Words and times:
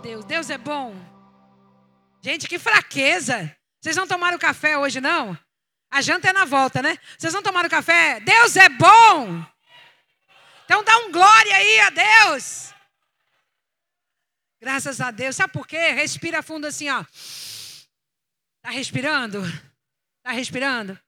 Deus. 0.00 0.24
Deus 0.24 0.50
é 0.50 0.58
bom. 0.58 0.94
Gente, 2.22 2.48
que 2.48 2.58
fraqueza. 2.58 3.54
Vocês 3.80 3.96
não 3.96 4.06
tomaram 4.06 4.38
café 4.38 4.76
hoje, 4.76 5.00
não? 5.00 5.38
A 5.90 6.00
janta 6.00 6.28
é 6.28 6.32
na 6.32 6.44
volta, 6.44 6.82
né? 6.82 6.98
Vocês 7.18 7.32
não 7.32 7.42
tomaram 7.42 7.68
café? 7.68 8.20
Deus 8.20 8.56
é 8.56 8.68
bom. 8.68 9.44
Então 10.64 10.84
dá 10.84 10.96
um 10.98 11.12
glória 11.12 11.54
aí 11.54 11.80
a 11.80 11.90
Deus. 11.90 12.72
Graças 14.60 15.00
a 15.00 15.10
Deus. 15.10 15.36
Sabe 15.36 15.52
por 15.52 15.66
quê? 15.66 15.92
Respira 15.92 16.42
fundo 16.42 16.66
assim, 16.66 16.88
ó. 16.90 17.04
Tá 18.62 18.70
respirando? 18.70 19.42
Tá 20.22 20.32
respirando? 20.32 20.98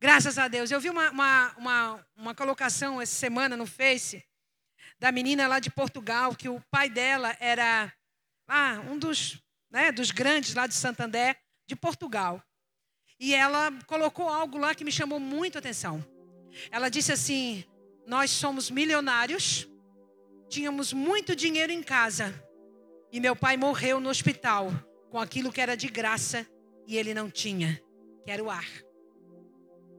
Graças 0.00 0.36
a 0.38 0.48
Deus. 0.48 0.70
Eu 0.70 0.80
vi 0.80 0.90
uma, 0.90 1.10
uma, 1.10 1.54
uma, 1.56 2.06
uma 2.16 2.34
colocação 2.34 3.00
essa 3.00 3.14
semana 3.14 3.56
no 3.56 3.66
Face 3.66 4.22
da 5.02 5.10
menina 5.10 5.48
lá 5.48 5.58
de 5.58 5.68
Portugal, 5.68 6.32
que 6.32 6.48
o 6.48 6.62
pai 6.70 6.88
dela 6.88 7.36
era 7.40 7.92
ah, 8.46 8.80
um 8.88 8.96
dos, 8.96 9.42
né, 9.68 9.90
dos 9.90 10.12
grandes 10.12 10.54
lá 10.54 10.68
de 10.68 10.74
Santander, 10.74 11.36
de 11.66 11.74
Portugal. 11.74 12.40
E 13.18 13.34
ela 13.34 13.72
colocou 13.88 14.28
algo 14.28 14.58
lá 14.58 14.76
que 14.76 14.84
me 14.84 14.92
chamou 14.92 15.18
muito 15.18 15.56
a 15.56 15.58
atenção. 15.58 16.06
Ela 16.70 16.88
disse 16.88 17.10
assim: 17.10 17.64
Nós 18.06 18.30
somos 18.30 18.70
milionários, 18.70 19.68
tínhamos 20.48 20.92
muito 20.92 21.34
dinheiro 21.34 21.72
em 21.72 21.82
casa, 21.82 22.32
e 23.10 23.18
meu 23.18 23.34
pai 23.34 23.56
morreu 23.56 23.98
no 23.98 24.08
hospital 24.08 24.70
com 25.10 25.18
aquilo 25.18 25.50
que 25.52 25.60
era 25.60 25.76
de 25.76 25.88
graça 25.88 26.46
e 26.86 26.96
ele 26.96 27.12
não 27.12 27.28
tinha, 27.28 27.82
que 28.24 28.30
era 28.30 28.42
o 28.42 28.48
ar. 28.48 28.68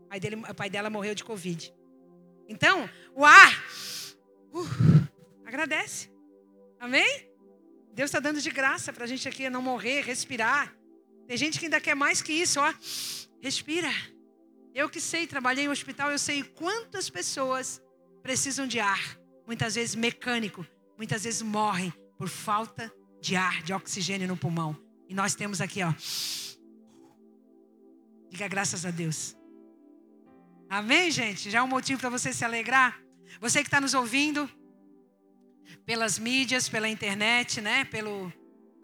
O 0.06 0.08
pai, 0.08 0.20
dele, 0.22 0.36
o 0.38 0.56
pai 0.56 0.70
dela 0.70 0.90
morreu 0.90 1.14
de 1.14 1.26
Covid. 1.26 1.74
Então, 2.48 2.90
o 3.14 3.26
ar, 3.26 3.52
uh, 4.54 5.08
agradece. 5.46 6.10
Amém? 6.80 7.30
Deus 7.94 8.10
está 8.10 8.20
dando 8.20 8.42
de 8.42 8.50
graça 8.50 8.92
para 8.92 9.04
a 9.04 9.08
gente 9.08 9.28
aqui 9.28 9.50
não 9.50 9.62
morrer, 9.62 10.02
respirar. 10.02 10.76
Tem 11.28 11.38
gente 11.38 11.60
que 11.60 11.66
ainda 11.66 11.80
quer 11.80 11.96
mais 11.96 12.22
que 12.22 12.34
isso, 12.34 12.60
ó. 12.60 12.74
Respira. 13.42 13.90
Eu 14.74 14.90
que 14.90 15.00
sei, 15.00 15.28
trabalhei 15.28 15.66
em 15.66 15.68
um 15.68 15.72
hospital, 15.72 16.12
eu 16.12 16.18
sei 16.18 16.44
quantas 16.44 17.10
pessoas 17.10 17.82
precisam 18.22 18.66
de 18.66 18.80
ar. 18.80 19.18
Muitas 19.46 19.76
vezes 19.76 19.94
mecânico, 19.94 20.66
muitas 20.98 21.24
vezes 21.24 21.42
morrem 21.42 21.94
por 22.18 22.28
falta 22.28 22.92
de 23.22 23.36
ar, 23.36 23.62
de 23.62 23.74
oxigênio 23.74 24.28
no 24.28 24.38
pulmão. 24.38 24.76
E 25.08 25.14
nós 25.14 25.36
temos 25.36 25.62
aqui, 25.62 25.84
ó. 25.84 25.94
Diga 28.30 28.48
graças 28.48 28.86
a 28.86 28.92
Deus. 28.92 29.36
Amém, 30.70 31.12
gente? 31.12 31.52
Já 31.52 31.60
é 31.60 31.62
um 31.62 31.68
motivo 31.68 32.00
para 32.00 32.10
você 32.10 32.34
se 32.34 32.44
alegrar? 32.44 33.03
Você 33.40 33.62
que 33.62 33.68
está 33.68 33.82
nos 33.82 33.94
ouvindo 33.94 34.50
pelas 35.86 36.18
mídias, 36.18 36.70
pela 36.70 36.88
internet, 36.88 37.62
né? 37.62 37.86
Pelo 37.86 38.32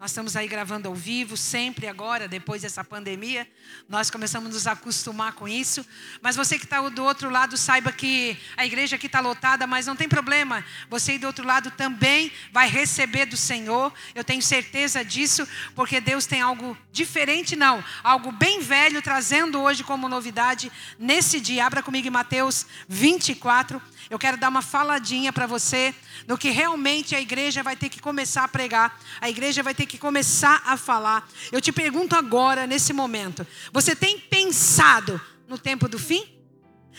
nós 0.00 0.12
estamos 0.12 0.34
aí 0.34 0.48
gravando 0.48 0.88
ao 0.88 0.94
vivo, 0.94 1.36
sempre 1.36 1.86
agora, 1.86 2.26
depois 2.26 2.62
dessa 2.62 2.82
pandemia. 2.82 3.46
Nós 3.86 4.10
começamos 4.10 4.48
a 4.48 4.52
nos 4.54 4.66
acostumar 4.66 5.34
com 5.34 5.46
isso. 5.46 5.84
Mas 6.22 6.34
você 6.34 6.58
que 6.58 6.64
está 6.64 6.80
do 6.88 7.04
outro 7.04 7.28
lado, 7.28 7.54
saiba 7.58 7.92
que 7.92 8.34
a 8.56 8.64
igreja 8.64 8.96
aqui 8.96 9.04
está 9.04 9.20
lotada, 9.20 9.66
mas 9.66 9.84
não 9.84 9.94
tem 9.94 10.08
problema. 10.08 10.64
Você 10.88 11.12
aí 11.12 11.18
do 11.18 11.26
outro 11.26 11.46
lado 11.46 11.70
também 11.72 12.32
vai 12.50 12.66
receber 12.66 13.26
do 13.26 13.36
Senhor. 13.36 13.92
Eu 14.14 14.24
tenho 14.24 14.40
certeza 14.40 15.04
disso, 15.04 15.46
porque 15.74 16.00
Deus 16.00 16.24
tem 16.24 16.40
algo 16.40 16.74
diferente, 16.90 17.54
não. 17.54 17.84
Algo 18.02 18.32
bem 18.32 18.58
velho, 18.60 19.02
trazendo 19.02 19.60
hoje 19.60 19.84
como 19.84 20.08
novidade 20.08 20.72
nesse 20.98 21.38
dia. 21.38 21.66
Abra 21.66 21.82
comigo 21.82 22.08
em 22.08 22.10
Mateus 22.10 22.64
24. 22.88 23.82
Eu 24.08 24.18
quero 24.18 24.36
dar 24.36 24.48
uma 24.48 24.62
faladinha 24.62 25.32
para 25.32 25.46
você 25.46 25.94
do 26.26 26.38
que 26.38 26.50
realmente 26.50 27.14
a 27.14 27.20
igreja 27.20 27.62
vai 27.62 27.76
ter 27.76 27.88
que 27.88 28.00
começar 28.00 28.44
a 28.44 28.48
pregar. 28.48 28.98
A 29.20 29.28
igreja 29.28 29.62
vai 29.62 29.74
ter 29.74 29.86
que 29.86 29.98
começar 29.98 30.62
a 30.64 30.76
falar. 30.76 31.28
Eu 31.52 31.60
te 31.60 31.72
pergunto 31.72 32.16
agora, 32.16 32.66
nesse 32.66 32.92
momento: 32.92 33.46
você 33.72 33.94
tem 33.94 34.18
pensado 34.18 35.20
no 35.48 35.58
tempo 35.58 35.88
do 35.88 35.98
fim? 35.98 36.24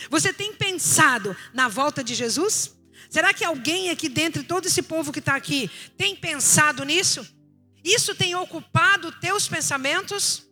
Você 0.09 0.33
tem 0.33 0.53
pensado 0.53 1.35
na 1.53 1.67
volta 1.67 2.03
de 2.03 2.13
Jesus? 2.13 2.75
Será 3.09 3.33
que 3.33 3.43
alguém 3.43 3.89
aqui 3.89 4.07
dentro, 4.07 4.43
todo 4.43 4.67
esse 4.67 4.81
povo 4.81 5.11
que 5.11 5.19
está 5.19 5.35
aqui, 5.35 5.69
tem 5.97 6.15
pensado 6.15 6.85
nisso? 6.85 7.27
Isso 7.83 8.15
tem 8.15 8.35
ocupado 8.35 9.11
teus 9.11 9.47
pensamentos? 9.47 10.47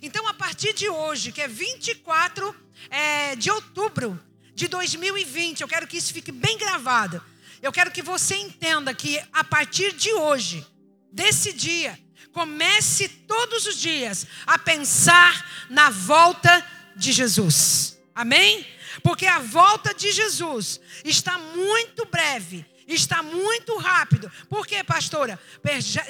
Então, 0.00 0.26
a 0.26 0.34
partir 0.34 0.72
de 0.72 0.88
hoje, 0.88 1.32
que 1.32 1.40
é 1.40 1.48
24 1.48 2.54
é, 2.88 3.36
de 3.36 3.50
outubro, 3.50 4.18
de 4.58 4.66
2020. 4.66 5.60
Eu 5.60 5.68
quero 5.68 5.86
que 5.86 5.96
isso 5.96 6.12
fique 6.12 6.32
bem 6.32 6.58
gravado. 6.58 7.22
Eu 7.62 7.70
quero 7.70 7.92
que 7.92 8.02
você 8.02 8.34
entenda 8.34 8.92
que 8.92 9.20
a 9.32 9.44
partir 9.44 9.92
de 9.92 10.12
hoje, 10.12 10.66
desse 11.12 11.52
dia, 11.52 11.96
comece 12.32 13.08
todos 13.08 13.66
os 13.66 13.76
dias 13.76 14.26
a 14.44 14.58
pensar 14.58 15.66
na 15.70 15.90
volta 15.90 16.66
de 16.96 17.12
Jesus. 17.12 18.00
Amém? 18.12 18.66
Porque 19.00 19.26
a 19.26 19.38
volta 19.38 19.94
de 19.94 20.10
Jesus 20.10 20.80
está 21.04 21.38
muito 21.38 22.04
breve, 22.06 22.66
está 22.88 23.22
muito 23.22 23.76
rápido. 23.76 24.30
Por 24.48 24.66
quê, 24.66 24.82
pastora? 24.82 25.38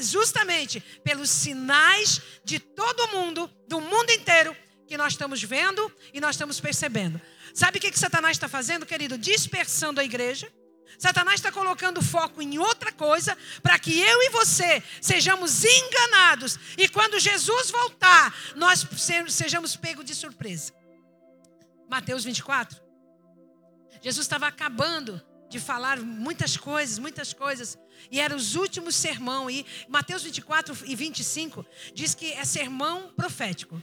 Justamente 0.00 0.80
pelos 1.04 1.28
sinais 1.28 2.22
de 2.42 2.58
todo 2.58 3.08
mundo, 3.08 3.50
do 3.68 3.78
mundo 3.78 4.10
inteiro, 4.10 4.56
que 4.86 4.96
nós 4.96 5.12
estamos 5.12 5.42
vendo 5.42 5.92
e 6.14 6.20
nós 6.20 6.34
estamos 6.34 6.58
percebendo. 6.58 7.20
Sabe 7.58 7.78
o 7.78 7.80
que, 7.80 7.90
que 7.90 7.98
Satanás 7.98 8.36
está 8.36 8.48
fazendo, 8.48 8.86
querido? 8.86 9.18
Dispersando 9.18 10.00
a 10.00 10.04
igreja. 10.04 10.48
Satanás 10.96 11.40
está 11.40 11.50
colocando 11.50 12.00
foco 12.00 12.40
em 12.40 12.56
outra 12.56 12.92
coisa 12.92 13.36
para 13.60 13.76
que 13.80 13.98
eu 13.98 14.22
e 14.22 14.30
você 14.30 14.80
sejamos 15.02 15.64
enganados 15.64 16.56
e 16.76 16.88
quando 16.88 17.18
Jesus 17.18 17.72
voltar, 17.72 18.32
nós 18.54 18.86
sejamos 19.28 19.74
pegos 19.74 20.04
de 20.04 20.14
surpresa. 20.14 20.72
Mateus 21.90 22.22
24. 22.22 22.80
Jesus 24.00 24.24
estava 24.24 24.46
acabando 24.46 25.20
de 25.50 25.58
falar 25.58 25.98
muitas 25.98 26.56
coisas, 26.56 26.96
muitas 27.00 27.32
coisas, 27.32 27.76
e 28.08 28.20
eram 28.20 28.36
os 28.36 28.54
últimos 28.54 28.94
sermão. 28.94 29.50
E 29.50 29.66
Mateus 29.88 30.22
24 30.22 30.78
e 30.84 30.94
25 30.94 31.66
diz 31.92 32.14
que 32.14 32.34
é 32.34 32.44
sermão 32.44 33.12
profético. 33.16 33.82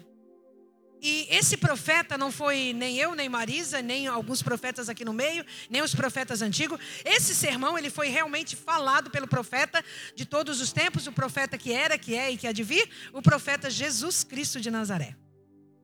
E 1.07 1.27
esse 1.29 1.55
profeta 1.55 2.17
não 2.17 2.31
foi 2.31 2.73
nem 2.73 2.97
eu, 2.97 3.13
nem 3.13 3.29
Marisa, 3.29 3.79
nem 3.79 4.07
alguns 4.07 4.41
profetas 4.41 4.89
aqui 4.89 5.05
no 5.05 5.13
meio, 5.13 5.45
nem 5.69 5.83
os 5.83 5.93
profetas 5.93 6.41
antigos. 6.41 6.79
Esse 7.05 7.35
sermão, 7.35 7.77
ele 7.77 7.91
foi 7.91 8.07
realmente 8.07 8.55
falado 8.55 9.11
pelo 9.11 9.27
profeta 9.27 9.85
de 10.15 10.25
todos 10.25 10.59
os 10.59 10.73
tempos, 10.73 11.05
o 11.05 11.11
profeta 11.11 11.59
que 11.59 11.71
era, 11.71 11.95
que 11.95 12.15
é 12.15 12.31
e 12.31 12.37
que 12.37 12.47
há 12.47 12.51
de 12.51 12.63
vir, 12.63 12.89
o 13.13 13.21
profeta 13.21 13.69
Jesus 13.69 14.23
Cristo 14.23 14.59
de 14.59 14.71
Nazaré. 14.71 15.15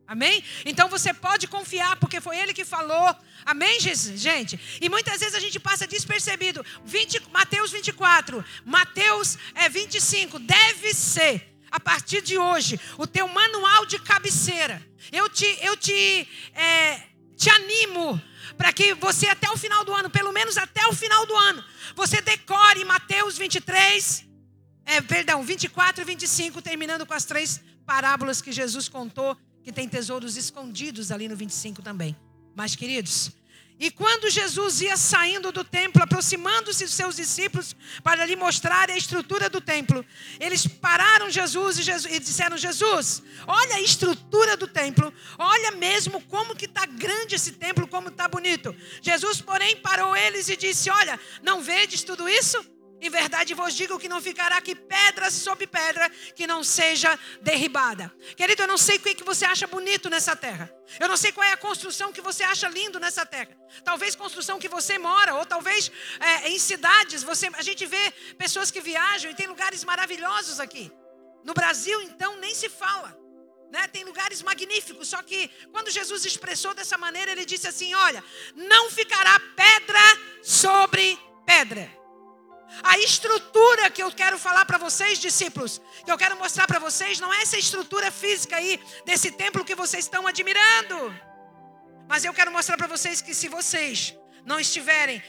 Amém? 0.07 0.43
Então 0.65 0.89
você 0.89 1.13
pode 1.13 1.47
confiar, 1.47 1.97
porque 1.97 2.19
foi 2.19 2.39
ele 2.39 2.51
que 2.51 2.65
falou. 2.65 3.15
Amém, 3.45 3.79
gente? 3.79 4.59
E 4.81 4.89
muitas 4.89 5.19
vezes 5.19 5.35
a 5.35 5.39
gente 5.39 5.59
passa 5.59 5.85
despercebido. 5.85 6.65
20, 6.83 7.29
Mateus 7.31 7.71
24, 7.71 8.43
Mateus 8.65 9.37
é 9.53 9.69
25. 9.69 10.39
Deve 10.39 10.95
ser 10.95 11.50
a 11.71 11.79
partir 11.79 12.21
de 12.21 12.37
hoje, 12.37 12.79
o 12.97 13.07
teu 13.07 13.27
manual 13.27 13.85
de 13.85 13.97
cabeceira. 13.99 14.85
Eu 15.11 15.29
te, 15.29 15.45
eu 15.61 15.77
te, 15.77 16.27
é, 16.53 17.03
te 17.37 17.49
animo 17.49 18.21
para 18.57 18.73
que 18.73 18.93
você 18.93 19.27
até 19.27 19.49
o 19.49 19.57
final 19.57 19.83
do 19.85 19.93
ano, 19.93 20.09
pelo 20.09 20.31
menos 20.31 20.57
até 20.57 20.85
o 20.87 20.93
final 20.93 21.25
do 21.25 21.35
ano, 21.35 21.63
você 21.95 22.21
decore 22.21 22.83
Mateus 22.85 23.37
23, 23.37 24.25
é, 24.85 25.01
perdão, 25.01 25.41
24 25.43 26.01
e 26.01 26.05
25, 26.05 26.61
terminando 26.61 27.05
com 27.05 27.13
as 27.13 27.25
três 27.25 27.61
parábolas 27.85 28.41
que 28.41 28.51
Jesus 28.51 28.89
contou, 28.89 29.37
que 29.63 29.71
tem 29.71 29.87
tesouros 29.87 30.35
escondidos 30.37 31.11
ali 31.11 31.27
no 31.27 31.35
25 31.35 31.81
também. 31.81 32.15
Mas, 32.55 32.75
queridos, 32.75 33.31
e 33.81 33.89
quando 33.89 34.29
Jesus 34.29 34.79
ia 34.79 34.95
saindo 34.95 35.51
do 35.51 35.63
templo, 35.63 36.03
aproximando-se 36.03 36.83
dos 36.83 36.93
seus 36.93 37.15
discípulos 37.15 37.75
para 38.03 38.23
lhe 38.25 38.35
mostrar 38.35 38.91
a 38.91 38.95
estrutura 38.95 39.49
do 39.49 39.59
templo, 39.59 40.05
eles 40.39 40.67
pararam 40.67 41.31
Jesus 41.31 41.79
e, 41.79 41.81
Jesus, 41.81 42.15
e 42.15 42.19
disseram: 42.19 42.55
Jesus, 42.55 43.23
olha 43.47 43.77
a 43.77 43.81
estrutura 43.81 44.55
do 44.55 44.67
templo, 44.67 45.11
olha 45.35 45.71
mesmo 45.71 46.21
como 46.21 46.55
que 46.55 46.65
está 46.65 46.85
grande 46.85 47.33
esse 47.33 47.53
templo, 47.53 47.87
como 47.87 48.09
está 48.09 48.27
bonito. 48.27 48.75
Jesus, 49.01 49.41
porém, 49.41 49.75
parou 49.77 50.15
eles 50.15 50.47
e 50.47 50.55
disse: 50.55 50.87
Olha, 50.91 51.19
não 51.41 51.63
vedes 51.63 52.03
tudo 52.03 52.29
isso? 52.29 52.63
Em 53.01 53.09
verdade 53.09 53.55
vos 53.55 53.73
digo 53.73 53.97
que 53.97 54.07
não 54.07 54.21
ficará 54.21 54.57
aqui 54.57 54.75
pedra 54.75 55.31
sobre 55.31 55.65
pedra 55.65 56.07
que 56.35 56.45
não 56.45 56.63
seja 56.63 57.17
derribada. 57.41 58.13
Querido, 58.37 58.61
eu 58.61 58.67
não 58.67 58.77
sei 58.77 58.97
o 58.97 58.99
que 58.99 59.23
você 59.23 59.43
acha 59.43 59.65
bonito 59.65 60.07
nessa 60.07 60.35
terra. 60.35 60.71
Eu 60.99 61.09
não 61.09 61.17
sei 61.17 61.31
qual 61.31 61.43
é 61.43 61.51
a 61.51 61.57
construção 61.57 62.13
que 62.13 62.21
você 62.21 62.43
acha 62.43 62.69
lindo 62.69 62.99
nessa 62.99 63.25
terra. 63.25 63.57
Talvez 63.83 64.15
construção 64.15 64.59
que 64.59 64.67
você 64.67 64.99
mora, 64.99 65.33
ou 65.33 65.43
talvez 65.47 65.91
é, 66.19 66.49
em 66.49 66.59
cidades. 66.59 67.23
Você, 67.23 67.49
a 67.53 67.63
gente 67.63 67.87
vê 67.87 68.11
pessoas 68.37 68.69
que 68.69 68.79
viajam 68.79 69.31
e 69.31 69.35
tem 69.35 69.47
lugares 69.47 69.83
maravilhosos 69.83 70.59
aqui. 70.59 70.91
No 71.43 71.55
Brasil, 71.55 71.99
então, 72.03 72.37
nem 72.37 72.53
se 72.53 72.69
fala. 72.69 73.17
Né? 73.71 73.87
Tem 73.87 74.03
lugares 74.03 74.43
magníficos. 74.43 75.07
Só 75.07 75.23
que 75.23 75.49
quando 75.71 75.89
Jesus 75.89 76.23
expressou 76.23 76.75
dessa 76.75 76.99
maneira, 76.99 77.31
ele 77.31 77.45
disse 77.45 77.67
assim: 77.67 77.95
Olha, 77.95 78.23
não 78.53 78.91
ficará 78.91 79.39
pedra 79.55 79.99
sobre 80.43 81.17
pedra 81.47 82.00
A 82.83 82.97
estrutura 82.99 83.89
que 83.89 84.01
eu 84.01 84.11
quero 84.11 84.37
falar 84.37 84.65
para 84.65 84.77
vocês, 84.77 85.19
discípulos, 85.19 85.81
que 86.05 86.11
eu 86.11 86.17
quero 86.17 86.37
mostrar 86.37 86.67
para 86.67 86.79
vocês, 86.79 87.19
não 87.19 87.33
é 87.33 87.41
essa 87.41 87.57
estrutura 87.57 88.11
física 88.11 88.55
aí 88.55 88.79
desse 89.05 89.31
templo 89.31 89.65
que 89.65 89.75
vocês 89.75 90.05
estão 90.05 90.25
admirando. 90.25 91.13
Mas 92.07 92.25
eu 92.25 92.33
quero 92.33 92.51
mostrar 92.51 92.77
para 92.77 92.87
vocês 92.87 93.21
que 93.21 93.33
se 93.33 93.47
vocês 93.47 94.15
não 94.45 94.59
estiverem 94.59 95.21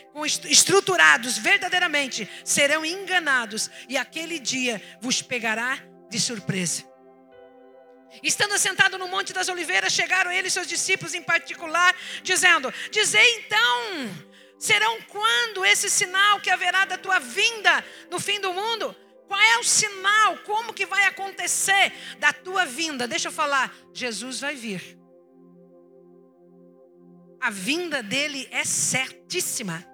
estruturados 0.45 1.37
verdadeiramente, 1.39 2.29
serão 2.45 2.85
enganados 2.85 3.71
e 3.89 3.97
aquele 3.97 4.39
dia 4.39 4.81
vos 5.01 5.21
pegará 5.21 5.79
de 6.09 6.19
surpresa. 6.21 6.91
Estando 8.23 8.55
assentado 8.55 8.99
no 8.99 9.09
Monte 9.09 9.33
das 9.33 9.49
Oliveiras, 9.49 9.93
chegaram 9.93 10.31
ele 10.31 10.49
e 10.49 10.51
seus 10.51 10.67
discípulos 10.67 11.15
em 11.15 11.23
particular, 11.23 11.95
dizendo: 12.23 12.73
Dizei 12.91 13.37
então, 13.37 14.27
serão 14.63 15.01
quando 15.03 15.65
esse 15.65 15.91
sinal 15.91 16.41
que 16.41 16.51
haverá 16.51 16.85
da 16.85 16.97
tua 16.97 17.19
vinda 17.19 17.85
no 18.11 18.19
fim 18.19 18.41
do 18.41 18.53
mundo? 18.55 18.95
Qual 19.27 19.41
é 19.41 19.59
o 19.59 19.65
sinal? 19.65 20.39
Como 20.39 20.73
que 20.73 20.87
vai 20.87 21.05
acontecer 21.05 21.93
da 22.19 22.33
tua 22.33 22.65
vinda? 22.65 23.09
Deixa 23.09 23.29
eu 23.29 23.33
falar, 23.33 23.75
Jesus 23.93 24.41
vai 24.41 24.55
vir 24.55 25.03
a 27.43 27.51
vinda 27.51 28.05
dele 28.05 28.47
é 28.53 28.65
certíssima. 28.65 29.85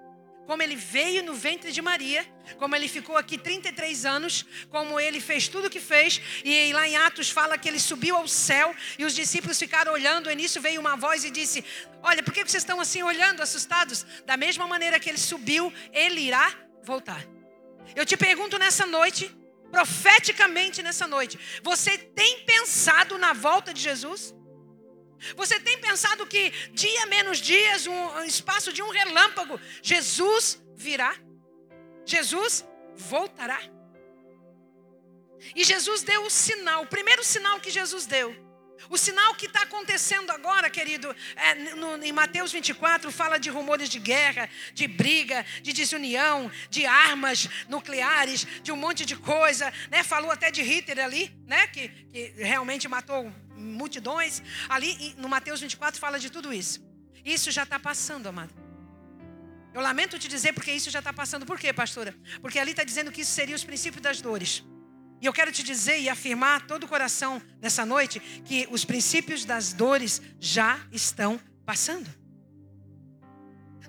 Como 0.49 0.63
ele 0.63 0.75
veio 0.75 1.21
no 1.21 1.35
ventre 1.35 1.71
de 1.71 1.79
Maria, 1.79 2.25
como 2.57 2.75
ele 2.75 2.87
ficou 2.87 3.15
aqui 3.15 3.37
33 3.37 4.03
anos, 4.03 4.43
como 4.71 4.99
ele 4.99 5.21
fez 5.21 5.47
tudo 5.47 5.67
o 5.67 5.69
que 5.69 5.79
fez, 5.79 6.19
e 6.43 6.73
lá 6.73 6.87
em 6.87 6.97
Atos 6.97 7.29
fala 7.29 7.55
que 7.55 7.69
ele 7.69 7.79
subiu 7.79 8.15
ao 8.15 8.27
céu 8.27 8.75
e 8.97 9.05
os 9.05 9.13
discípulos 9.13 9.59
ficaram 9.59 9.93
olhando, 9.93 10.27
e 10.27 10.35
nisso 10.35 10.59
veio 10.59 10.81
uma 10.81 10.95
voz 10.95 11.23
e 11.23 11.29
disse: 11.29 11.63
Olha, 12.01 12.23
por 12.23 12.33
que 12.33 12.43
vocês 12.43 12.63
estão 12.63 12.81
assim 12.81 13.03
olhando, 13.03 13.43
assustados? 13.43 14.03
Da 14.25 14.35
mesma 14.37 14.65
maneira 14.65 14.99
que 14.99 15.07
ele 15.07 15.19
subiu, 15.19 15.71
ele 15.93 16.21
irá 16.21 16.51
voltar. 16.83 17.23
Eu 17.95 18.03
te 18.03 18.17
pergunto 18.17 18.57
nessa 18.57 18.87
noite, 18.87 19.31
profeticamente 19.69 20.81
nessa 20.81 21.05
noite, 21.05 21.37
você 21.61 21.95
tem 21.95 22.39
pensado 22.45 23.19
na 23.19 23.33
volta 23.33 23.71
de 23.71 23.81
Jesus? 23.81 24.33
Você 25.35 25.59
tem 25.59 25.79
pensado 25.79 26.25
que 26.25 26.51
dia 26.71 27.05
menos 27.07 27.39
dias, 27.39 27.87
um 27.87 28.23
espaço 28.23 28.71
de 28.71 28.81
um 28.81 28.89
relâmpago, 28.89 29.59
Jesus 29.81 30.61
virá? 30.75 31.15
Jesus 32.05 32.65
voltará? 32.95 33.59
E 35.55 35.63
Jesus 35.63 36.03
deu 36.03 36.25
o 36.25 36.29
sinal, 36.29 36.83
o 36.83 36.87
primeiro 36.87 37.23
sinal 37.23 37.59
que 37.59 37.69
Jesus 37.69 38.05
deu. 38.05 38.49
O 38.89 38.97
sinal 38.97 39.35
que 39.35 39.45
está 39.45 39.63
acontecendo 39.63 40.31
agora, 40.31 40.69
querido, 40.69 41.13
é, 41.35 41.55
no, 41.75 42.01
em 42.03 42.11
Mateus 42.13 42.51
24, 42.51 43.11
fala 43.11 43.37
de 43.37 43.49
rumores 43.49 43.89
de 43.89 43.99
guerra, 43.99 44.49
de 44.73 44.87
briga, 44.87 45.45
de 45.61 45.73
desunião, 45.73 46.49
de 46.69 46.85
armas 46.85 47.49
nucleares, 47.67 48.47
de 48.63 48.71
um 48.71 48.77
monte 48.77 49.05
de 49.05 49.15
coisa. 49.15 49.73
Né? 49.91 50.03
Falou 50.03 50.31
até 50.31 50.49
de 50.49 50.61
Hitler 50.61 51.03
ali, 51.03 51.35
né? 51.45 51.67
que, 51.67 51.89
que 51.89 52.33
realmente 52.37 52.87
matou 52.87 53.31
multidões. 53.59 54.41
Ali 54.67 55.13
no 55.17 55.27
Mateus 55.27 55.61
24 55.61 55.99
fala 55.99 56.19
de 56.19 56.29
tudo 56.29 56.53
isso. 56.53 56.81
Isso 57.23 57.51
já 57.51 57.63
está 57.63 57.77
passando, 57.79 58.27
amado. 58.27 58.53
Eu 59.73 59.81
lamento 59.81 60.17
te 60.17 60.27
dizer 60.27 60.53
porque 60.53 60.71
isso 60.71 60.89
já 60.89 60.99
está 60.99 61.13
passando. 61.13 61.45
Por 61.45 61.59
quê, 61.59 61.71
pastora? 61.71 62.15
Porque 62.41 62.57
ali 62.57 62.71
está 62.71 62.83
dizendo 62.83 63.11
que 63.11 63.21
isso 63.21 63.31
seria 63.31 63.55
os 63.55 63.63
princípios 63.63 64.01
das 64.01 64.21
dores. 64.21 64.63
E 65.21 65.25
eu 65.25 65.33
quero 65.33 65.51
te 65.51 65.61
dizer 65.61 65.99
e 65.99 66.09
afirmar 66.09 66.65
todo 66.65 66.85
o 66.85 66.87
coração 66.87 67.41
nessa 67.61 67.85
noite 67.85 68.19
que 68.19 68.67
os 68.71 68.85
princípios 68.85 69.45
das 69.45 69.73
dores 69.73 70.21
já 70.39 70.79
estão 70.91 71.39
passando. 71.65 72.18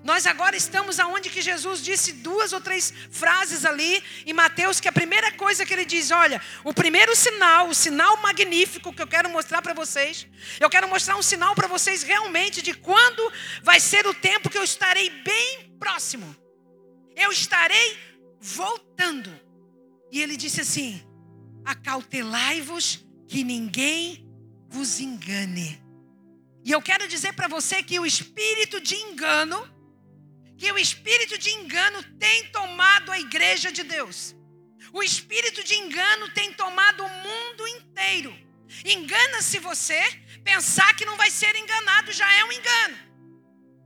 Nós 0.03 0.25
agora 0.25 0.55
estamos 0.55 0.99
aonde 0.99 1.29
que 1.29 1.41
Jesus 1.41 1.81
disse 1.81 2.13
duas 2.13 2.53
ou 2.53 2.59
três 2.59 2.91
frases 3.11 3.65
ali 3.65 4.03
em 4.25 4.33
Mateus, 4.33 4.79
que 4.79 4.87
a 4.87 4.91
primeira 4.91 5.31
coisa 5.33 5.65
que 5.65 5.73
ele 5.73 5.85
diz, 5.85 6.09
olha, 6.09 6.41
o 6.63 6.73
primeiro 6.73 7.15
sinal, 7.15 7.69
o 7.69 7.75
sinal 7.75 8.17
magnífico 8.17 8.91
que 8.91 9.01
eu 9.01 9.07
quero 9.07 9.29
mostrar 9.29 9.61
para 9.61 9.73
vocês, 9.73 10.27
eu 10.59 10.69
quero 10.69 10.87
mostrar 10.87 11.15
um 11.17 11.21
sinal 11.21 11.53
para 11.53 11.67
vocês 11.67 12.01
realmente 12.01 12.61
de 12.63 12.73
quando 12.73 13.31
vai 13.61 13.79
ser 13.79 14.07
o 14.07 14.13
tempo 14.13 14.49
que 14.49 14.57
eu 14.57 14.63
estarei 14.63 15.09
bem 15.09 15.75
próximo. 15.79 16.35
Eu 17.15 17.31
estarei 17.31 17.99
voltando. 18.39 19.31
E 20.11 20.19
ele 20.19 20.35
disse 20.35 20.61
assim: 20.61 21.01
acautelai-vos 21.63 23.05
que 23.27 23.43
ninguém 23.43 24.27
vos 24.67 24.99
engane. 24.99 25.79
E 26.63 26.71
eu 26.71 26.81
quero 26.81 27.07
dizer 27.07 27.33
para 27.33 27.47
você 27.47 27.83
que 27.83 27.99
o 27.99 28.05
espírito 28.05 28.79
de 28.81 28.95
engano 28.95 29.80
que 30.61 30.71
o 30.71 30.77
espírito 30.77 31.39
de 31.39 31.49
engano 31.49 32.03
tem 32.19 32.45
tomado 32.49 33.11
a 33.11 33.19
igreja 33.19 33.71
de 33.71 33.81
Deus. 33.81 34.35
O 34.93 35.01
espírito 35.01 35.63
de 35.63 35.73
engano 35.73 36.29
tem 36.35 36.53
tomado 36.53 37.03
o 37.03 37.09
mundo 37.09 37.67
inteiro. 37.67 38.31
Engana-se 38.85 39.57
você, 39.57 39.99
pensar 40.43 40.95
que 40.95 41.03
não 41.03 41.17
vai 41.17 41.31
ser 41.31 41.55
enganado 41.55 42.11
já 42.11 42.31
é 42.35 42.43
um 42.45 42.51
engano. 42.51 42.97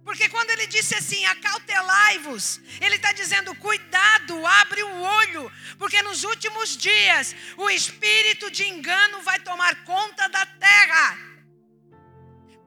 Porque 0.04 0.28
quando 0.28 0.50
ele 0.50 0.68
disse 0.68 0.94
assim, 0.96 1.24
acautelai-vos, 1.26 2.60
ele 2.82 2.98
está 2.98 3.14
dizendo, 3.14 3.56
cuidado, 3.56 4.46
abre 4.46 4.84
o 4.84 5.02
olho, 5.02 5.50
porque 5.80 6.02
nos 6.02 6.26
últimos 6.26 6.76
dias 6.76 7.34
o 7.56 7.70
espírito 7.70 8.52
de 8.52 8.66
engano 8.68 9.22
vai 9.22 9.40
tomar 9.40 9.86
conta 9.86 10.28
da 10.28 10.46
terra. 10.46 11.18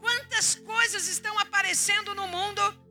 Quantas 0.00 0.54
coisas 0.54 1.08
estão 1.08 1.38
aparecendo 1.38 2.14
no 2.14 2.26
mundo 2.26 2.87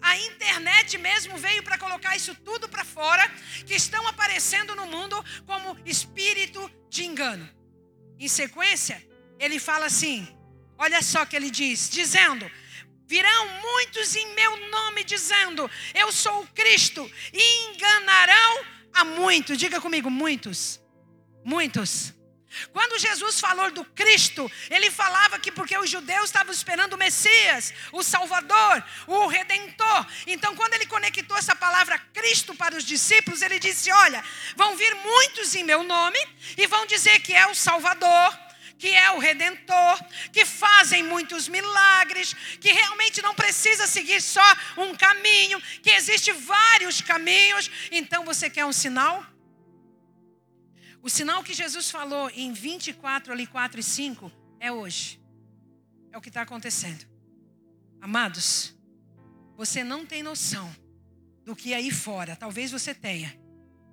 a 0.00 0.16
internet 0.16 0.96
mesmo 0.98 1.36
veio 1.36 1.62
para 1.62 1.78
colocar 1.78 2.16
isso 2.16 2.34
tudo 2.34 2.68
para 2.68 2.84
fora, 2.84 3.28
que 3.66 3.74
estão 3.74 4.06
aparecendo 4.06 4.74
no 4.74 4.86
mundo 4.86 5.22
como 5.46 5.76
espírito 5.84 6.70
de 6.88 7.04
engano. 7.04 7.48
Em 8.18 8.28
sequência, 8.28 9.04
ele 9.38 9.58
fala 9.58 9.86
assim: 9.86 10.28
olha 10.78 11.02
só 11.02 11.24
que 11.24 11.36
ele 11.36 11.50
diz, 11.50 11.90
dizendo: 11.90 12.50
Virão 13.06 13.60
muitos 13.60 14.14
em 14.14 14.34
meu 14.34 14.70
nome, 14.70 15.02
dizendo: 15.04 15.68
Eu 15.94 16.12
sou 16.12 16.42
o 16.42 16.46
Cristo, 16.48 17.10
e 17.32 17.70
enganarão 17.70 18.64
a 18.94 19.04
muitos. 19.04 19.58
Diga 19.58 19.80
comigo, 19.80 20.08
muitos. 20.08 20.80
Muitos. 21.44 22.14
Quando 22.72 22.98
Jesus 22.98 23.38
falou 23.38 23.70
do 23.70 23.84
Cristo, 23.84 24.50
ele 24.70 24.90
falava 24.90 25.38
que 25.38 25.52
porque 25.52 25.76
os 25.78 25.88
judeus 25.88 26.24
estavam 26.24 26.52
esperando 26.52 26.94
o 26.94 26.98
Messias, 26.98 27.72
o 27.92 28.02
Salvador, 28.02 28.84
o 29.06 29.26
Redentor. 29.28 30.06
Então, 30.26 30.56
quando 30.56 30.74
ele 30.74 30.86
conectou 30.86 31.36
essa 31.36 31.54
palavra 31.54 31.98
Cristo 32.12 32.54
para 32.54 32.76
os 32.76 32.84
discípulos, 32.84 33.40
ele 33.42 33.60
disse: 33.60 33.92
Olha, 33.92 34.24
vão 34.56 34.76
vir 34.76 34.94
muitos 34.96 35.54
em 35.54 35.62
meu 35.62 35.84
nome 35.84 36.18
e 36.56 36.66
vão 36.66 36.86
dizer 36.86 37.20
que 37.20 37.32
é 37.32 37.46
o 37.46 37.54
Salvador, 37.54 38.36
que 38.78 38.88
é 38.88 39.12
o 39.12 39.18
Redentor, 39.18 40.00
que 40.32 40.44
fazem 40.44 41.04
muitos 41.04 41.46
milagres, 41.46 42.34
que 42.60 42.72
realmente 42.72 43.22
não 43.22 43.34
precisa 43.34 43.86
seguir 43.86 44.20
só 44.20 44.56
um 44.76 44.94
caminho, 44.94 45.60
que 45.82 45.90
existe 45.90 46.32
vários 46.32 47.00
caminhos. 47.00 47.70
Então, 47.92 48.24
você 48.24 48.50
quer 48.50 48.64
um 48.64 48.72
sinal? 48.72 49.24
O 51.02 51.08
sinal 51.08 51.42
que 51.42 51.54
Jesus 51.54 51.90
falou 51.90 52.30
em 52.30 52.52
24, 52.52 53.32
ali 53.32 53.46
4 53.46 53.80
e 53.80 53.82
5, 53.82 54.30
é 54.58 54.70
hoje. 54.70 55.20
É 56.12 56.18
o 56.18 56.20
que 56.20 56.28
está 56.28 56.42
acontecendo. 56.42 57.08
Amados, 58.00 58.76
você 59.56 59.82
não 59.82 60.04
tem 60.04 60.22
noção 60.22 60.74
do 61.44 61.56
que 61.56 61.72
aí 61.72 61.90
fora, 61.90 62.36
talvez 62.36 62.70
você 62.70 62.94
tenha, 62.94 63.34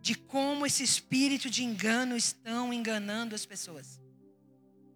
de 0.01 0.15
como 0.15 0.65
esse 0.65 0.83
espírito 0.83 1.49
de 1.49 1.63
engano 1.63 2.15
estão 2.15 2.73
enganando 2.73 3.33
as 3.33 3.45
pessoas. 3.45 3.99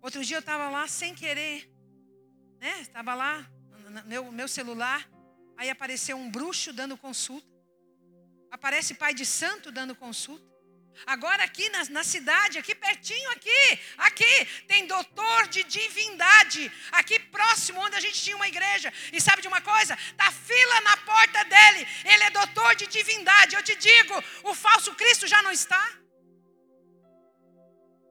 Outro 0.02 0.24
dia 0.24 0.38
eu 0.38 0.42
estava 0.42 0.70
lá 0.70 0.88
sem 0.88 1.14
querer, 1.16 1.72
né? 2.60 2.82
Estava 2.82 3.14
lá, 3.14 3.50
no 3.90 4.04
meu, 4.04 4.32
meu 4.32 4.48
celular, 4.48 5.10
aí 5.56 5.70
apareceu 5.70 6.18
um 6.18 6.30
bruxo 6.30 6.74
dando 6.74 6.98
consulta. 6.98 7.48
Aparece 8.50 8.96
pai 8.96 9.14
de 9.14 9.26
santo 9.26 9.72
dando 9.72 9.96
consulta. 9.96 10.51
Agora 11.06 11.44
aqui 11.44 11.68
na, 11.70 11.84
na, 11.86 12.04
cidade, 12.04 12.58
aqui 12.58 12.76
pertinho, 12.76 13.30
aqui, 13.32 13.80
aqui, 13.98 14.46
tem 14.68 14.86
doutor 14.86 15.48
de 15.48 15.64
divindade, 15.64 16.72
aqui 16.92 17.18
próximo 17.20 17.82
onde 17.82 17.96
a 17.96 18.00
gente 18.00 18.22
tinha 18.22 18.36
uma 18.36 18.48
igreja. 18.48 18.94
E 19.12 19.20
sabe 19.20 19.42
de 19.42 19.48
uma 19.48 19.62
coisa? 19.62 19.98
Tá 20.16 20.32
fila 20.32 20.82
na 20.82 20.98
porta 20.98 21.44
dele. 21.46 21.88
Ele 22.06 22.24
é 22.24 22.30
doutor 22.30 22.76
de 22.76 22.88
divindade. 22.88 23.56
Eu 23.56 23.64
te 23.64 23.76
digo, 23.76 24.24
o 24.44 24.54
falso 24.54 24.94
Cristo 24.96 25.28
já 25.28 25.42
não 25.42 25.52
está. 25.52 25.84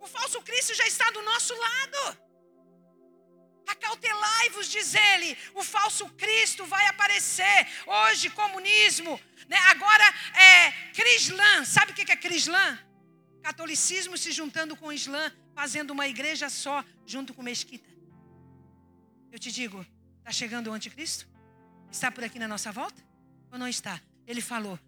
O 0.01 0.07
falso 0.07 0.41
Cristo 0.43 0.75
já 0.75 0.87
está 0.87 1.11
do 1.11 1.23
nosso 1.23 1.55
lado. 1.55 2.30
Acautelai-vos, 3.73 4.69
diz 4.69 4.95
ele, 4.95 5.37
o 5.55 5.63
falso 5.63 6.09
Cristo 6.11 6.65
vai 6.65 6.87
aparecer. 6.87 7.67
Hoje, 7.87 8.31
comunismo, 8.31 9.21
né? 9.49 9.57
agora 9.69 10.05
é 10.35 10.73
Crislã. 10.93 11.65
Sabe 11.65 11.93
o 11.93 11.95
que 11.95 12.11
é 12.11 12.17
Crislã? 12.17 12.79
Catolicismo 13.43 14.17
se 14.19 14.33
juntando 14.33 14.77
com 14.77 14.89
o 14.89 14.93
Islã, 14.93 15.33
fazendo 15.55 15.93
uma 15.93 16.07
igreja 16.07 16.49
só, 16.49 16.85
junto 17.07 17.33
com 17.33 17.43
mesquita. 17.43 17.89
Eu 19.33 19.39
te 19.39 19.51
digo, 19.53 19.87
está 20.19 20.33
chegando 20.33 20.69
o 20.69 20.73
anticristo? 20.73 21.29
Está 21.91 22.11
por 22.11 22.25
aqui 22.25 22.39
na 22.39 22.49
nossa 22.49 22.71
volta? 22.73 23.03
Ou 23.53 23.59
não 23.59 23.69
está? 23.69 24.01
Ele 24.27 24.41
falou: 24.41 24.79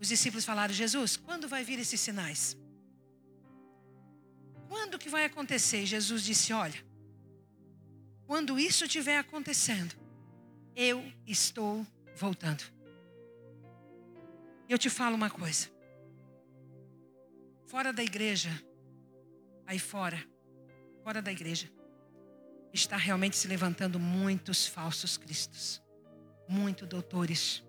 Os 0.00 0.08
discípulos 0.08 0.44
falaram: 0.44 0.72
Jesus, 0.72 1.16
quando 1.16 1.48
vai 1.48 1.64
vir 1.64 1.78
esses 1.78 2.00
sinais? 2.00 2.56
Quando 4.68 4.98
que 4.98 5.08
vai 5.08 5.24
acontecer? 5.24 5.84
Jesus 5.84 6.22
disse: 6.22 6.52
Olha, 6.52 6.91
quando 8.32 8.58
isso 8.58 8.86
estiver 8.86 9.18
acontecendo, 9.18 9.94
eu 10.74 11.04
estou 11.26 11.86
voltando. 12.16 12.64
Eu 14.66 14.78
te 14.78 14.88
falo 14.88 15.14
uma 15.14 15.28
coisa. 15.28 15.68
Fora 17.66 17.92
da 17.92 18.02
igreja, 18.02 18.48
aí 19.66 19.78
fora, 19.78 20.18
fora 21.04 21.20
da 21.20 21.30
igreja, 21.30 21.70
está 22.72 22.96
realmente 22.96 23.36
se 23.36 23.46
levantando 23.46 24.00
muitos 24.00 24.66
falsos 24.66 25.18
cristos, 25.18 25.82
muitos 26.48 26.88
doutores, 26.88 27.62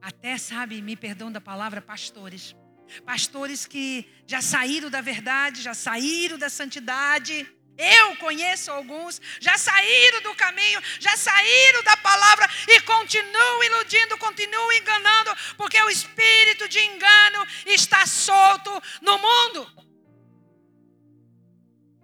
até 0.00 0.38
sabe, 0.38 0.80
me 0.80 0.94
perdão 0.94 1.32
da 1.32 1.40
palavra, 1.40 1.82
pastores. 1.82 2.54
Pastores 3.04 3.66
que 3.66 4.08
já 4.24 4.40
saíram 4.40 4.88
da 4.88 5.00
verdade, 5.00 5.62
já 5.62 5.74
saíram 5.74 6.38
da 6.38 6.48
santidade, 6.48 7.44
eu 7.78 8.16
conheço 8.16 8.70
alguns, 8.70 9.20
já 9.40 9.56
saíram 9.58 10.22
do 10.22 10.34
caminho, 10.34 10.82
já 10.98 11.16
saíram 11.16 11.82
da 11.82 11.96
palavra 11.96 12.48
e 12.68 12.80
continuam 12.80 13.64
iludindo, 13.64 14.18
continuam 14.18 14.72
enganando, 14.72 15.36
porque 15.56 15.80
o 15.82 15.90
espírito 15.90 16.68
de 16.68 16.80
engano 16.80 17.46
está 17.66 18.06
solto 18.06 18.82
no 19.02 19.18
mundo. 19.18 19.86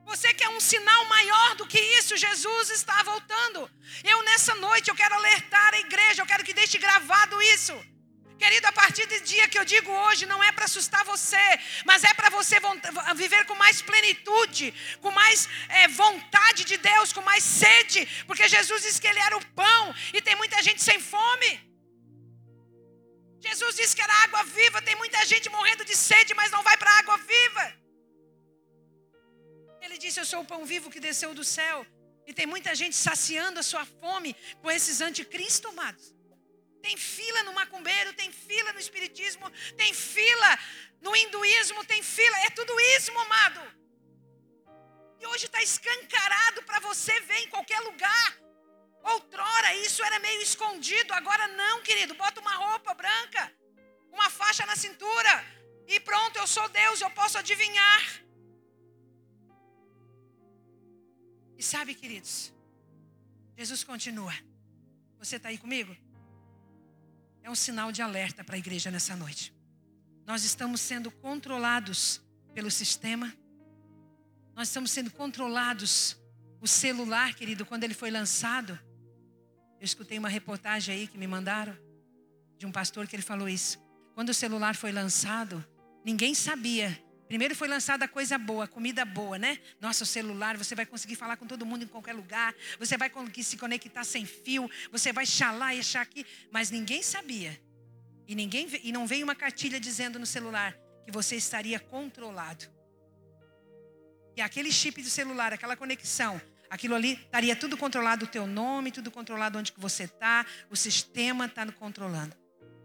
Você 0.04 0.34
quer 0.34 0.48
um 0.50 0.60
sinal 0.60 1.04
maior 1.06 1.54
do 1.54 1.66
que 1.66 1.80
isso? 1.98 2.16
Jesus 2.16 2.70
está 2.70 3.02
voltando. 3.02 3.70
Eu 4.04 4.22
nessa 4.24 4.54
noite 4.56 4.88
eu 4.88 4.94
quero 4.94 5.14
alertar 5.14 5.74
a 5.74 5.78
igreja, 5.78 6.20
eu 6.20 6.26
quero 6.26 6.44
que 6.44 6.52
deixe 6.52 6.76
gravado 6.76 7.40
isso. 7.40 7.91
Querido, 8.42 8.66
a 8.66 8.72
partir 8.72 9.06
do 9.06 9.18
dia 9.30 9.46
que 9.50 9.58
eu 9.60 9.64
digo 9.72 9.90
hoje, 10.04 10.26
não 10.30 10.42
é 10.46 10.50
para 10.50 10.64
assustar 10.68 11.02
você, 11.04 11.46
mas 11.88 12.02
é 12.10 12.12
para 12.12 12.28
você 12.36 12.56
viver 13.14 13.42
com 13.48 13.54
mais 13.64 13.80
plenitude, 13.90 14.66
com 15.02 15.12
mais 15.12 15.48
é, 15.80 15.86
vontade 15.86 16.64
de 16.70 16.76
Deus, 16.76 17.12
com 17.16 17.22
mais 17.30 17.44
sede, 17.44 18.00
porque 18.26 18.48
Jesus 18.54 18.82
disse 18.82 19.00
que 19.02 19.06
Ele 19.06 19.20
era 19.26 19.36
o 19.36 19.46
pão 19.60 19.82
e 20.12 20.20
tem 20.20 20.34
muita 20.42 20.60
gente 20.66 20.82
sem 20.82 20.98
fome. 20.98 21.50
Jesus 23.46 23.76
disse 23.76 23.94
que 23.94 24.04
era 24.06 24.22
água 24.24 24.42
viva, 24.58 24.82
tem 24.88 24.96
muita 24.96 25.20
gente 25.32 25.48
morrendo 25.56 25.84
de 25.84 25.96
sede, 25.96 26.34
mas 26.40 26.50
não 26.50 26.64
vai 26.68 26.76
para 26.76 26.90
a 26.90 26.98
água 27.02 27.18
viva. 27.34 27.66
Ele 29.84 29.98
disse: 29.98 30.18
Eu 30.18 30.26
sou 30.32 30.40
o 30.42 30.48
pão 30.52 30.64
vivo 30.72 30.90
que 30.90 31.06
desceu 31.08 31.32
do 31.32 31.44
céu. 31.44 31.86
E 32.26 32.34
tem 32.38 32.46
muita 32.54 32.74
gente 32.80 32.96
saciando 32.96 33.60
a 33.60 33.68
sua 33.70 33.84
fome 34.00 34.34
com 34.60 34.68
esses 34.78 35.00
anticristos, 35.00 35.70
amados. 35.70 36.21
Tem 36.82 36.96
fila 36.96 37.42
no 37.44 37.52
macumbeiro, 37.60 38.12
tem 38.20 38.30
fila 38.32 38.72
no 38.72 38.80
espiritismo, 38.80 39.50
tem 39.76 39.92
fila 39.94 40.50
no 41.00 41.14
hinduísmo, 41.14 41.84
tem 41.84 42.02
fila. 42.02 42.36
É 42.46 42.50
tudo 42.50 42.72
isso, 42.96 43.10
amado. 43.26 43.60
E 45.20 45.26
hoje 45.26 45.46
está 45.46 45.62
escancarado 45.62 46.62
para 46.64 46.80
você 46.80 47.14
ver 47.20 47.40
em 47.44 47.48
qualquer 47.48 47.80
lugar. 47.80 48.28
Outrora 49.14 49.74
isso 49.76 50.02
era 50.04 50.18
meio 50.18 50.42
escondido, 50.42 51.12
agora 51.14 51.46
não, 51.48 51.82
querido. 51.82 52.14
Bota 52.14 52.40
uma 52.40 52.54
roupa 52.54 52.92
branca, 52.94 53.52
uma 54.12 54.28
faixa 54.30 54.66
na 54.66 54.76
cintura 54.76 55.32
e 55.86 55.98
pronto, 56.00 56.36
eu 56.38 56.46
sou 56.46 56.68
Deus, 56.68 57.00
eu 57.00 57.10
posso 57.10 57.38
adivinhar. 57.38 58.02
E 61.56 61.62
sabe, 61.62 61.94
queridos, 61.94 62.52
Jesus 63.56 63.84
continua. 63.84 64.34
Você 65.18 65.36
está 65.36 65.48
aí 65.50 65.58
comigo? 65.58 65.96
É 67.42 67.50
um 67.50 67.54
sinal 67.54 67.90
de 67.90 68.02
alerta 68.02 68.44
para 68.44 68.54
a 68.54 68.58
igreja 68.58 68.90
nessa 68.90 69.16
noite. 69.16 69.54
Nós 70.26 70.44
estamos 70.44 70.80
sendo 70.80 71.10
controlados 71.10 72.22
pelo 72.54 72.70
sistema, 72.70 73.32
nós 74.54 74.68
estamos 74.68 74.90
sendo 74.90 75.10
controlados. 75.10 76.16
O 76.60 76.68
celular, 76.68 77.34
querido, 77.34 77.66
quando 77.66 77.84
ele 77.84 77.94
foi 77.94 78.10
lançado, 78.10 78.78
eu 79.80 79.84
escutei 79.84 80.18
uma 80.18 80.28
reportagem 80.28 80.94
aí 80.94 81.06
que 81.08 81.18
me 81.18 81.26
mandaram 81.26 81.76
de 82.56 82.64
um 82.64 82.70
pastor 82.70 83.06
que 83.08 83.16
ele 83.16 83.22
falou 83.22 83.48
isso. 83.48 83.82
Quando 84.14 84.28
o 84.28 84.34
celular 84.34 84.76
foi 84.76 84.92
lançado, 84.92 85.64
ninguém 86.04 86.34
sabia 86.34 86.96
Primeiro 87.32 87.56
foi 87.56 87.66
lançada 87.66 88.06
coisa 88.06 88.36
boa, 88.36 88.68
comida 88.68 89.06
boa, 89.06 89.38
né? 89.38 89.58
Nossa, 89.80 90.04
o 90.04 90.06
celular, 90.06 90.54
você 90.58 90.74
vai 90.74 90.84
conseguir 90.84 91.16
falar 91.16 91.38
com 91.38 91.46
todo 91.46 91.64
mundo 91.64 91.82
em 91.82 91.86
qualquer 91.86 92.12
lugar, 92.12 92.54
você 92.78 92.98
vai 92.98 93.08
conseguir 93.08 93.42
se 93.42 93.56
conectar 93.56 94.04
sem 94.04 94.26
fio, 94.26 94.70
você 94.90 95.14
vai 95.14 95.24
chalar 95.24 95.74
e 95.74 95.80
achar 95.80 96.02
aqui, 96.02 96.26
mas 96.50 96.70
ninguém 96.70 97.02
sabia. 97.02 97.58
E 98.28 98.34
ninguém 98.34 98.68
e 98.84 98.92
não 98.92 99.06
veio 99.06 99.24
uma 99.24 99.34
cartilha 99.34 99.80
dizendo 99.80 100.18
no 100.18 100.26
celular 100.26 100.76
que 101.06 101.10
você 101.10 101.34
estaria 101.34 101.80
controlado. 101.80 102.66
E 104.36 104.42
aquele 104.42 104.70
chip 104.70 105.00
do 105.00 105.08
celular, 105.08 105.54
aquela 105.54 105.74
conexão, 105.74 106.38
aquilo 106.68 106.94
ali 106.94 107.14
estaria 107.14 107.56
tudo 107.56 107.78
controlado, 107.78 108.26
o 108.26 108.28
teu 108.28 108.46
nome, 108.46 108.92
tudo 108.92 109.10
controlado 109.10 109.58
onde 109.58 109.72
que 109.72 109.80
você 109.80 110.02
está, 110.02 110.44
o 110.68 110.76
sistema 110.76 111.46
está 111.46 111.64
controlando. 111.72 112.36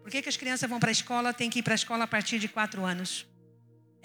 Por 0.02 0.10
que, 0.10 0.22
que 0.22 0.30
as 0.30 0.38
crianças 0.38 0.70
vão 0.70 0.80
para 0.80 0.90
a 0.90 0.94
escola, 0.94 1.34
tem 1.34 1.50
que 1.50 1.60
ir 1.60 1.64
para 1.64 1.74
a 1.74 1.76
escola 1.76 2.06
a 2.06 2.08
partir 2.08 2.40
de 2.40 2.48
quatro 2.48 2.86
anos? 2.86 3.28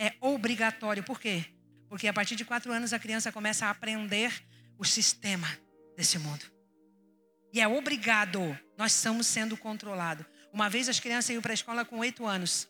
É 0.03 0.17
obrigatório. 0.21 1.05
Por 1.05 1.21
quê? 1.21 1.45
Porque 1.89 2.09
a 2.09 2.13
partir 2.13 2.35
de 2.35 2.45
quatro 2.45 2.73
anos 2.73 2.93
a 2.93 2.99
criança 2.99 3.31
começa 3.31 3.67
a 3.67 3.71
aprender 3.71 4.33
o 4.77 4.85
sistema 4.85 5.47
desse 5.97 6.19
mundo. 6.19 6.45
E 7.53 7.61
é 7.61 7.69
obrigado. 7.69 8.59
Nós 8.77 8.93
estamos 8.97 9.29
sendo 9.29 9.57
controlados. 9.57 10.27
Uma 10.53 10.69
vez 10.69 10.89
as 10.89 10.99
crianças 10.99 11.31
iam 11.31 11.41
para 11.41 11.53
a 11.53 11.55
escola 11.55 11.85
com 11.85 11.99
oito 11.99 12.27
anos. 12.27 12.69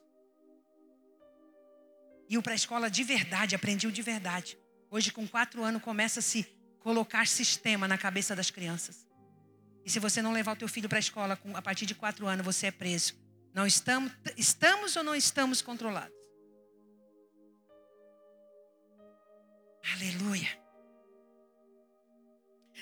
Iam 2.29 2.43
para 2.43 2.53
a 2.53 2.55
escola 2.55 2.91
de 2.91 3.03
verdade, 3.03 3.55
aprendiam 3.55 3.91
de 3.91 4.03
verdade. 4.03 4.59
Hoje, 4.91 5.11
com 5.11 5.27
quatro 5.27 5.65
anos, 5.65 5.81
começa 5.81 6.21
a 6.21 6.23
se 6.23 6.45
colocar 6.81 7.27
sistema 7.27 7.89
na 7.89 7.97
cabeça 7.97 8.37
das 8.37 8.51
crianças. 8.51 9.07
E 9.87 9.91
se 9.91 9.99
você 9.99 10.21
não 10.21 10.33
levar 10.33 10.53
o 10.53 10.57
teu 10.57 10.69
filho 10.69 10.89
para 10.89 10.99
a 10.99 11.01
escola 11.01 11.39
a 11.55 11.63
partir 11.63 11.87
de 11.87 11.95
quatro 11.95 12.27
anos, 12.27 12.45
você 12.45 12.67
é 12.67 12.71
preso. 12.71 13.15
Não 13.55 13.67
estamos, 13.67 14.13
estamos 14.37 14.97
ou 14.97 15.03
não 15.03 15.15
estamos 15.15 15.63
controlados? 15.63 16.22
Aleluia. 19.95 20.63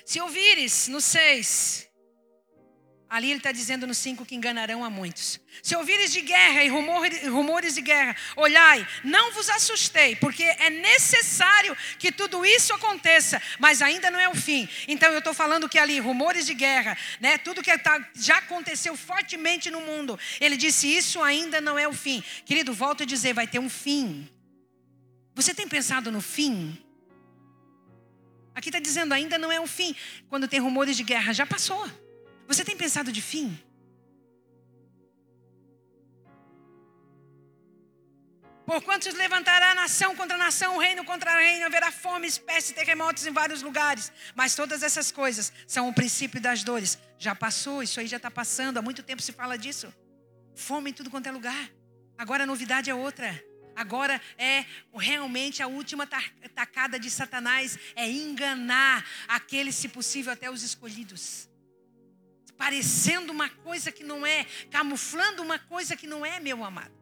Se 0.05 0.19
ouvires 0.19 0.87
no 0.87 0.99
6, 0.99 1.89
ali 3.09 3.29
ele 3.29 3.39
está 3.39 3.51
dizendo 3.51 3.85
no 3.87 3.93
5 3.93 4.25
que 4.25 4.35
enganarão 4.35 4.83
a 4.83 4.89
muitos. 4.89 5.39
Se 5.61 5.75
ouvires 5.75 6.11
de 6.11 6.21
guerra 6.21 6.63
e 6.63 6.69
rumores, 6.69 7.75
de 7.75 7.81
guerra, 7.81 8.15
olhai, 8.35 8.87
não 9.03 9.31
vos 9.31 9.49
assustei, 9.49 10.15
porque 10.15 10.43
é 10.43 10.69
necessário 10.69 11.75
que 11.97 12.11
tudo 12.11 12.45
isso 12.45 12.73
aconteça, 12.73 13.41
mas 13.59 13.81
ainda 13.81 14.09
não 14.09 14.19
é 14.19 14.29
o 14.29 14.35
fim. 14.35 14.67
Então 14.87 15.11
eu 15.11 15.19
estou 15.19 15.33
falando 15.33 15.67
que 15.67 15.79
ali, 15.79 15.99
rumores 15.99 16.45
de 16.45 16.53
guerra, 16.53 16.97
né, 17.19 17.37
tudo 17.37 17.63
que 17.63 17.77
tá, 17.79 17.99
já 18.15 18.37
aconteceu 18.37 18.95
fortemente 18.95 19.69
no 19.69 19.81
mundo, 19.81 20.19
ele 20.39 20.55
disse: 20.55 20.87
Isso 20.87 21.21
ainda 21.21 21.59
não 21.59 21.77
é 21.77 21.87
o 21.87 21.93
fim. 21.93 22.23
Querido, 22.45 22.73
volto 22.73 23.03
a 23.03 23.05
dizer: 23.05 23.33
vai 23.33 23.47
ter 23.47 23.59
um 23.59 23.69
fim. 23.69 24.29
Você 25.35 25.53
tem 25.53 25.67
pensado 25.67 26.11
no 26.11 26.21
fim? 26.21 26.77
Aqui 28.53 28.69
está 28.69 28.79
dizendo 28.79 29.13
ainda 29.13 29.37
não 29.37 29.51
é 29.51 29.59
o 29.59 29.67
fim. 29.67 29.95
Quando 30.29 30.47
tem 30.47 30.59
rumores 30.59 30.97
de 30.97 31.03
guerra, 31.03 31.33
já 31.33 31.45
passou. 31.45 31.89
Você 32.47 32.63
tem 32.63 32.75
pensado 32.75 33.11
de 33.11 33.21
fim? 33.21 33.57
Porquanto 38.65 39.03
se 39.03 39.11
levantará 39.11 39.75
nação 39.75 40.15
contra 40.15 40.37
nação, 40.37 40.77
reino 40.77 41.03
contra 41.03 41.35
reino, 41.35 41.65
haverá 41.65 41.91
fome, 41.91 42.27
espécie, 42.27 42.73
terremotos 42.73 43.25
em 43.25 43.31
vários 43.31 43.61
lugares. 43.61 44.11
Mas 44.33 44.55
todas 44.55 44.81
essas 44.81 45.11
coisas 45.11 45.51
são 45.67 45.89
o 45.89 45.93
princípio 45.93 46.39
das 46.39 46.63
dores. 46.63 46.97
Já 47.17 47.35
passou, 47.35 47.83
isso 47.83 47.99
aí 47.99 48.07
já 48.07 48.17
está 48.17 48.31
passando. 48.31 48.77
Há 48.77 48.81
muito 48.81 49.03
tempo 49.03 49.21
se 49.21 49.33
fala 49.33 49.57
disso. 49.57 49.93
Fome 50.55 50.91
em 50.91 50.93
tudo 50.93 51.09
quanto 51.09 51.27
é 51.27 51.31
lugar. 51.31 51.69
Agora 52.17 52.43
a 52.43 52.47
novidade 52.47 52.89
é 52.89 52.95
outra. 52.95 53.43
Agora 53.75 54.21
é 54.37 54.65
realmente 54.93 55.63
a 55.63 55.67
última 55.67 56.05
tacada 56.05 56.99
de 56.99 57.09
Satanás 57.09 57.77
é 57.95 58.09
enganar 58.09 59.05
aqueles, 59.27 59.75
se 59.75 59.87
possível, 59.87 60.31
até 60.31 60.49
os 60.49 60.63
escolhidos. 60.63 61.49
Parecendo 62.57 63.31
uma 63.31 63.49
coisa 63.49 63.91
que 63.91 64.03
não 64.03 64.25
é, 64.25 64.45
camuflando 64.69 65.41
uma 65.41 65.57
coisa 65.57 65.95
que 65.95 66.05
não 66.05 66.25
é, 66.25 66.39
meu 66.39 66.63
amado. 66.63 67.01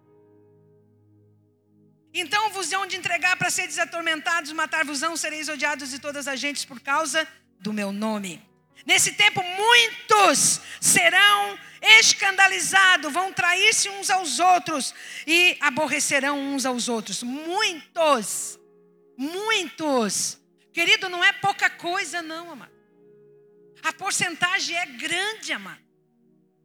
Então 2.13 2.49
vos 2.49 2.71
hão 2.71 2.87
de 2.87 2.95
entregar 2.95 3.37
para 3.37 3.49
seres 3.49 3.77
atormentados, 3.77 4.51
matar-vos-ão, 4.51 5.15
sereis 5.15 5.47
odiados 5.47 5.91
de 5.91 5.99
todas 5.99 6.27
as 6.27 6.39
gentes 6.39 6.65
por 6.65 6.79
causa 6.79 7.27
do 7.59 7.71
meu 7.71 7.91
nome. 7.91 8.48
Nesse 8.85 9.13
tempo, 9.13 9.41
muitos 9.43 10.61
serão 10.79 11.57
escandalizados, 11.81 13.11
vão 13.11 13.31
trair-se 13.31 13.89
uns 13.89 14.09
aos 14.09 14.39
outros 14.39 14.93
e 15.25 15.57
aborrecerão 15.61 16.39
uns 16.39 16.65
aos 16.65 16.89
outros. 16.89 17.23
Muitos, 17.23 18.59
muitos. 19.17 20.39
Querido, 20.73 21.09
não 21.09 21.23
é 21.23 21.31
pouca 21.33 21.69
coisa, 21.69 22.21
não, 22.21 22.51
amado. 22.51 22.71
A 23.83 23.93
porcentagem 23.93 24.75
é 24.75 24.85
grande, 24.85 25.53
amado. 25.53 25.81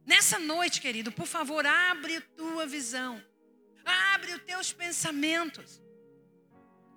Nessa 0.05 0.37
noite, 0.37 0.81
querido, 0.81 1.11
por 1.11 1.25
favor, 1.25 1.65
abre 1.65 2.19
tua 2.19 2.65
visão. 2.67 3.23
abre 3.85 4.33
os 4.33 4.41
teus 4.41 4.73
pensamentos. 4.73 5.81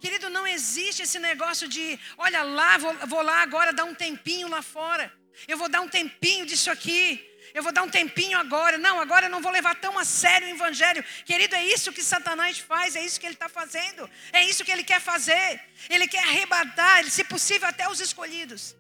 Querido, 0.00 0.30
não 0.30 0.46
existe 0.46 1.02
esse 1.02 1.18
negócio 1.18 1.68
de, 1.68 1.98
olha 2.16 2.42
lá, 2.42 2.78
vou, 2.78 2.94
vou 3.06 3.22
lá 3.22 3.42
agora 3.42 3.72
dar 3.72 3.84
um 3.84 3.94
tempinho 3.94 4.48
lá 4.48 4.62
fora. 4.62 5.12
Eu 5.46 5.56
vou 5.56 5.68
dar 5.68 5.80
um 5.80 5.88
tempinho 5.88 6.46
disso 6.46 6.70
aqui. 6.70 7.24
Eu 7.54 7.62
vou 7.62 7.72
dar 7.72 7.82
um 7.82 7.88
tempinho 7.88 8.38
agora. 8.38 8.78
Não, 8.78 9.00
agora 9.00 9.26
eu 9.26 9.30
não 9.30 9.40
vou 9.40 9.50
levar 9.50 9.74
tão 9.76 9.98
a 9.98 10.04
sério 10.04 10.46
o 10.48 10.50
evangelho. 10.50 11.04
Querido, 11.24 11.54
é 11.54 11.64
isso 11.64 11.92
que 11.92 12.02
Satanás 12.02 12.58
faz, 12.58 12.94
é 12.94 13.04
isso 13.04 13.18
que 13.18 13.26
ele 13.26 13.34
está 13.34 13.48
fazendo. 13.48 14.08
É 14.32 14.44
isso 14.44 14.64
que 14.64 14.70
ele 14.70 14.84
quer 14.84 15.00
fazer. 15.00 15.60
Ele 15.88 16.06
quer 16.06 16.22
arrebatar, 16.24 17.04
se 17.10 17.24
possível, 17.24 17.68
até 17.68 17.88
os 17.88 18.00
escolhidos. 18.00 18.76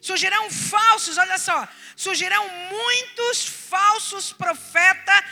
Surgirão 0.00 0.50
falsos, 0.50 1.16
olha 1.16 1.38
só, 1.38 1.68
surgirão 1.94 2.48
muitos 2.70 3.46
falsos 3.46 4.32
profetas 4.32 5.24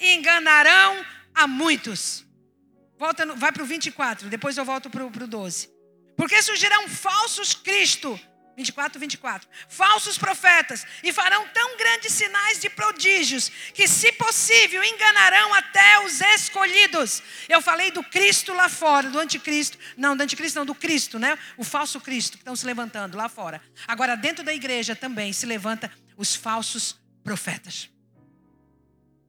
e 0.00 0.14
enganarão 0.14 1.04
a 1.34 1.46
muitos. 1.46 2.24
Volta 3.02 3.26
no, 3.26 3.34
vai 3.34 3.50
para 3.50 3.64
o 3.64 3.66
24, 3.66 4.28
depois 4.28 4.56
eu 4.56 4.64
volto 4.64 4.88
para 4.88 5.04
o 5.04 5.10
12. 5.10 5.68
Porque 6.16 6.40
surgirão 6.40 6.88
falsos 6.88 7.52
Cristo 7.52 8.16
24, 8.56 9.00
24. 9.00 9.48
Falsos 9.68 10.16
profetas, 10.16 10.86
e 11.02 11.12
farão 11.12 11.48
tão 11.48 11.76
grandes 11.76 12.12
sinais 12.12 12.60
de 12.60 12.70
prodígios, 12.70 13.48
que, 13.74 13.88
se 13.88 14.12
possível, 14.12 14.84
enganarão 14.84 15.52
até 15.52 16.04
os 16.04 16.20
escolhidos. 16.20 17.20
Eu 17.48 17.60
falei 17.60 17.90
do 17.90 18.04
Cristo 18.04 18.52
lá 18.52 18.68
fora, 18.68 19.10
do 19.10 19.18
anticristo. 19.18 19.76
Não, 19.96 20.16
do 20.16 20.22
anticristo 20.22 20.60
não, 20.60 20.66
do 20.66 20.74
Cristo, 20.74 21.18
né? 21.18 21.36
O 21.56 21.64
falso 21.64 22.00
Cristo 22.00 22.34
que 22.34 22.42
estão 22.42 22.54
se 22.54 22.64
levantando 22.64 23.16
lá 23.16 23.28
fora. 23.28 23.60
Agora, 23.88 24.16
dentro 24.16 24.44
da 24.44 24.54
igreja 24.54 24.94
também 24.94 25.32
se 25.32 25.44
levanta 25.44 25.90
os 26.16 26.36
falsos 26.36 27.00
profetas. 27.24 27.90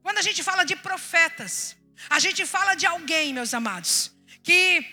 Quando 0.00 0.18
a 0.18 0.22
gente 0.22 0.44
fala 0.44 0.62
de 0.62 0.76
profetas, 0.76 1.76
a 2.08 2.18
gente 2.18 2.44
fala 2.46 2.74
de 2.74 2.86
alguém, 2.86 3.32
meus 3.32 3.52
amados, 3.54 4.12
que 4.42 4.86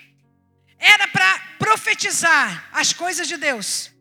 era 0.78 1.08
para 1.08 1.40
profetizar 1.60 2.70
as 2.72 2.94
coisas 2.94 3.28
de 3.28 3.38
Deus 3.38 3.92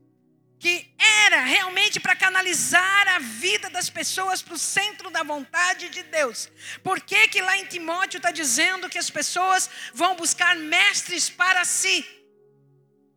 que 0.61 0.95
era 0.99 1.43
realmente 1.43 1.99
para 1.99 2.15
canalizar 2.15 3.09
a 3.09 3.19
vida 3.19 3.71
das 3.71 3.89
pessoas 3.89 4.43
para 4.43 4.53
o 4.53 4.59
centro 4.59 5.09
da 5.09 5.23
vontade 5.23 5.89
de 5.89 6.03
Deus. 6.03 6.51
Por 6.85 7.01
que, 7.01 7.29
que 7.29 7.41
lá 7.41 7.57
em 7.57 7.65
Timóteo 7.65 8.19
está 8.19 8.31
dizendo 8.31 8.91
que 8.91 8.99
as 8.99 9.09
pessoas 9.09 9.71
vão 9.95 10.15
buscar 10.17 10.55
mestres 10.55 11.31
para 11.31 11.65
si? 11.65 12.07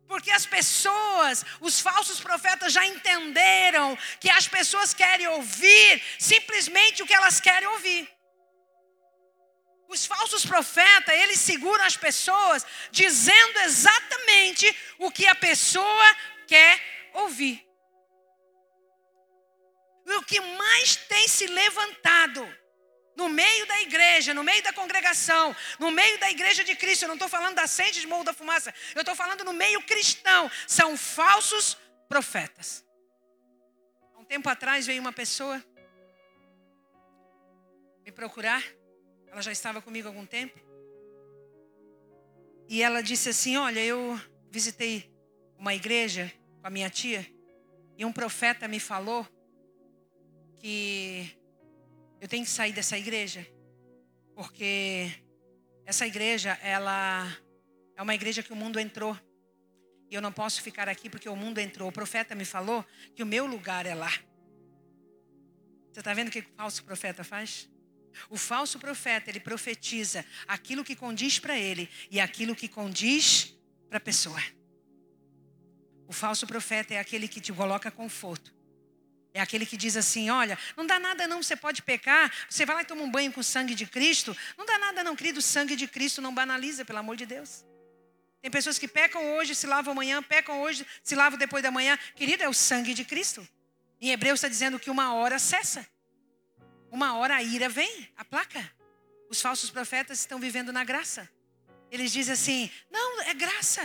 Porque 0.08 0.30
as 0.30 0.46
pessoas, 0.46 1.44
os 1.60 1.80
falsos 1.82 2.18
profetas 2.18 2.72
já 2.72 2.86
entenderam 2.86 3.96
que 4.18 4.30
as 4.30 4.48
pessoas 4.48 4.94
querem 4.94 5.26
ouvir 5.26 6.02
simplesmente 6.18 7.02
o 7.02 7.06
que 7.06 7.12
elas 7.12 7.40
querem 7.40 7.68
ouvir. 7.68 8.08
Os 9.94 10.06
falsos 10.06 10.44
profetas, 10.44 11.14
eles 11.14 11.38
seguram 11.38 11.84
as 11.84 11.96
pessoas 11.96 12.66
dizendo 12.90 13.60
exatamente 13.60 14.76
o 14.98 15.08
que 15.08 15.24
a 15.24 15.36
pessoa 15.36 16.16
quer 16.46 16.80
ouvir. 17.14 17.64
o 20.06 20.22
que 20.22 20.40
mais 20.40 20.96
tem 20.96 21.26
se 21.26 21.46
levantado 21.46 22.42
no 23.16 23.28
meio 23.28 23.66
da 23.66 23.80
igreja, 23.80 24.34
no 24.34 24.44
meio 24.44 24.62
da 24.62 24.72
congregação, 24.72 25.54
no 25.78 25.90
meio 25.90 26.18
da 26.18 26.30
igreja 26.30 26.62
de 26.62 26.74
Cristo, 26.76 27.02
eu 27.02 27.08
não 27.08 27.14
estou 27.14 27.28
falando 27.28 27.54
da 27.54 27.66
sede 27.66 28.00
de 28.00 28.06
morro 28.06 28.24
da 28.24 28.32
fumaça, 28.32 28.72
eu 28.94 29.00
estou 29.00 29.14
falando 29.14 29.44
no 29.44 29.52
meio 29.52 29.80
cristão, 29.82 30.50
são 30.66 30.96
falsos 30.96 31.76
profetas. 32.08 32.84
Há 34.14 34.18
um 34.18 34.24
tempo 34.24 34.48
atrás 34.48 34.86
veio 34.86 35.00
uma 35.00 35.12
pessoa 35.12 35.64
me 38.04 38.12
procurar, 38.12 38.62
ela 39.34 39.42
já 39.42 39.50
estava 39.50 39.82
comigo 39.82 40.06
há 40.06 40.10
algum 40.12 40.24
tempo, 40.24 40.56
e 42.68 42.80
ela 42.80 43.02
disse 43.02 43.30
assim: 43.30 43.56
Olha, 43.56 43.80
eu 43.80 44.18
visitei 44.48 45.12
uma 45.58 45.74
igreja 45.74 46.32
com 46.60 46.68
a 46.68 46.70
minha 46.70 46.88
tia, 46.88 47.26
e 47.98 48.04
um 48.04 48.12
profeta 48.12 48.68
me 48.68 48.78
falou 48.78 49.26
que 50.58 51.36
eu 52.20 52.28
tenho 52.28 52.44
que 52.44 52.50
sair 52.50 52.72
dessa 52.72 52.96
igreja, 52.96 53.44
porque 54.36 55.10
essa 55.84 56.06
igreja, 56.06 56.56
ela 56.62 57.26
é 57.96 58.02
uma 58.02 58.14
igreja 58.14 58.40
que 58.40 58.52
o 58.52 58.56
mundo 58.56 58.78
entrou. 58.78 59.18
E 60.08 60.14
eu 60.14 60.22
não 60.22 60.30
posso 60.30 60.62
ficar 60.62 60.88
aqui 60.88 61.10
porque 61.10 61.28
o 61.28 61.34
mundo 61.34 61.58
entrou. 61.58 61.88
O 61.88 61.92
profeta 61.92 62.36
me 62.36 62.44
falou 62.44 62.84
que 63.16 63.22
o 63.22 63.26
meu 63.26 63.46
lugar 63.46 63.84
é 63.84 63.96
lá. 63.96 64.12
Você 65.92 65.98
está 65.98 66.14
vendo 66.14 66.28
o 66.28 66.30
que 66.30 66.38
o 66.38 66.46
falso 66.56 66.84
profeta 66.84 67.24
faz? 67.24 67.68
O 68.28 68.36
falso 68.36 68.78
profeta, 68.78 69.30
ele 69.30 69.40
profetiza 69.40 70.24
aquilo 70.46 70.84
que 70.84 70.96
condiz 70.96 71.38
para 71.38 71.58
ele 71.58 71.88
e 72.10 72.20
aquilo 72.20 72.54
que 72.54 72.68
condiz 72.68 73.54
para 73.88 73.98
a 73.98 74.00
pessoa. 74.00 74.42
O 76.06 76.12
falso 76.12 76.46
profeta 76.46 76.94
é 76.94 76.98
aquele 76.98 77.28
que 77.28 77.40
te 77.40 77.52
coloca 77.52 77.90
conforto. 77.90 78.54
É 79.32 79.40
aquele 79.40 79.66
que 79.66 79.76
diz 79.76 79.96
assim: 79.96 80.30
olha, 80.30 80.56
não 80.76 80.86
dá 80.86 80.98
nada 80.98 81.26
não, 81.26 81.42
você 81.42 81.56
pode 81.56 81.82
pecar, 81.82 82.32
você 82.48 82.64
vai 82.64 82.76
lá 82.76 82.82
e 82.82 82.84
toma 82.84 83.02
um 83.02 83.10
banho 83.10 83.32
com 83.32 83.40
o 83.40 83.44
sangue 83.44 83.74
de 83.74 83.86
Cristo. 83.86 84.36
Não 84.56 84.64
dá 84.64 84.78
nada 84.78 85.02
não, 85.02 85.16
querido, 85.16 85.40
o 85.40 85.42
sangue 85.42 85.74
de 85.74 85.88
Cristo 85.88 86.22
não 86.22 86.32
banaliza, 86.32 86.84
pelo 86.84 87.00
amor 87.00 87.16
de 87.16 87.26
Deus. 87.26 87.64
Tem 88.40 88.50
pessoas 88.50 88.78
que 88.78 88.86
pecam 88.86 89.36
hoje, 89.36 89.54
se 89.54 89.66
lavam 89.66 89.92
amanhã, 89.92 90.22
pecam 90.22 90.60
hoje, 90.60 90.86
se 91.02 91.14
lavam 91.14 91.38
depois 91.38 91.62
da 91.62 91.70
manhã. 91.70 91.98
Querido, 92.14 92.42
é 92.42 92.48
o 92.48 92.52
sangue 92.52 92.94
de 92.94 93.04
Cristo. 93.04 93.46
Em 94.00 94.10
Hebreus 94.10 94.38
está 94.38 94.48
dizendo 94.48 94.78
que 94.78 94.90
uma 94.90 95.14
hora 95.14 95.38
cessa. 95.38 95.86
Uma 96.94 97.16
hora 97.16 97.34
a 97.34 97.42
ira 97.42 97.68
vem, 97.68 98.08
a 98.16 98.24
placa. 98.24 98.72
Os 99.28 99.42
falsos 99.42 99.68
profetas 99.68 100.20
estão 100.20 100.38
vivendo 100.38 100.72
na 100.72 100.84
graça. 100.84 101.28
Eles 101.90 102.12
dizem 102.12 102.34
assim: 102.34 102.70
não, 102.88 103.20
é 103.22 103.34
graça. 103.34 103.82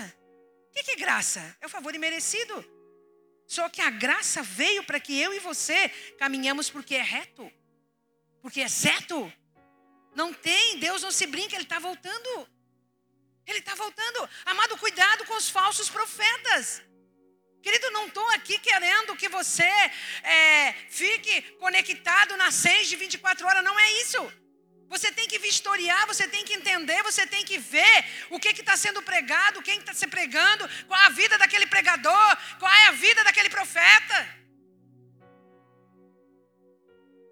O 0.69 0.71
que 0.71 0.91
é 0.91 0.95
graça? 0.95 1.57
É 1.59 1.65
o 1.65 1.69
favor 1.69 1.95
imerecido. 1.95 2.53
Só 3.47 3.67
que 3.67 3.81
a 3.81 3.89
graça 3.89 4.43
veio 4.43 4.83
para 4.83 4.99
que 4.99 5.19
eu 5.19 5.33
e 5.33 5.39
você 5.39 5.89
caminhamos 6.19 6.69
porque 6.69 6.93
é 6.93 7.01
reto, 7.01 7.51
porque 8.43 8.61
é 8.61 8.67
certo. 8.67 9.33
Não 10.13 10.31
tem, 10.31 10.77
Deus 10.77 11.01
não 11.01 11.09
se 11.09 11.25
brinca, 11.25 11.55
Ele 11.55 11.63
está 11.63 11.79
voltando. 11.79 12.47
Ele 13.43 13.57
está 13.57 13.73
voltando. 13.73 14.29
Amado, 14.45 14.77
cuidado 14.77 15.25
com 15.25 15.33
os 15.35 15.49
falsos 15.49 15.89
profetas. 15.89 16.83
Querido, 17.61 17.91
não 17.91 18.07
estou 18.07 18.27
aqui 18.31 18.57
querendo 18.59 19.15
que 19.15 19.27
você 19.27 19.71
é, 20.23 20.73
fique 20.89 21.41
conectado 21.63 22.37
nas 22.37 22.53
seis 22.55 22.87
de 22.87 22.95
24 22.95 23.45
horas, 23.45 23.63
não 23.63 23.77
é 23.77 23.91
isso. 24.03 24.21
Você 24.87 25.11
tem 25.11 25.27
que 25.27 25.37
vistoriar, 25.37 26.07
você 26.07 26.27
tem 26.27 26.43
que 26.43 26.53
entender, 26.53 27.03
você 27.03 27.27
tem 27.27 27.43
que 27.45 27.57
ver 27.59 27.97
o 28.31 28.39
que 28.39 28.49
está 28.49 28.75
sendo 28.75 29.01
pregado, 29.03 29.61
quem 29.61 29.77
está 29.79 29.93
se 29.93 30.07
pregando, 30.07 30.67
qual 30.87 30.99
é 30.99 31.05
a 31.05 31.09
vida 31.09 31.37
daquele 31.37 31.67
pregador, 31.67 32.37
qual 32.57 32.71
é 32.71 32.85
a 32.87 32.91
vida 32.91 33.23
daquele 33.23 33.49
profeta. 33.49 34.17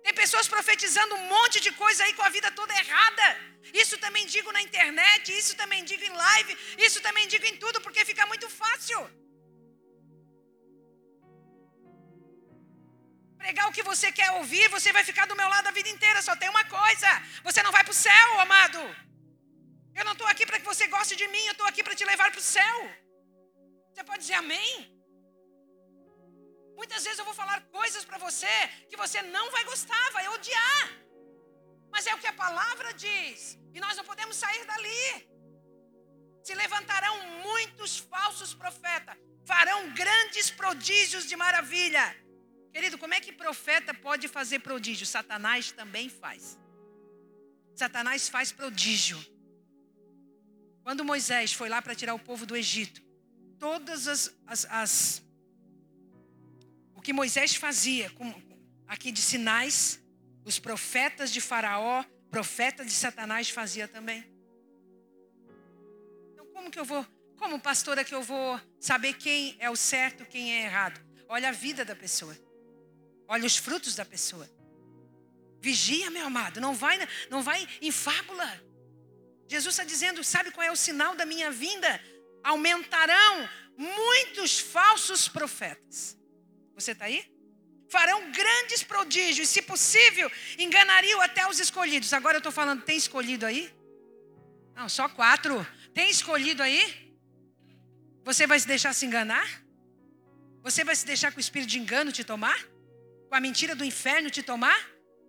Tem 0.04 0.14
pessoas 0.14 0.48
profetizando 0.48 1.16
um 1.16 1.26
monte 1.36 1.60
de 1.60 1.72
coisa 1.72 2.04
aí 2.04 2.14
com 2.14 2.24
a 2.24 2.30
vida 2.30 2.52
toda 2.52 2.78
errada. 2.82 3.26
Isso 3.74 3.98
também 3.98 4.26
digo 4.26 4.52
na 4.52 4.62
internet, 4.62 5.36
isso 5.38 5.56
também 5.56 5.84
digo 5.84 6.04
em 6.04 6.16
live, 6.26 6.58
isso 6.78 7.02
também 7.02 7.28
digo 7.28 7.46
em 7.46 7.58
tudo, 7.58 7.82
porque 7.82 8.06
fica 8.06 8.26
muito 8.26 8.48
fácil. 8.50 9.00
Pregar 13.38 13.68
o 13.68 13.76
que 13.76 13.84
você 13.92 14.12
quer 14.12 14.30
ouvir, 14.40 14.68
você 14.70 14.92
vai 14.98 15.04
ficar 15.10 15.26
do 15.32 15.36
meu 15.36 15.48
lado 15.54 15.68
a 15.68 15.78
vida 15.78 15.90
inteira. 15.96 16.22
Só 16.22 16.36
tem 16.36 16.50
uma 16.50 16.66
coisa: 16.66 17.10
você 17.48 17.62
não 17.64 17.72
vai 17.72 17.84
para 17.84 17.96
o 17.98 18.02
céu, 18.08 18.40
amado. 18.46 18.80
Eu 20.00 20.06
não 20.06 20.14
estou 20.14 20.28
aqui 20.28 20.46
para 20.46 20.60
que 20.60 20.70
você 20.72 20.86
goste 20.88 21.16
de 21.22 21.28
mim, 21.34 21.46
eu 21.46 21.54
estou 21.54 21.68
aqui 21.68 21.84
para 21.84 21.96
te 22.00 22.06
levar 22.12 22.30
para 22.32 22.40
o 22.40 22.50
céu. 22.58 22.78
Você 23.92 24.04
pode 24.04 24.20
dizer 24.20 24.36
amém? 24.36 24.72
Muitas 26.80 27.04
vezes 27.04 27.18
eu 27.20 27.26
vou 27.30 27.34
falar 27.34 27.60
coisas 27.80 28.04
para 28.06 28.20
você 28.20 28.56
que 28.90 28.98
você 29.04 29.20
não 29.36 29.46
vai 29.56 29.64
gostar, 29.72 30.04
vai 30.18 30.28
odiar. 30.36 30.84
Mas 31.94 32.06
é 32.06 32.14
o 32.14 32.20
que 32.20 32.28
a 32.28 32.40
palavra 32.46 32.94
diz. 33.06 33.58
E 33.74 33.80
nós 33.80 33.98
não 33.98 34.06
podemos 34.12 34.36
sair 34.44 34.64
dali. 34.66 35.08
Se 36.44 36.54
levantarão 36.54 37.16
muitos 37.48 37.98
falsos 37.98 38.54
profetas, 38.54 39.18
farão 39.52 39.80
grandes 40.02 40.52
prodígios 40.52 41.26
de 41.26 41.36
maravilha 41.36 42.06
Querido, 42.74 42.98
como 42.98 43.14
é 43.14 43.20
que 43.20 43.32
profeta 43.32 43.94
pode 43.94 44.28
fazer 44.28 44.60
prodígio? 44.60 45.06
Satanás 45.06 45.72
também 45.72 46.10
faz. 46.10 46.58
Satanás 47.76 48.28
faz 48.28 48.52
prodígio. 48.52 49.18
Quando 50.84 51.04
Moisés 51.04 51.54
foi 51.54 51.70
lá 51.70 51.82
para 51.82 51.96
tirar 51.96 52.14
o 52.14 52.20
povo 52.20 52.46
do 52.46 52.56
Egito, 52.56 53.02
todas 53.60 54.08
as, 54.08 54.34
as, 54.46 54.66
as 54.70 55.24
o 56.96 57.02
que 57.02 57.14
Moisés 57.14 57.56
fazia 57.56 58.10
com, 58.12 58.34
aqui 58.88 59.12
de 59.12 59.22
sinais, 59.22 60.02
os 60.46 60.60
profetas 60.60 61.32
de 61.32 61.42
Faraó, 61.42 62.04
profetas 62.32 62.88
de 62.88 62.94
Satanás 62.94 63.50
fazia 63.50 63.88
também. 63.88 64.26
Então, 66.32 66.46
como 66.48 66.72
que 66.72 66.80
eu 66.80 66.86
vou, 66.86 67.06
como 67.38 67.60
pastora 67.60 68.04
que 68.04 68.16
eu 68.16 68.24
vou 68.24 68.60
saber 68.80 69.14
quem 69.14 69.56
é 69.60 69.70
o 69.70 69.76
certo, 69.76 70.26
quem 70.26 70.54
é 70.54 70.64
errado? 70.64 71.06
Olha 71.28 71.50
a 71.50 71.52
vida 71.52 71.84
da 71.84 71.96
pessoa. 71.96 72.47
Olha 73.28 73.46
os 73.46 73.58
frutos 73.58 73.96
da 73.96 74.06
pessoa. 74.06 74.50
Vigia, 75.62 76.10
meu 76.10 76.26
amado. 76.26 76.62
Não 76.62 76.74
vai, 76.74 76.98
não 77.30 77.42
vai 77.42 77.68
em 77.82 77.92
fábula. 77.92 78.62
Jesus 79.48 79.74
está 79.74 79.84
dizendo: 79.84 80.24
sabe 80.24 80.52
qual 80.52 80.66
é 80.66 80.72
o 80.72 80.76
sinal 80.76 81.16
da 81.16 81.26
minha 81.26 81.52
vinda? 81.52 82.02
Aumentarão 82.44 83.50
muitos 83.78 84.60
falsos 84.60 85.28
profetas. 85.28 86.18
Você 86.76 86.92
está 86.92 87.06
aí? 87.06 87.32
Farão 87.90 88.32
grandes 88.32 88.84
prodígios, 88.84 89.48
e, 89.50 89.52
se 89.52 89.62
possível, 89.62 90.30
enganariam 90.58 91.22
até 91.22 91.48
os 91.48 91.60
escolhidos. 91.60 92.12
Agora 92.12 92.36
eu 92.36 92.40
estou 92.40 92.52
falando, 92.52 92.84
tem 92.84 92.98
escolhido 92.98 93.46
aí? 93.46 93.74
Não, 94.76 94.90
só 94.90 95.08
quatro. 95.08 95.66
Tem 95.94 96.10
escolhido 96.10 96.62
aí? 96.62 97.18
Você 98.26 98.46
vai 98.46 98.60
se 98.60 98.68
deixar 98.68 98.94
se 98.94 99.06
enganar? 99.06 99.64
Você 100.62 100.84
vai 100.84 100.96
se 100.96 101.06
deixar 101.06 101.32
com 101.32 101.38
o 101.38 101.42
espírito 101.42 101.70
de 101.70 101.80
engano 101.80 102.12
te 102.12 102.26
tomar? 102.26 102.60
Com 103.30 103.36
a 103.36 103.40
mentira 103.40 103.76
do 103.76 103.84
inferno 103.84 104.30
te 104.30 104.42
tomar? 104.42 104.80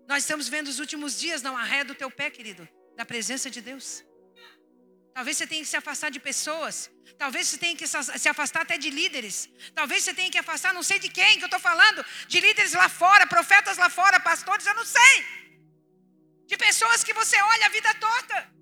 Nós 0.06 0.22
estamos 0.22 0.48
vendo 0.48 0.68
os 0.68 0.78
últimos 0.78 1.18
dias, 1.18 1.42
não 1.42 1.56
arreda 1.56 1.92
o 1.92 1.96
teu 1.96 2.10
pé, 2.10 2.30
querido, 2.30 2.66
da 2.96 3.04
presença 3.04 3.50
de 3.50 3.60
Deus. 3.60 4.04
Talvez 5.12 5.36
você 5.36 5.46
tenha 5.48 5.62
que 5.62 5.68
se 5.68 5.76
afastar 5.76 6.10
de 6.10 6.20
pessoas. 6.20 6.90
Talvez 7.18 7.48
você 7.48 7.58
tenha 7.58 7.76
que 7.76 7.86
se 7.86 8.28
afastar 8.28 8.62
até 8.62 8.78
de 8.78 8.88
líderes. 8.88 9.50
Talvez 9.74 10.04
você 10.04 10.14
tenha 10.14 10.30
que 10.30 10.38
afastar, 10.38 10.72
não 10.72 10.82
sei 10.82 10.98
de 11.00 11.08
quem 11.08 11.38
que 11.38 11.44
eu 11.44 11.52
estou 11.52 11.58
falando, 11.58 12.04
de 12.28 12.38
líderes 12.38 12.72
lá 12.72 12.88
fora, 12.88 13.26
profetas 13.26 13.76
lá 13.76 13.90
fora, 13.90 14.20
pastores, 14.20 14.64
eu 14.64 14.74
não 14.74 14.84
sei. 14.84 15.26
De 16.46 16.56
pessoas 16.56 17.02
que 17.02 17.12
você 17.12 17.36
olha 17.42 17.66
a 17.66 17.68
vida 17.70 17.92
torta. 17.94 18.57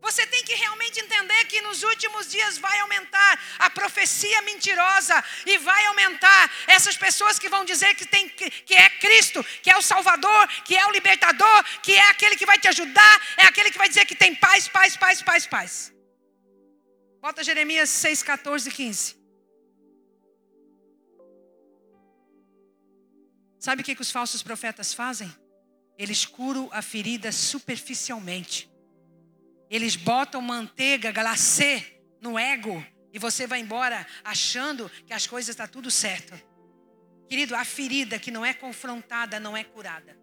Você 0.00 0.26
tem 0.26 0.44
que 0.44 0.54
realmente 0.54 1.00
entender 1.00 1.44
que 1.46 1.60
nos 1.62 1.82
últimos 1.82 2.30
dias 2.30 2.58
vai 2.58 2.78
aumentar 2.80 3.40
a 3.58 3.68
profecia 3.70 4.40
mentirosa 4.42 5.24
e 5.44 5.58
vai 5.58 5.86
aumentar 5.86 6.50
essas 6.66 6.96
pessoas 6.96 7.38
que 7.38 7.48
vão 7.48 7.64
dizer 7.64 7.94
que, 7.94 8.06
tem, 8.06 8.28
que 8.28 8.74
é 8.74 8.90
Cristo, 8.90 9.44
que 9.62 9.70
é 9.70 9.76
o 9.76 9.82
Salvador, 9.82 10.48
que 10.64 10.76
é 10.76 10.86
o 10.86 10.92
libertador, 10.92 11.64
que 11.82 11.92
é 11.92 12.10
aquele 12.10 12.36
que 12.36 12.46
vai 12.46 12.58
te 12.58 12.68
ajudar, 12.68 13.22
é 13.36 13.46
aquele 13.46 13.70
que 13.70 13.78
vai 13.78 13.88
dizer 13.88 14.04
que 14.04 14.14
tem 14.14 14.34
paz, 14.34 14.68
paz, 14.68 14.96
paz, 14.96 15.22
paz, 15.22 15.46
paz. 15.46 15.92
Bota 17.20 17.42
Jeremias 17.42 17.90
6, 17.90 18.22
14 18.22 18.68
e 18.68 18.72
15. 18.72 19.16
Sabe 23.58 23.82
o 23.82 23.84
que, 23.84 23.96
que 23.96 24.02
os 24.02 24.12
falsos 24.12 24.42
profetas 24.42 24.94
fazem? 24.94 25.34
Eles 25.98 26.24
curam 26.24 26.68
a 26.72 26.82
ferida 26.82 27.32
superficialmente 27.32 28.70
eles 29.70 29.96
botam 29.96 30.40
manteiga, 30.40 31.12
glacê 31.12 32.00
no 32.20 32.38
ego 32.38 32.84
e 33.12 33.18
você 33.18 33.46
vai 33.46 33.60
embora 33.60 34.06
achando 34.22 34.90
que 35.06 35.12
as 35.12 35.26
coisas 35.26 35.50
estão 35.50 35.66
tá 35.66 35.72
tudo 35.72 35.90
certo. 35.90 36.34
Querido, 37.28 37.56
a 37.56 37.64
ferida 37.64 38.18
que 38.18 38.30
não 38.30 38.44
é 38.44 38.54
confrontada 38.54 39.40
não 39.40 39.56
é 39.56 39.64
curada. 39.64 40.16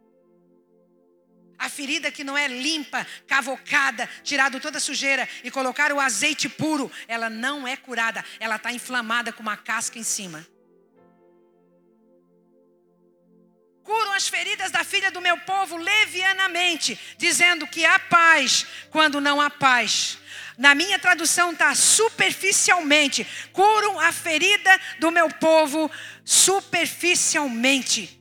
A 1.58 1.70
ferida 1.70 2.12
que 2.12 2.24
não 2.24 2.38
é 2.38 2.48
limpa, 2.48 3.06
cavocada, 3.28 4.10
tirado 4.24 4.60
toda 4.60 4.78
a 4.78 4.82
sujeira 4.82 5.28
e 5.44 5.52
colocar 5.52 5.92
o 5.92 6.00
azeite 6.00 6.50
puro, 6.50 6.92
ela 7.08 7.30
não 7.30 7.68
é 7.68 7.76
curada. 7.76 8.24
Ela 8.40 8.58
está 8.58 8.72
inflamada 8.72 9.32
com 9.32 9.42
uma 9.42 9.58
casca 9.58 9.98
em 9.98 10.04
cima. 10.04 10.46
Curam 13.94 14.14
as 14.14 14.28
feridas 14.28 14.72
da 14.72 14.84
filha 14.84 15.12
do 15.12 15.22
meu 15.22 15.38
povo 15.42 15.78
levianamente, 15.78 17.00
dizendo 17.16 17.68
que 17.68 17.86
há 17.86 18.00
paz 18.00 18.66
quando 18.90 19.22
não 19.22 19.40
há 19.40 19.52
paz. 19.52 20.18
Na 20.58 20.74
minha 20.74 20.98
tradução 20.98 21.52
está 21.52 21.76
superficialmente. 21.76 23.24
Curam 23.52 24.00
a 24.00 24.12
ferida 24.12 24.82
do 25.00 25.12
meu 25.12 25.30
povo 25.30 25.92
superficialmente. 26.26 28.20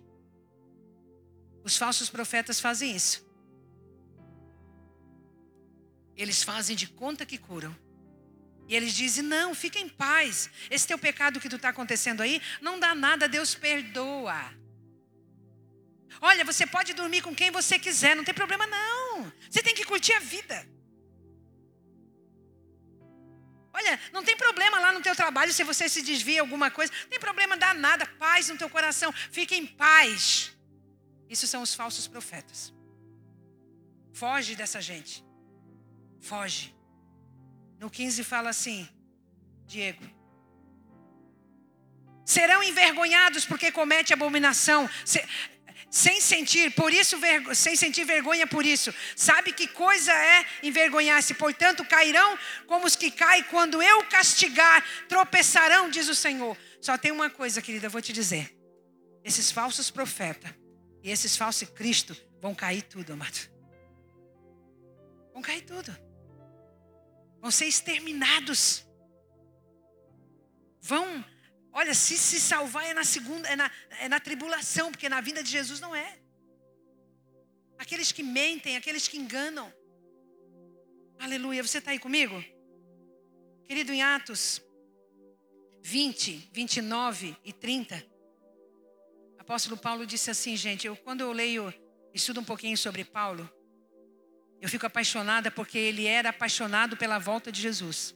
Os 1.65 1.79
falsos 1.79 2.11
profetas 2.11 2.61
fazem 2.61 2.95
isso. 2.95 3.27
Eles 6.15 6.43
fazem 6.43 6.77
de 6.77 6.87
conta 6.87 7.25
que 7.25 7.39
curam. 7.39 7.75
E 8.69 8.77
eles 8.77 8.93
dizem: 8.93 9.25
não, 9.25 9.55
fica 9.55 9.79
em 9.79 9.89
paz. 9.89 10.51
Esse 10.71 10.87
teu 10.87 10.99
pecado 10.99 11.41
que 11.41 11.49
tu 11.49 11.57
está 11.57 11.71
acontecendo 11.71 12.21
aí, 12.21 12.43
não 12.61 12.79
dá 12.79 12.95
nada, 12.95 13.27
Deus 13.27 13.55
perdoa. 13.55 14.62
Olha, 16.21 16.45
você 16.45 16.67
pode 16.67 16.93
dormir 16.95 17.23
com 17.23 17.35
quem 17.35 17.51
você 17.51 17.79
quiser, 17.79 18.15
não 18.15 18.25
tem 18.25 18.35
problema 18.35 18.67
não. 18.67 19.33
Você 19.51 19.63
tem 19.63 19.75
que 19.75 19.85
curtir 19.85 20.13
a 20.15 20.21
vida. 20.21 20.67
Olha, 23.75 23.99
não 24.13 24.23
tem 24.23 24.37
problema 24.37 24.79
lá 24.79 24.93
no 24.93 25.01
teu 25.01 25.17
trabalho 25.17 25.53
se 25.53 25.65
você 25.65 25.89
se 25.89 26.03
desvia 26.03 26.43
alguma 26.43 26.71
coisa. 26.71 26.93
Não 27.03 27.09
tem 27.09 27.19
problema 27.19 27.57
dar 27.57 27.75
nada, 27.75 28.05
paz 28.19 28.49
no 28.49 28.59
teu 28.59 28.69
coração. 28.69 29.13
Fique 29.31 29.55
em 29.55 29.67
paz. 29.67 30.53
Isso 31.29 31.47
são 31.47 31.63
os 31.63 31.75
falsos 31.75 32.07
profetas. 32.07 32.73
Foge 34.13 34.55
dessa 34.55 34.81
gente. 34.81 35.25
Foge. 36.21 36.75
No 37.81 37.91
15 37.91 38.23
fala 38.23 38.51
assim, 38.51 38.87
Diego. 39.67 40.05
Serão 42.25 42.63
envergonhados 42.63 43.45
porque 43.45 43.73
comete 43.73 44.13
abominação 44.13 44.89
sem 45.93 46.23
sentir 46.23 46.73
por 46.75 46.91
isso 46.91 47.19
sem 47.55 47.77
sentir 47.77 48.05
vergonha 48.05 48.47
por 48.47 48.65
isso. 48.65 48.93
Sabe 49.15 49.53
que 49.53 49.69
coisa 49.69 50.11
é 50.11 50.47
envergonhar-se? 50.63 51.35
Portanto, 51.35 51.85
cairão 51.85 52.39
como 52.67 52.87
os 52.87 52.97
que 52.97 53.11
caem 53.11 53.45
quando 53.45 53.83
eu 53.83 54.03
castigar, 54.07 54.83
tropeçarão, 55.07 55.91
diz 55.91 56.09
o 56.09 56.15
Senhor. 56.15 56.57
Só 56.81 56.97
tem 56.97 57.13
uma 57.13 57.29
coisa, 57.29 57.61
querida, 57.61 57.87
eu 57.87 57.91
vou 57.91 58.01
te 58.01 58.11
dizer. 58.11 58.57
Esses 59.23 59.51
falsos 59.53 59.91
profetas 59.91 60.51
e 61.03 61.11
esses 61.11 61.37
falsos 61.37 61.69
Cristo 61.69 62.17
vão 62.41 62.55
cair 62.55 62.81
tudo, 62.81 63.13
amado. 63.13 63.51
Vão 65.35 65.43
cair 65.43 65.61
tudo. 65.61 65.95
Vão 67.39 67.51
ser 67.51 67.67
exterminados. 67.67 68.83
Vão 70.81 71.23
Olha, 71.73 71.95
se 71.95 72.19
se 72.19 72.39
salvar 72.41 72.85
é 72.85 72.95
na 72.95 73.05
segunda, 73.05 73.49
é 73.49 73.57
na, 73.57 73.71
é 74.01 74.09
na 74.09 74.21
tribulação, 74.21 74.91
porque 74.91 75.09
na 75.09 75.21
vinda 75.21 75.43
de 75.43 75.51
Jesus 75.51 75.81
não 75.81 75.95
é. 75.95 76.19
Aqueles 77.79 78.13
que 78.13 78.23
mentem, 78.23 78.77
aqueles 78.77 79.09
que 79.09 79.17
enganam. 79.17 79.73
Aleluia, 81.19 81.63
você 81.63 81.79
está 81.79 81.93
aí 81.93 81.99
comigo? 81.99 82.45
Querido, 83.65 83.93
em 83.93 84.03
Atos 84.03 84.61
20, 85.83 86.51
29 86.53 87.37
e 87.45 87.53
30, 87.53 88.05
apóstolo 89.39 89.77
Paulo 89.77 90.07
disse 90.07 90.31
assim, 90.31 90.57
gente, 90.57 90.87
eu, 90.87 90.97
quando 90.97 91.23
eu 91.23 91.33
leio, 91.33 91.75
estudo 92.15 92.41
um 92.41 92.45
pouquinho 92.45 92.77
sobre 92.79 93.05
Paulo, 93.05 93.51
eu 94.61 94.69
fico 94.69 94.87
apaixonada 94.87 95.51
porque 95.51 95.77
ele 95.77 96.07
era 96.07 96.29
apaixonado 96.29 96.97
pela 96.97 97.19
volta 97.19 97.51
de 97.51 97.61
Jesus. 97.61 98.15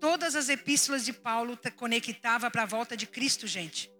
Todas 0.00 0.34
as 0.36 0.48
epístolas 0.48 1.04
de 1.04 1.12
Paulo 1.12 1.58
conectava 1.76 2.50
para 2.50 2.62
a 2.62 2.66
volta 2.66 2.96
de 2.96 3.06
Cristo, 3.06 3.46
gente. 3.46 3.90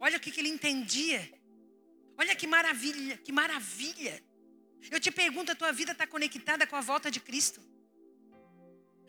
Olha 0.00 0.16
o 0.16 0.20
que, 0.20 0.30
que 0.30 0.40
ele 0.40 0.48
entendia. 0.48 1.20
Olha 2.16 2.34
que 2.34 2.46
maravilha, 2.46 3.16
que 3.18 3.32
maravilha. 3.32 4.22
Eu 4.90 5.00
te 5.00 5.10
pergunto, 5.10 5.52
a 5.52 5.54
tua 5.54 5.72
vida 5.72 5.92
está 5.92 6.06
conectada 6.06 6.66
com 6.66 6.76
a 6.76 6.80
volta 6.80 7.10
de 7.10 7.20
Cristo? 7.20 7.60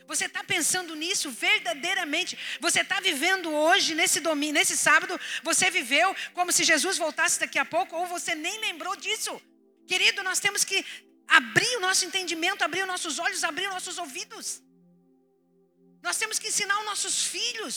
Você 0.08 0.26
está 0.26 0.44
pensando 0.44 0.96
nisso 0.96 1.30
verdadeiramente? 1.32 2.38
Você 2.62 2.82
está 2.82 3.00
vivendo 3.00 3.50
hoje, 3.50 3.96
nesse 3.96 4.20
domingo, 4.20 4.54
nesse 4.54 4.78
sábado, 4.78 5.20
você 5.44 5.72
viveu 5.72 6.16
como 6.34 6.52
se 6.52 6.64
Jesus 6.64 6.98
voltasse 6.98 7.40
daqui 7.40 7.58
a 7.58 7.66
pouco, 7.66 7.96
ou 7.96 8.06
você 8.06 8.36
nem 8.36 8.60
lembrou 8.60 8.96
disso? 8.96 9.42
Querido, 9.88 10.24
nós 10.24 10.40
temos 10.40 10.64
que 10.64 10.86
abrir 11.28 11.78
o 11.78 11.80
nosso 11.80 12.06
entendimento, 12.06 12.64
abrir 12.64 12.82
os 12.82 12.88
nossos 12.88 13.18
olhos, 13.20 13.44
abrir 13.44 13.68
os 13.68 13.74
nossos 13.74 13.98
ouvidos. 13.98 14.62
Nós 16.08 16.18
temos 16.22 16.38
que 16.38 16.50
ensinar 16.50 16.78
os 16.80 16.86
nossos 16.86 17.16
filhos. 17.36 17.76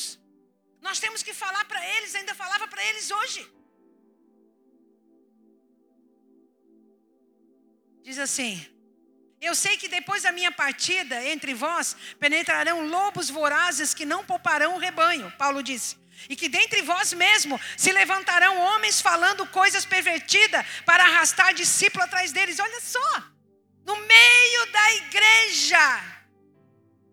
Nós 0.87 1.01
temos 1.05 1.23
que 1.27 1.33
falar 1.43 1.65
para 1.65 1.83
eles, 1.95 2.15
ainda 2.15 2.35
falava 2.35 2.67
para 2.73 2.85
eles 2.89 3.11
hoje. 3.11 3.41
Diz 8.09 8.19
assim: 8.19 8.53
Eu 9.41 9.55
sei 9.55 9.79
que 9.79 9.89
depois 9.89 10.25
da 10.25 10.33
minha 10.39 10.53
partida 10.53 11.25
entre 11.25 11.55
vós 11.55 11.97
penetrarão 12.25 12.87
lobos 12.87 13.31
vorazes 13.31 13.95
que 13.95 14.05
não 14.13 14.23
pouparão 14.33 14.75
o 14.75 14.83
rebanho, 14.87 15.33
Paulo 15.39 15.63
disse. 15.63 15.97
E 16.29 16.37
que 16.37 16.51
dentre 16.51 16.83
vós 16.83 17.13
mesmo 17.15 17.59
se 17.79 17.91
levantarão 17.93 18.55
homens 18.69 19.01
falando 19.01 19.47
coisas 19.47 19.87
pervertidas 19.87 20.67
para 20.85 21.05
arrastar 21.05 21.55
discípulo 21.55 22.05
atrás 22.05 22.31
deles. 22.31 22.59
Olha 22.59 22.81
só, 22.81 23.11
no 23.87 23.97
meio 23.97 24.73
da 24.73 24.95
igreja 24.95 26.18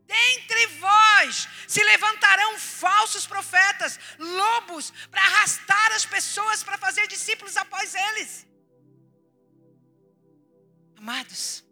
Dentre 0.06 0.68
vós 0.80 1.48
se 1.68 1.84
levantarão 1.84 2.60
falsos 2.60 3.26
profetas, 3.26 4.00
lobos, 4.20 4.92
para 5.10 5.22
arrastar 5.22 5.92
as 5.94 6.06
pessoas 6.06 6.64
para 6.64 6.78
fazer 6.78 7.08
discípulos 7.08 7.58
após 7.58 7.94
eles. 7.96 8.48
Amados, 10.96 11.66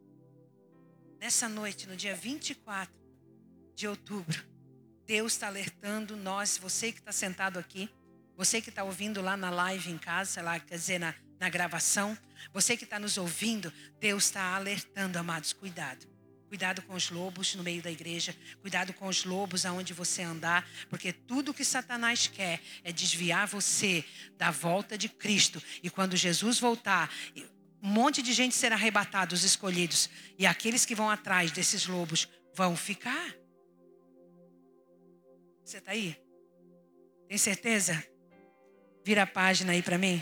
nessa 1.19 1.47
noite, 1.47 1.87
no 1.87 1.95
dia 1.95 2.15
24 2.15 2.93
de 3.75 3.87
outubro, 3.87 4.43
Deus 5.05 5.33
está 5.33 5.47
alertando 5.47 6.15
nós, 6.15 6.57
você 6.57 6.91
que 6.91 6.99
está 6.99 7.11
sentado 7.11 7.59
aqui, 7.59 7.89
você 8.35 8.61
que 8.61 8.69
está 8.69 8.83
ouvindo 8.83 9.21
lá 9.21 9.37
na 9.37 9.49
live 9.49 9.91
em 9.91 9.97
casa, 9.97 10.41
lá, 10.41 10.59
quer 10.59 10.75
dizer, 10.75 10.99
na, 10.99 11.13
na 11.39 11.49
gravação, 11.49 12.17
você 12.51 12.75
que 12.75 12.83
está 12.83 12.99
nos 12.99 13.17
ouvindo, 13.17 13.71
Deus 13.99 14.25
está 14.25 14.55
alertando, 14.55 15.17
amados, 15.17 15.53
cuidado. 15.53 16.12
Cuidado 16.53 16.83
com 16.83 16.93
os 16.93 17.09
lobos 17.09 17.55
no 17.55 17.63
meio 17.63 17.81
da 17.81 17.89
igreja. 17.89 18.35
Cuidado 18.61 18.93
com 18.93 19.07
os 19.07 19.25
lobos 19.25 19.65
aonde 19.65 19.91
você 19.91 20.21
andar. 20.21 20.69
Porque 20.87 21.11
tudo 21.11 21.51
que 21.51 21.65
Satanás 21.65 22.27
quer 22.27 22.61
é 22.83 22.91
desviar 22.91 23.47
você 23.47 24.05
da 24.37 24.51
volta 24.51 24.95
de 24.95 25.09
Cristo. 25.09 25.59
E 25.81 25.89
quando 25.89 26.15
Jesus 26.15 26.59
voltar, 26.59 27.11
um 27.81 27.87
monte 27.89 28.21
de 28.21 28.31
gente 28.33 28.53
será 28.53 28.75
arrebatado, 28.75 29.33
os 29.33 29.43
escolhidos. 29.43 30.11
E 30.37 30.45
aqueles 30.45 30.85
que 30.85 30.93
vão 30.93 31.09
atrás 31.09 31.51
desses 31.51 31.87
lobos 31.87 32.29
vão 32.53 32.77
ficar. 32.77 33.33
Você 35.65 35.79
está 35.79 35.89
aí? 35.89 36.15
Tem 37.27 37.37
certeza? 37.39 38.05
Vira 39.03 39.23
a 39.23 39.27
página 39.27 39.73
aí 39.73 39.81
para 39.81 39.97
mim. 39.97 40.21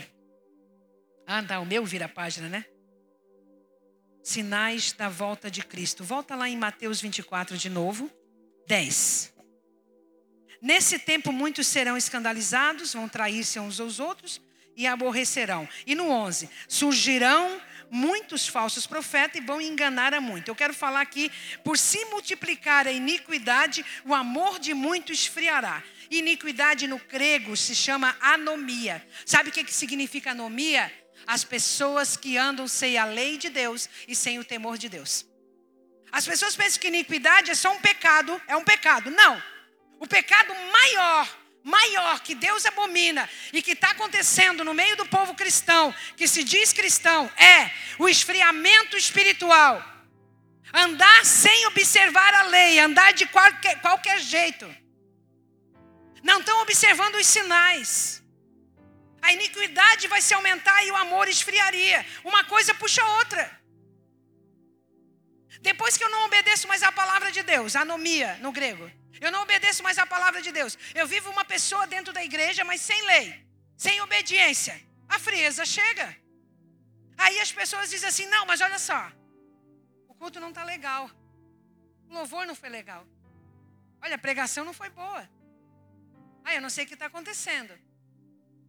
Ah, 1.26 1.42
tá, 1.42 1.60
o 1.60 1.66
meu 1.66 1.84
vira 1.84 2.06
a 2.06 2.08
página, 2.08 2.48
né? 2.48 2.64
Sinais 4.22 4.92
da 4.92 5.08
volta 5.08 5.50
de 5.50 5.62
Cristo. 5.62 6.04
Volta 6.04 6.34
lá 6.34 6.48
em 6.48 6.56
Mateus 6.56 7.00
24 7.00 7.56
de 7.56 7.68
novo. 7.68 8.10
10. 8.66 9.32
Nesse 10.60 10.98
tempo 10.98 11.32
muitos 11.32 11.66
serão 11.66 11.96
escandalizados, 11.96 12.92
vão 12.92 13.08
trair-se 13.08 13.58
uns 13.58 13.80
aos 13.80 13.98
outros 13.98 14.40
e 14.76 14.86
aborrecerão. 14.86 15.68
E 15.86 15.94
no 15.94 16.08
11, 16.08 16.48
surgirão 16.68 17.60
muitos 17.90 18.46
falsos 18.46 18.86
profetas 18.86 19.42
e 19.42 19.44
vão 19.44 19.60
enganar 19.60 20.14
a 20.14 20.20
muito. 20.20 20.48
Eu 20.48 20.54
quero 20.54 20.72
falar 20.72 21.00
aqui, 21.00 21.30
por 21.64 21.76
se 21.76 22.04
multiplicar 22.06 22.86
a 22.86 22.92
iniquidade, 22.92 23.84
o 24.04 24.14
amor 24.14 24.58
de 24.58 24.72
muitos 24.72 25.18
esfriará. 25.18 25.82
Iniquidade 26.10 26.86
no 26.86 26.98
grego 26.98 27.56
se 27.56 27.74
chama 27.74 28.16
anomia. 28.20 29.06
Sabe 29.26 29.50
o 29.50 29.52
que 29.52 29.70
significa 29.72 30.30
anomia? 30.30 30.90
As 31.26 31.44
pessoas 31.44 32.16
que 32.16 32.36
andam 32.36 32.66
sem 32.66 32.98
a 32.98 33.04
lei 33.04 33.36
de 33.36 33.48
Deus 33.48 33.88
e 34.06 34.14
sem 34.14 34.38
o 34.38 34.44
temor 34.44 34.78
de 34.78 34.88
Deus. 34.88 35.26
As 36.10 36.26
pessoas 36.26 36.54
pensam 36.54 36.80
que 36.80 36.88
iniquidade 36.88 37.50
é 37.50 37.54
só 37.54 37.72
um 37.72 37.80
pecado, 37.80 38.40
é 38.46 38.54
um 38.56 38.64
pecado. 38.64 39.10
Não. 39.10 39.42
O 39.98 40.06
pecado 40.06 40.54
maior, 40.70 41.38
maior 41.64 42.20
que 42.20 42.34
Deus 42.34 42.66
abomina 42.66 43.28
e 43.52 43.62
que 43.62 43.72
está 43.72 43.90
acontecendo 43.90 44.64
no 44.64 44.74
meio 44.74 44.96
do 44.96 45.06
povo 45.06 45.34
cristão, 45.34 45.94
que 46.16 46.28
se 46.28 46.44
diz 46.44 46.72
cristão, 46.72 47.30
é 47.36 47.70
o 47.98 48.08
esfriamento 48.08 48.96
espiritual. 48.96 49.82
Andar 50.74 51.24
sem 51.24 51.66
observar 51.66 52.34
a 52.34 52.42
lei, 52.44 52.78
andar 52.78 53.12
de 53.12 53.26
qualquer, 53.26 53.80
qualquer 53.80 54.18
jeito. 54.20 54.82
Não 56.22 56.40
estão 56.40 56.60
observando 56.60 57.16
os 57.16 57.26
sinais 57.26 58.21
a 59.22 59.32
iniquidade 59.32 60.08
vai 60.08 60.20
se 60.20 60.34
aumentar 60.34 60.84
e 60.84 60.90
o 60.90 60.96
amor 60.96 61.28
esfriaria. 61.28 62.04
Uma 62.24 62.42
coisa 62.44 62.74
puxa 62.74 63.02
a 63.02 63.18
outra. 63.18 63.44
Depois 65.60 65.96
que 65.96 66.02
eu 66.02 66.10
não 66.10 66.24
obedeço 66.24 66.66
mais 66.66 66.82
a 66.82 66.90
palavra 66.90 67.30
de 67.30 67.42
Deus, 67.44 67.76
anomia 67.76 68.36
no 68.38 68.50
grego. 68.50 68.90
Eu 69.20 69.30
não 69.30 69.42
obedeço 69.42 69.80
mais 69.84 69.96
a 69.96 70.04
palavra 70.04 70.42
de 70.42 70.50
Deus. 70.50 70.76
Eu 70.92 71.06
vivo 71.06 71.30
uma 71.30 71.44
pessoa 71.44 71.86
dentro 71.86 72.12
da 72.12 72.24
igreja, 72.24 72.64
mas 72.64 72.80
sem 72.80 73.00
lei, 73.06 73.46
sem 73.76 74.00
obediência. 74.00 74.74
A 75.08 75.18
frieza 75.20 75.64
chega. 75.64 76.16
Aí 77.16 77.38
as 77.38 77.52
pessoas 77.52 77.88
dizem 77.88 78.08
assim: 78.08 78.26
não, 78.26 78.44
mas 78.44 78.60
olha 78.60 78.78
só, 78.78 79.12
o 80.08 80.14
culto 80.14 80.40
não 80.40 80.48
está 80.48 80.64
legal. 80.64 81.08
O 82.08 82.14
louvor 82.14 82.44
não 82.44 82.56
foi 82.56 82.68
legal. 82.68 83.06
Olha, 84.02 84.16
a 84.16 84.18
pregação 84.26 84.64
não 84.64 84.72
foi 84.72 84.90
boa. 84.90 85.30
Ah, 86.44 86.54
eu 86.56 86.60
não 86.60 86.70
sei 86.70 86.84
o 86.84 86.88
que 86.88 86.94
está 86.94 87.06
acontecendo. 87.06 87.72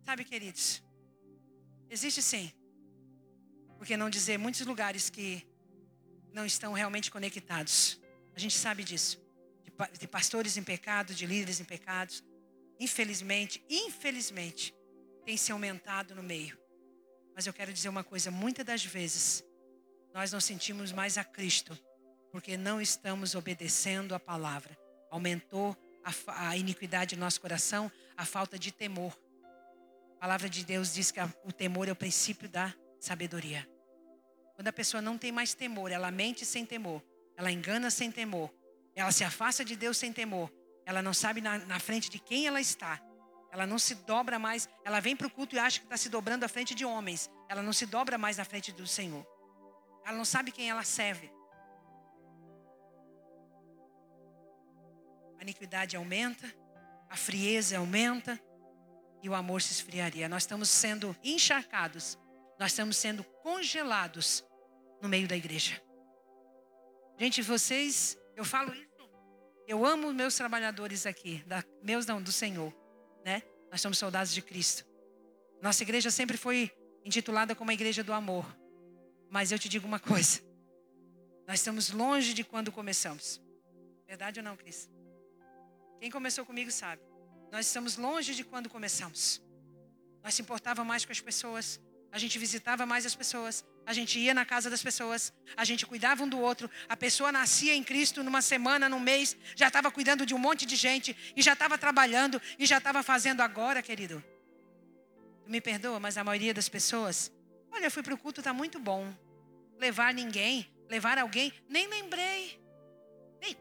Sabe, 0.05 0.25
queridos, 0.25 0.83
existe 1.89 2.21
sim. 2.21 2.51
Por 3.77 3.87
que 3.87 3.95
não 3.95 4.09
dizer 4.09 4.37
muitos 4.37 4.65
lugares 4.65 5.09
que 5.09 5.47
não 6.31 6.45
estão 6.45 6.73
realmente 6.73 7.09
conectados? 7.09 7.99
A 8.35 8.39
gente 8.39 8.57
sabe 8.57 8.83
disso. 8.83 9.21
De, 9.63 9.71
de 9.99 10.07
pastores 10.07 10.57
em 10.57 10.63
pecado, 10.63 11.13
de 11.13 11.25
líderes 11.25 11.59
em 11.59 11.63
pecados. 11.65 12.23
Infelizmente, 12.79 13.63
infelizmente, 13.69 14.75
tem 15.25 15.37
se 15.37 15.51
aumentado 15.51 16.13
no 16.13 16.23
meio. 16.23 16.57
Mas 17.35 17.47
eu 17.47 17.53
quero 17.53 17.71
dizer 17.71 17.89
uma 17.89 18.03
coisa: 18.03 18.29
muitas 18.29 18.65
das 18.65 18.83
vezes, 18.83 19.43
nós 20.13 20.31
não 20.31 20.41
sentimos 20.41 20.91
mais 20.91 21.17
a 21.17 21.23
Cristo, 21.23 21.77
porque 22.31 22.57
não 22.57 22.81
estamos 22.81 23.35
obedecendo 23.35 24.13
a 24.13 24.19
palavra. 24.19 24.77
Aumentou 25.09 25.77
a, 26.03 26.49
a 26.49 26.57
iniquidade 26.57 27.15
no 27.15 27.21
nosso 27.21 27.39
coração, 27.39 27.91
a 28.17 28.25
falta 28.25 28.59
de 28.59 28.71
temor. 28.71 29.17
A 30.23 30.25
palavra 30.25 30.49
de 30.49 30.63
Deus 30.63 30.93
diz 30.93 31.11
que 31.11 31.19
o 31.43 31.51
temor 31.51 31.89
é 31.89 31.91
o 31.91 31.95
princípio 31.97 32.47
da 32.47 32.73
sabedoria. 32.97 33.69
Quando 34.55 34.69
a 34.69 34.71
pessoa 34.71 35.01
não 35.01 35.17
tem 35.17 35.33
mais 35.33 35.53
temor, 35.53 35.91
ela 35.91 36.09
mente 36.11 36.45
sem 36.45 36.65
temor, 36.65 37.03
ela 37.35 37.51
engana 37.51 37.91
sem 37.91 38.09
temor, 38.09 38.49
ela 38.95 39.11
se 39.11 39.25
afasta 39.25 39.65
de 39.65 39.75
Deus 39.75 39.97
sem 39.97 40.13
temor, 40.13 40.49
ela 40.85 41.01
não 41.01 41.13
sabe 41.13 41.41
na, 41.41 41.57
na 41.57 41.77
frente 41.77 42.09
de 42.09 42.19
quem 42.19 42.47
ela 42.47 42.61
está, 42.61 43.01
ela 43.51 43.67
não 43.67 43.77
se 43.77 43.95
dobra 43.95 44.39
mais, 44.39 44.69
ela 44.85 45.01
vem 45.01 45.13
para 45.13 45.27
o 45.27 45.29
culto 45.29 45.57
e 45.57 45.59
acha 45.59 45.81
que 45.81 45.87
está 45.87 45.97
se 45.97 46.07
dobrando 46.07 46.45
à 46.45 46.47
frente 46.47 46.73
de 46.73 46.85
homens, 46.85 47.29
ela 47.49 47.61
não 47.61 47.73
se 47.73 47.85
dobra 47.85 48.17
mais 48.17 48.37
na 48.37 48.45
frente 48.45 48.71
do 48.71 48.87
Senhor, 48.87 49.27
ela 50.05 50.15
não 50.15 50.23
sabe 50.23 50.53
quem 50.53 50.69
ela 50.69 50.85
serve. 50.85 51.29
A 55.37 55.41
iniquidade 55.41 55.97
aumenta, 55.97 56.47
a 57.09 57.17
frieza 57.17 57.77
aumenta, 57.77 58.41
e 59.23 59.29
o 59.29 59.33
amor 59.33 59.61
se 59.61 59.71
esfriaria. 59.71 60.27
Nós 60.27 60.43
estamos 60.43 60.67
sendo 60.67 61.15
encharcados, 61.23 62.19
nós 62.59 62.73
estamos 62.73 62.97
sendo 62.97 63.23
congelados 63.41 64.43
no 65.01 65.07
meio 65.07 65.27
da 65.27 65.35
igreja. 65.35 65.81
Gente, 67.17 67.41
vocês, 67.41 68.17
eu 68.35 68.43
falo 68.43 68.73
isso, 68.75 69.09
eu 69.65 69.85
amo 69.85 70.13
meus 70.13 70.35
trabalhadores 70.35 71.05
aqui, 71.05 71.41
da, 71.47 71.63
meus 71.81 72.05
não, 72.05 72.21
do 72.21 72.33
Senhor, 72.33 72.73
né? 73.23 73.41
Nós 73.71 73.79
somos 73.79 73.97
soldados 73.97 74.33
de 74.33 74.41
Cristo. 74.41 74.85
Nossa 75.61 75.83
igreja 75.83 76.11
sempre 76.11 76.35
foi 76.35 76.69
intitulada 77.05 77.55
como 77.55 77.71
a 77.71 77.73
igreja 77.73 78.03
do 78.03 78.11
amor. 78.11 78.45
Mas 79.29 79.51
eu 79.51 79.57
te 79.57 79.69
digo 79.69 79.87
uma 79.87 79.99
coisa. 79.99 80.41
Nós 81.47 81.59
estamos 81.59 81.89
longe 81.91 82.33
de 82.33 82.43
quando 82.43 82.71
começamos. 82.71 83.41
Verdade 84.05 84.41
ou 84.41 84.43
não, 84.43 84.57
Cris? 84.57 84.89
Quem 85.99 86.11
começou 86.11 86.45
comigo 86.45 86.69
sabe. 86.69 87.01
Nós 87.53 87.67
estamos 87.67 87.97
longe 87.97 88.33
de 88.33 88.43
quando 88.43 88.67
começamos. 88.67 89.39
Nós 90.23 90.33
se 90.33 90.41
importava 90.41 90.83
mais 90.83 91.05
com 91.05 91.11
as 91.11 91.21
pessoas, 91.21 91.79
a 92.11 92.17
gente 92.17 92.39
visitava 92.39 92.83
mais 92.83 93.05
as 93.05 93.13
pessoas, 93.13 93.63
a 93.85 93.93
gente 93.93 94.17
ia 94.17 94.33
na 94.33 94.43
casa 94.43 94.71
das 94.71 94.81
pessoas, 94.81 95.31
a 95.55 95.63
gente 95.63 95.85
cuidava 95.85 96.23
um 96.23 96.27
do 96.27 96.39
outro. 96.39 96.67
A 96.89 96.97
pessoa 96.97 97.31
nascia 97.31 97.75
em 97.75 97.83
Cristo 97.83 98.23
numa 98.23 98.41
semana, 98.41 98.89
num 98.89 98.99
mês, 98.99 99.37
já 99.55 99.67
estava 99.67 99.91
cuidando 99.91 100.25
de 100.25 100.33
um 100.33 100.39
monte 100.39 100.65
de 100.65 100.75
gente 100.75 101.15
e 101.35 101.43
já 101.43 101.53
estava 101.53 101.77
trabalhando 101.77 102.41
e 102.57 102.65
já 102.65 102.79
estava 102.79 103.03
fazendo 103.03 103.41
agora, 103.41 103.83
querido. 103.83 104.23
Tu 105.43 105.51
me 105.51 105.61
perdoa, 105.61 105.99
mas 105.99 106.17
a 106.17 106.23
maioria 106.23 106.55
das 106.55 106.67
pessoas, 106.67 107.31
olha, 107.71 107.85
eu 107.85 107.91
fui 107.91 108.01
para 108.01 108.15
o 108.15 108.17
culto, 108.17 108.41
está 108.41 108.51
muito 108.51 108.79
bom. 108.79 109.15
Levar 109.77 110.11
ninguém, 110.11 110.67
levar 110.89 111.19
alguém, 111.19 111.53
nem 111.69 111.85
lembrei. 111.85 112.59
Nem, 113.39 113.55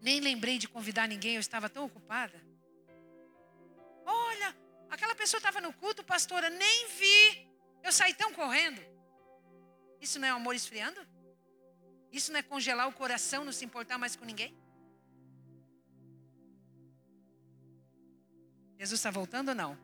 nem 0.00 0.20
lembrei 0.20 0.56
de 0.56 0.68
convidar 0.68 1.08
ninguém, 1.08 1.34
eu 1.34 1.40
estava 1.40 1.68
tão 1.68 1.84
ocupada. 1.84 2.46
Aquela 4.90 5.14
pessoa 5.14 5.38
estava 5.38 5.60
no 5.60 5.72
culto, 5.72 6.04
pastora, 6.04 6.48
nem 6.50 6.88
vi. 7.00 7.48
Eu 7.82 7.92
saí 7.92 8.14
tão 8.14 8.32
correndo. 8.32 8.80
Isso 10.00 10.18
não 10.18 10.28
é 10.28 10.30
amor 10.30 10.54
esfriando? 10.54 11.00
Isso 12.10 12.32
não 12.32 12.38
é 12.38 12.42
congelar 12.42 12.88
o 12.88 12.92
coração, 12.92 13.44
não 13.44 13.52
se 13.52 13.64
importar 13.64 13.98
mais 13.98 14.16
com 14.16 14.24
ninguém? 14.24 14.56
Jesus 18.78 18.98
está 19.00 19.10
voltando 19.10 19.50
ou 19.50 19.54
não? 19.54 19.76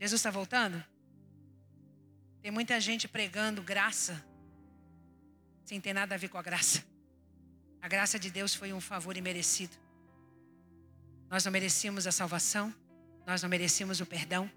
Jesus 0.00 0.20
está 0.20 0.30
voltando? 0.30 0.82
Tem 2.40 2.50
muita 2.50 2.80
gente 2.80 3.08
pregando 3.08 3.62
graça, 3.62 4.24
sem 5.64 5.80
ter 5.80 5.92
nada 5.92 6.14
a 6.14 6.18
ver 6.18 6.28
com 6.28 6.38
a 6.38 6.42
graça. 6.42 6.84
A 7.82 7.88
graça 7.88 8.18
de 8.18 8.30
Deus 8.30 8.54
foi 8.54 8.72
um 8.72 8.80
favor 8.80 9.16
imerecido. 9.16 9.76
Nós 11.28 11.44
não 11.44 11.52
merecíamos 11.52 12.06
a 12.06 12.12
salvação, 12.12 12.74
nós 13.28 13.42
não 13.42 13.48
merecíamos 13.50 14.00
o 14.00 14.06
perdão, 14.06 14.50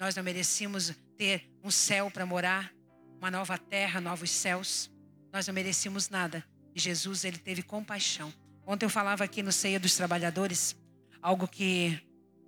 nós 0.00 0.16
não 0.16 0.22
merecíamos 0.22 0.94
ter 1.18 1.46
um 1.62 1.70
céu 1.70 2.10
para 2.10 2.24
morar, 2.24 2.72
uma 3.18 3.30
nova 3.30 3.58
terra, 3.58 4.00
novos 4.00 4.30
céus. 4.30 4.90
Nós 5.30 5.46
não 5.46 5.52
merecíamos 5.52 6.08
nada. 6.08 6.42
E 6.74 6.80
Jesus, 6.80 7.24
ele 7.24 7.36
teve 7.36 7.62
compaixão. 7.62 8.32
Ontem 8.66 8.86
eu 8.86 8.90
falava 8.90 9.24
aqui 9.24 9.42
no 9.42 9.52
Ceia 9.52 9.78
dos 9.78 9.94
Trabalhadores, 9.94 10.74
algo 11.20 11.46
que 11.46 12.00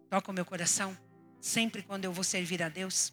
toca 0.08 0.30
o 0.30 0.34
meu 0.34 0.46
coração, 0.46 0.96
sempre 1.42 1.82
quando 1.82 2.06
eu 2.06 2.12
vou 2.12 2.24
servir 2.24 2.62
a 2.62 2.70
Deus. 2.70 3.12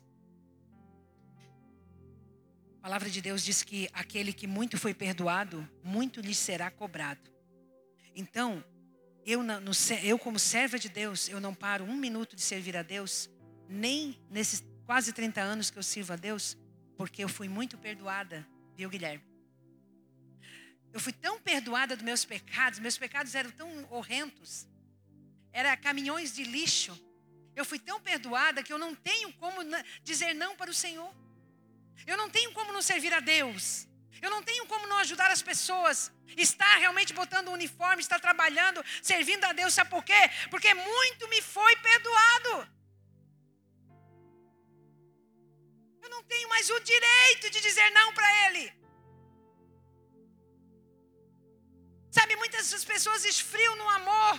A 2.77 2.81
palavra 2.83 3.09
de 3.09 3.21
Deus 3.21 3.43
diz 3.43 3.61
que 3.61 3.89
aquele 3.91 4.31
que 4.31 4.47
muito 4.47 4.77
foi 4.77 4.93
perdoado, 4.93 5.67
muito 5.83 6.21
lhe 6.21 6.33
será 6.33 6.71
cobrado. 6.71 7.29
Então, 8.15 8.63
eu, 9.27 9.41
eu 10.03 10.17
como 10.17 10.39
serva 10.39 10.79
de 10.79 10.87
Deus, 10.87 11.27
eu 11.27 11.41
não 11.41 11.53
paro 11.53 11.83
um 11.83 11.97
minuto 11.97 12.33
de 12.33 12.41
servir 12.41 12.77
a 12.77 12.81
Deus, 12.81 13.29
nem 13.67 14.17
nesses 14.29 14.63
quase 14.85 15.11
30 15.11 15.41
anos 15.41 15.69
que 15.69 15.77
eu 15.77 15.83
sirvo 15.83 16.13
a 16.13 16.15
Deus, 16.15 16.57
porque 16.95 17.21
eu 17.21 17.27
fui 17.27 17.49
muito 17.49 17.77
perdoada, 17.77 18.47
viu, 18.73 18.89
Guilherme? 18.89 19.21
Eu 20.93 20.99
fui 21.01 21.11
tão 21.11 21.41
perdoada 21.41 21.93
dos 21.93 22.05
meus 22.05 22.23
pecados, 22.23 22.79
meus 22.79 22.97
pecados 22.97 23.35
eram 23.35 23.51
tão 23.51 23.69
horrendos, 23.91 24.65
era 25.51 25.75
caminhões 25.75 26.33
de 26.33 26.45
lixo. 26.45 26.97
Eu 27.53 27.65
fui 27.65 27.79
tão 27.79 27.99
perdoada 27.99 28.63
que 28.63 28.71
eu 28.71 28.77
não 28.77 28.95
tenho 28.95 29.33
como 29.33 29.59
dizer 30.03 30.33
não 30.33 30.55
para 30.55 30.71
o 30.71 30.73
Senhor. 30.73 31.13
Eu 32.05 32.15
não 32.15 32.29
tenho 32.29 32.53
como 32.53 32.71
não 32.71 32.81
servir 32.81 33.13
a 33.13 33.19
Deus. 33.19 33.87
Eu 34.21 34.29
não 34.29 34.41
tenho 34.43 34.65
como 34.71 34.87
não 34.87 34.97
ajudar 34.99 35.29
as 35.31 35.41
pessoas. 35.41 36.11
Estar 36.35 36.75
realmente 36.77 37.13
botando 37.13 37.47
o 37.49 37.57
uniforme, 37.59 38.01
estar 38.01 38.19
trabalhando, 38.19 38.83
servindo 39.01 39.45
a 39.45 39.53
Deus, 39.53 39.73
sabe 39.73 39.89
por 39.89 40.03
quê? 40.03 40.21
Porque 40.49 40.73
muito 40.73 41.27
me 41.27 41.41
foi 41.41 41.75
perdoado. 41.77 42.53
Eu 46.03 46.09
não 46.09 46.23
tenho 46.23 46.47
mais 46.49 46.69
o 46.69 46.79
direito 46.79 47.49
de 47.53 47.59
dizer 47.67 47.89
não 47.91 48.13
para 48.13 48.29
Ele. 48.45 48.65
Sabe, 52.17 52.35
muitas 52.35 52.83
pessoas 52.91 53.25
esfriam 53.25 53.75
no 53.75 53.87
amor, 53.89 54.33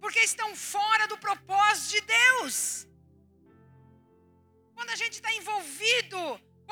porque 0.00 0.20
estão 0.20 0.54
fora 0.54 1.06
do 1.12 1.18
propósito 1.18 1.90
de 1.94 2.00
Deus. 2.02 2.86
Quando 4.74 4.90
a 4.90 4.96
gente 4.96 5.14
está 5.14 5.32
envolvido 5.40 6.20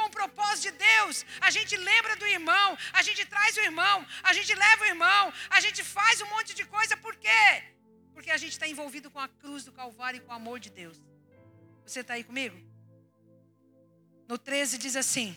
com 0.00 0.06
o 0.08 0.16
propósito 0.18 0.64
de 0.68 0.72
Deus. 0.78 1.24
A 1.40 1.50
gente 1.50 1.76
lembra 1.76 2.16
do 2.16 2.26
irmão, 2.26 2.68
a 2.92 3.02
gente 3.02 3.24
traz 3.26 3.56
o 3.56 3.60
irmão, 3.60 4.06
a 4.22 4.32
gente 4.32 4.54
leva 4.54 4.84
o 4.84 4.86
irmão, 4.86 5.32
a 5.50 5.60
gente 5.60 5.82
faz 5.84 6.20
um 6.20 6.28
monte 6.34 6.54
de 6.54 6.64
coisa, 6.64 6.96
por 6.96 7.14
quê? 7.16 7.44
Porque 8.14 8.30
a 8.30 8.36
gente 8.36 8.52
está 8.52 8.66
envolvido 8.66 9.10
com 9.10 9.20
a 9.20 9.28
cruz 9.28 9.64
do 9.64 9.72
Calvário 9.72 10.18
e 10.18 10.20
com 10.20 10.32
o 10.32 10.34
amor 10.34 10.58
de 10.58 10.70
Deus. 10.70 10.96
Você 11.84 12.00
está 12.00 12.14
aí 12.14 12.24
comigo? 12.24 12.56
No 14.28 14.38
13 14.38 14.78
diz 14.78 14.96
assim: 14.96 15.36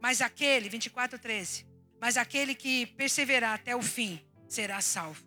Mas 0.00 0.20
aquele, 0.20 0.68
24, 0.68 1.18
13, 1.18 1.66
mas 2.00 2.16
aquele 2.16 2.54
que 2.54 2.86
perseverar 3.02 3.54
até 3.54 3.74
o 3.74 3.82
fim 3.82 4.24
será 4.48 4.80
salvo. 4.80 5.26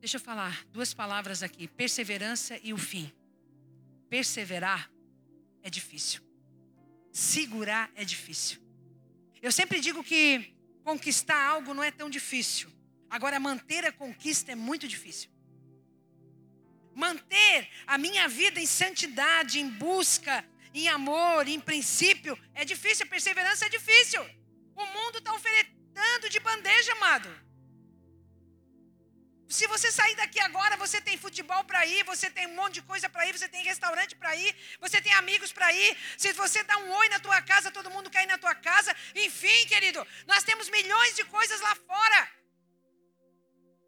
Deixa 0.00 0.18
eu 0.18 0.20
falar 0.20 0.64
duas 0.72 0.94
palavras 0.94 1.42
aqui: 1.42 1.66
perseverança 1.66 2.58
e 2.62 2.72
o 2.72 2.78
fim. 2.78 3.12
Perseverar 4.08 4.88
é 5.66 5.70
difícil. 5.70 6.20
Segurar 7.10 7.90
é 7.96 8.04
difícil. 8.04 8.60
Eu 9.42 9.50
sempre 9.50 9.80
digo 9.80 10.04
que 10.04 10.54
conquistar 10.84 11.42
algo 11.44 11.74
não 11.74 11.82
é 11.82 11.90
tão 11.90 12.08
difícil. 12.08 12.70
Agora, 13.10 13.40
manter 13.40 13.84
a 13.84 13.90
conquista 13.90 14.52
é 14.52 14.54
muito 14.54 14.86
difícil. 14.86 15.28
Manter 16.94 17.68
a 17.84 17.98
minha 17.98 18.28
vida 18.28 18.60
em 18.60 18.66
santidade, 18.66 19.58
em 19.58 19.68
busca, 19.68 20.44
em 20.72 20.86
amor, 20.88 21.48
em 21.48 21.58
princípio, 21.58 22.38
é 22.54 22.64
difícil. 22.64 23.04
Perseverança 23.08 23.66
é 23.66 23.68
difícil. 23.68 24.22
O 24.76 24.86
mundo 24.86 25.18
está 25.18 25.34
oferecendo 25.34 26.30
de 26.30 26.38
bandeja, 26.38 26.92
amado. 26.92 27.28
Se 29.48 29.66
você 29.68 29.92
sair 29.92 30.16
daqui 30.16 30.40
agora, 30.40 30.76
você 30.76 31.00
tem 31.00 31.16
futebol 31.16 31.62
para 31.64 31.86
ir, 31.86 32.04
você 32.04 32.28
tem 32.28 32.46
um 32.48 32.54
monte 32.54 32.74
de 32.74 32.82
coisa 32.82 33.08
para 33.08 33.26
ir, 33.26 33.32
você 33.38 33.48
tem 33.48 33.62
restaurante 33.62 34.16
para 34.16 34.34
ir, 34.34 34.54
você 34.80 35.00
tem 35.00 35.12
amigos 35.14 35.52
para 35.52 35.72
ir. 35.72 35.96
Se 36.18 36.32
você 36.32 36.64
dá 36.64 36.76
um 36.78 36.90
oi 36.92 37.08
na 37.08 37.20
tua 37.20 37.40
casa, 37.42 37.70
todo 37.70 37.90
mundo 37.90 38.10
ir 38.12 38.26
na 38.26 38.38
tua 38.38 38.54
casa. 38.54 38.94
Enfim, 39.14 39.66
querido, 39.66 40.04
nós 40.26 40.42
temos 40.42 40.68
milhões 40.68 41.14
de 41.14 41.24
coisas 41.24 41.60
lá 41.60 41.74
fora. 41.76 42.28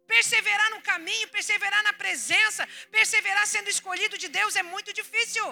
Perseverar 0.07 0.69
no 0.71 0.81
caminho, 0.81 1.27
perseverar 1.27 1.83
na 1.83 1.93
presença, 1.93 2.67
perseverar 2.89 3.45
sendo 3.45 3.69
escolhido 3.69 4.17
de 4.17 4.29
Deus 4.29 4.55
é 4.55 4.63
muito 4.63 4.93
difícil. 4.93 5.45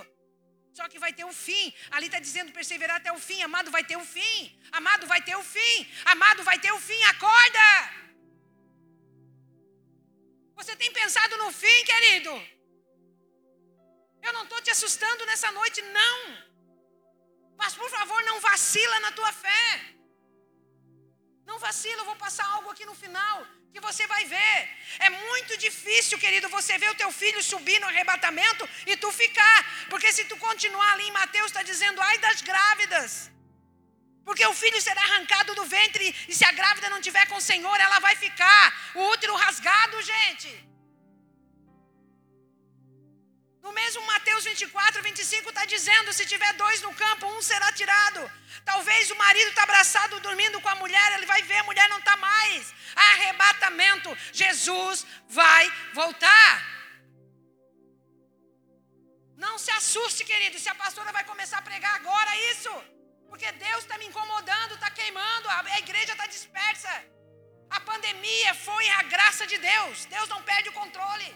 Só 0.74 0.88
que 0.88 1.00
vai 1.00 1.12
ter 1.12 1.26
um 1.26 1.34
fim. 1.34 1.74
Ali 1.91 2.06
está 2.06 2.20
dizendo 2.20 2.52
perseverar 2.54 2.98
até 2.98 3.12
o 3.12 3.20
fim. 3.20 3.41
Amado, 3.41 3.70
vai 3.70 3.84
ter 3.84 3.98
um 3.98 4.06
fim. 4.06 4.58
Amado, 4.72 5.06
vai 5.06 5.22
ter 5.22 5.36
um 5.36 5.43
fim. 5.43 5.91
Amado, 6.06 6.43
vai 6.43 6.60
ter 6.60 6.72
um 6.72 6.80
fim. 6.80 7.04
Acorda! 7.06 8.07
Você 10.60 10.76
tem 10.76 10.91
pensado 10.91 11.38
no 11.38 11.52
fim, 11.52 11.78
querido? 11.91 12.32
Eu 14.26 14.34
não 14.34 14.43
estou 14.43 14.62
te 14.62 14.72
assustando 14.76 15.26
nessa 15.26 15.52
noite, 15.52 15.82
não. 16.00 16.17
Mas 17.62 17.76
por 17.82 17.89
favor, 17.89 18.22
não 18.24 18.39
vacila 18.39 19.00
na 19.00 19.12
tua 19.12 19.32
fé. 19.32 19.67
Não 21.46 21.60
vacila, 21.60 22.02
eu 22.02 22.10
vou 22.12 22.17
passar 22.26 22.46
algo 22.56 22.72
aqui 22.72 22.86
no 22.86 22.96
final 23.04 23.38
que 23.74 23.80
você 23.80 24.06
vai 24.08 24.24
ver. 24.26 24.58
É 25.00 25.10
muito 25.10 25.56
difícil, 25.58 26.17
querido, 26.17 26.50
você 26.50 26.78
ver 26.84 26.89
o 26.91 27.00
teu 27.02 27.12
filho 27.12 27.41
subir 27.43 27.80
no 27.80 27.88
arrebatamento 27.88 28.67
e 28.86 28.98
tu 28.98 29.12
ficar. 29.12 29.88
Porque 29.91 30.12
se 30.12 30.26
tu 30.26 30.38
continuar 30.38 30.91
ali 30.93 31.08
em 31.08 31.17
Mateus, 31.22 31.48
está 31.48 31.63
dizendo, 31.72 32.02
ai 32.02 32.17
das 32.17 32.41
grávidas. 32.41 33.32
Porque 34.28 34.46
o 34.46 34.54
filho 34.62 34.80
será 34.86 35.02
arrancado 35.04 35.56
do 35.58 35.63
ventre 35.74 36.06
e 36.28 36.34
se 36.38 36.44
a 36.48 36.52
grávida 36.52 36.90
não 36.94 37.00
tiver 37.06 37.26
com 37.28 37.38
o 37.38 37.46
Senhor, 37.50 37.78
ela 37.80 38.00
vai 38.06 38.13
ficar. 38.24 38.63
O 38.94 39.04
útero 39.13 39.34
rasgado, 39.44 40.02
gente. 40.02 40.50
No 43.66 43.72
mesmo 43.72 44.02
Mateus 44.06 44.44
24, 44.44 45.02
25 45.02 45.48
está 45.50 45.63
dizendo: 45.74 46.12
se 46.12 46.26
tiver 46.26 46.52
dois 46.63 46.82
no 46.82 46.94
campo, 47.04 47.26
um 47.36 47.42
será 47.42 47.72
tirado. 47.72 48.22
Talvez 48.66 49.10
o 49.12 49.16
marido 49.16 49.50
está 49.52 49.63
abraçado 49.63 50.20
dormindo 50.20 50.60
com 50.60 50.68
a 50.74 50.76
mulher, 50.76 51.08
ele 51.13 51.26
vai 51.26 51.42
ver, 51.44 51.60
a 51.60 51.70
mulher 51.70 51.88
não 51.88 52.00
está 52.00 52.18
mais. 52.18 52.74
Arrebatamento. 53.08 54.18
Jesus 54.34 55.06
vai 55.30 55.72
voltar. 55.94 56.52
Não 59.38 59.58
se 59.58 59.72
assuste, 59.80 60.26
querido, 60.26 60.60
se 60.60 60.68
a 60.68 60.76
pastora 60.76 61.13
vai 61.13 61.24
começar 61.24 61.60
a 61.60 61.68
pregar 61.72 61.96
agora 61.96 62.38
isso. 62.52 62.97
Porque 63.30 63.52
Deus 63.52 63.82
está 63.84 63.98
me 63.98 64.08
incomodando, 64.08 64.76
está 64.76 64.90
queimando, 64.90 65.50
a 65.50 65.80
igreja 65.80 66.13
está 66.13 66.28
dispersa. 66.28 66.92
A 67.70 67.80
pandemia 67.82 68.54
foi 68.68 68.88
a 68.90 69.04
graça 69.04 69.46
de 69.46 69.58
Deus. 69.58 70.06
Deus 70.06 70.30
não 70.30 70.42
perde 70.44 70.70
o 70.70 70.78
controle. 70.82 71.30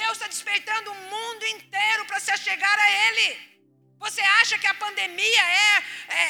Deus 0.00 0.12
está 0.12 0.28
despertando 0.28 0.90
o 0.90 1.00
mundo 1.14 1.44
inteiro 1.46 2.04
para 2.06 2.20
se 2.20 2.30
achegar 2.30 2.78
a 2.86 2.90
Ele. 3.06 3.28
Você 4.04 4.20
acha 4.40 4.58
que 4.58 4.66
a 4.66 4.74
pandemia 4.74 5.42
é, 5.42 5.84
é, 6.08 6.24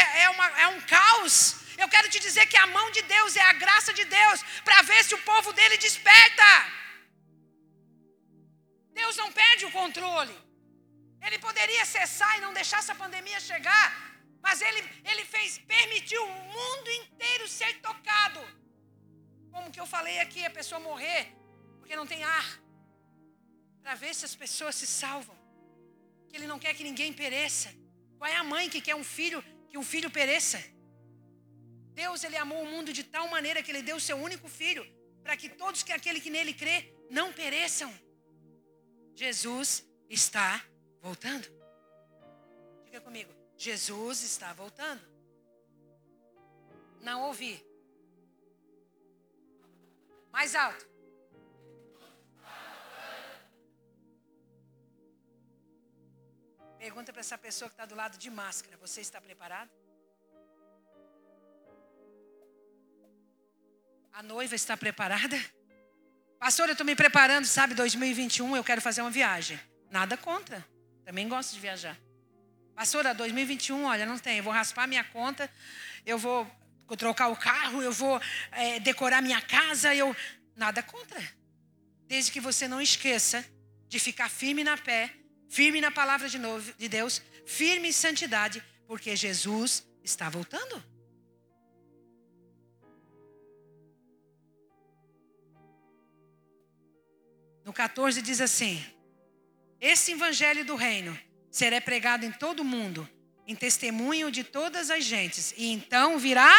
é, 0.00 0.22
é, 0.22 0.30
uma, 0.30 0.46
é 0.60 0.66
um 0.68 0.80
caos? 0.82 1.36
Eu 1.82 1.88
quero 1.88 2.08
te 2.08 2.18
dizer 2.26 2.46
que 2.46 2.58
a 2.64 2.66
mão 2.66 2.90
de 2.90 3.02
Deus 3.02 3.36
é 3.36 3.40
a 3.42 3.54
graça 3.64 3.92
de 3.92 4.04
Deus 4.04 4.42
para 4.64 4.82
ver 4.82 5.02
se 5.04 5.14
o 5.14 5.22
povo 5.30 5.52
dele 5.52 5.76
desperta. 5.78 6.48
Deus 9.00 9.16
não 9.16 9.30
perde 9.32 9.64
o 9.66 9.70
controle. 9.70 10.36
Ele 11.26 11.38
poderia 11.38 11.84
cessar 11.84 12.32
e 12.36 12.40
não 12.44 12.52
deixar 12.52 12.78
essa 12.78 12.94
pandemia 12.94 13.40
chegar, 13.40 13.86
mas 14.46 14.60
ele, 14.66 14.80
ele 15.10 15.24
fez, 15.32 15.58
permitiu 15.74 16.22
o 16.24 16.36
mundo 16.56 16.88
inteiro 17.00 17.44
ser 17.48 17.72
tocado. 17.86 18.40
Como 19.54 19.72
que 19.72 19.80
eu 19.82 19.88
falei 19.94 20.16
aqui, 20.24 20.44
a 20.44 20.56
pessoa 20.58 20.78
morrer 20.90 21.20
porque 21.78 21.96
não 22.00 22.06
tem 22.12 22.22
ar. 22.38 22.48
Para 23.82 23.94
ver 24.02 24.12
se 24.18 24.24
as 24.28 24.36
pessoas 24.42 24.74
se 24.80 24.86
salvam. 24.86 25.36
Que 26.28 26.36
ele 26.36 26.48
não 26.52 26.58
quer 26.62 26.74
que 26.78 26.88
ninguém 26.88 27.12
pereça. 27.12 27.68
Qual 28.18 28.30
é 28.30 28.36
a 28.36 28.44
mãe 28.54 28.68
que 28.74 28.80
quer 28.80 28.96
um 29.02 29.06
filho 29.16 29.40
que 29.70 29.78
um 29.82 29.86
filho 29.92 30.10
pereça? 30.18 30.60
Deus 32.02 32.22
ele 32.26 32.38
amou 32.44 32.60
o 32.62 32.70
mundo 32.74 32.92
de 32.98 33.04
tal 33.16 33.26
maneira 33.36 33.62
que 33.62 33.72
ele 33.72 33.82
deu 33.82 33.96
o 33.96 34.06
seu 34.08 34.16
único 34.28 34.48
filho 34.60 34.84
para 35.24 35.36
que 35.36 35.48
todos 35.62 35.82
que 35.82 35.92
aquele 35.98 36.20
que 36.24 36.34
nele 36.36 36.54
crê 36.62 36.76
não 37.18 37.32
pereçam. 37.32 37.92
Jesus 39.24 39.68
está 40.08 40.50
voltando. 41.00 41.48
Diga 42.84 43.00
comigo. 43.00 43.45
Jesus 43.56 44.22
está 44.22 44.52
voltando. 44.52 45.02
Não 47.00 47.22
ouvi. 47.22 47.64
Mais 50.30 50.54
alto. 50.54 50.86
Pergunta 56.78 57.12
para 57.12 57.20
essa 57.20 57.38
pessoa 57.38 57.68
que 57.68 57.74
está 57.74 57.86
do 57.86 57.94
lado 57.94 58.18
de 58.18 58.30
máscara: 58.30 58.76
Você 58.76 59.00
está 59.00 59.20
preparado? 59.20 59.70
A 64.12 64.22
noiva 64.22 64.54
está 64.54 64.76
preparada? 64.76 65.36
Pastor, 66.38 66.68
eu 66.68 66.72
estou 66.72 66.86
me 66.86 66.94
preparando, 66.94 67.44
sabe? 67.46 67.74
2021 67.74 68.56
eu 68.56 68.64
quero 68.64 68.80
fazer 68.80 69.00
uma 69.00 69.10
viagem. 69.10 69.58
Nada 69.90 70.16
contra. 70.16 70.66
Também 71.04 71.28
gosto 71.28 71.54
de 71.54 71.60
viajar. 71.60 71.98
Pastora, 72.76 73.14
2021, 73.14 73.84
olha, 73.84 74.04
não 74.04 74.18
tem. 74.18 74.36
Eu 74.36 74.44
vou 74.44 74.52
raspar 74.52 74.86
minha 74.86 75.02
conta, 75.02 75.50
eu 76.04 76.18
vou 76.18 76.46
trocar 76.98 77.28
o 77.28 77.36
carro, 77.36 77.82
eu 77.82 77.90
vou 77.90 78.20
é, 78.52 78.78
decorar 78.80 79.22
minha 79.22 79.40
casa, 79.40 79.94
eu. 79.94 80.14
Nada 80.54 80.82
contra. 80.82 81.18
Desde 82.06 82.30
que 82.30 82.38
você 82.38 82.68
não 82.68 82.78
esqueça 82.78 83.42
de 83.88 83.98
ficar 83.98 84.28
firme 84.28 84.62
na 84.62 84.76
pé, 84.76 85.10
firme 85.48 85.80
na 85.80 85.90
palavra 85.90 86.28
de, 86.28 86.38
novo, 86.38 86.70
de 86.76 86.86
Deus, 86.86 87.22
firme 87.46 87.88
em 87.88 87.92
santidade, 87.92 88.62
porque 88.86 89.16
Jesus 89.16 89.82
está 90.04 90.28
voltando. 90.28 90.84
No 97.64 97.72
14 97.72 98.20
diz 98.20 98.42
assim: 98.42 98.84
esse 99.80 100.12
evangelho 100.12 100.62
do 100.62 100.76
reino 100.76 101.18
será 101.56 101.80
pregado 101.80 102.26
em 102.26 102.30
todo 102.30 102.60
o 102.60 102.64
mundo, 102.64 103.08
em 103.46 103.56
testemunho 103.56 104.30
de 104.30 104.44
todas 104.44 104.90
as 104.90 105.02
gentes. 105.02 105.54
E 105.56 105.72
então 105.72 106.18
virá 106.18 106.54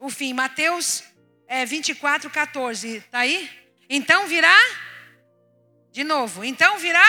o 0.00 0.10
fim. 0.10 0.32
Mateus 0.32 1.04
é, 1.46 1.64
24, 1.64 2.28
14. 2.28 2.96
Está 2.96 3.20
aí? 3.20 3.48
Então 3.88 4.26
virá. 4.26 4.56
De 5.92 6.02
novo. 6.02 6.42
Então 6.44 6.76
virá. 6.78 7.06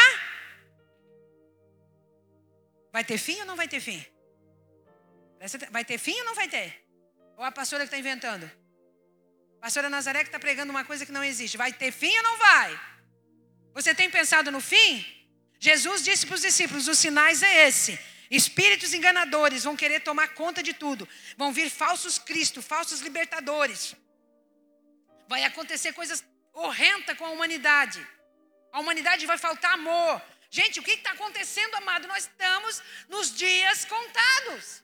Vai 2.93 3.03
ter 3.03 3.17
fim 3.17 3.39
ou 3.39 3.45
não 3.47 3.55
vai 3.55 3.67
ter 3.67 3.79
fim? 3.79 4.05
Vai 5.71 5.83
ter 5.83 5.97
fim 5.97 6.19
ou 6.19 6.25
não 6.25 6.35
vai 6.35 6.47
ter? 6.47 6.87
Ou 7.35 7.43
a 7.43 7.51
pastora 7.51 7.81
que 7.81 7.87
está 7.87 7.97
inventando? 7.97 8.45
A 9.57 9.61
pastora 9.61 9.89
Nazaré 9.89 10.19
que 10.19 10.27
está 10.27 10.37
pregando 10.37 10.69
uma 10.69 10.85
coisa 10.85 11.03
que 11.03 11.11
não 11.11 11.23
existe. 11.23 11.57
Vai 11.57 11.73
ter 11.73 11.91
fim 11.91 12.15
ou 12.15 12.23
não 12.23 12.37
vai? 12.37 12.79
Você 13.73 13.95
tem 13.95 14.07
pensado 14.07 14.51
no 14.51 14.61
fim? 14.61 15.20
Jesus 15.67 16.03
disse 16.03 16.25
para 16.25 16.35
os 16.35 16.41
discípulos: 16.41 16.87
os 16.87 16.97
sinais 16.97 17.43
é 17.43 17.67
esse. 17.67 17.97
Espíritos 18.31 18.93
enganadores 18.93 19.63
vão 19.63 19.75
querer 19.75 19.99
tomar 19.99 20.29
conta 20.33 20.63
de 20.63 20.73
tudo. 20.73 21.07
Vão 21.37 21.53
vir 21.53 21.69
falsos 21.69 22.17
Cristo, 22.17 22.61
falsos 22.61 23.01
libertadores. 23.01 23.95
Vai 25.27 25.43
acontecer 25.43 25.93
coisas 25.93 26.23
horrendas 26.51 27.15
com 27.17 27.25
a 27.25 27.29
humanidade. 27.29 28.05
A 28.73 28.79
humanidade 28.79 29.25
vai 29.25 29.37
faltar 29.37 29.73
amor. 29.73 30.21
Gente, 30.49 30.79
o 30.79 30.83
que 30.83 30.91
está 30.91 31.11
acontecendo, 31.11 31.75
amado? 31.75 32.07
Nós 32.07 32.23
estamos 32.23 32.81
nos 33.07 33.35
dias 33.35 33.85
contados. 33.85 34.81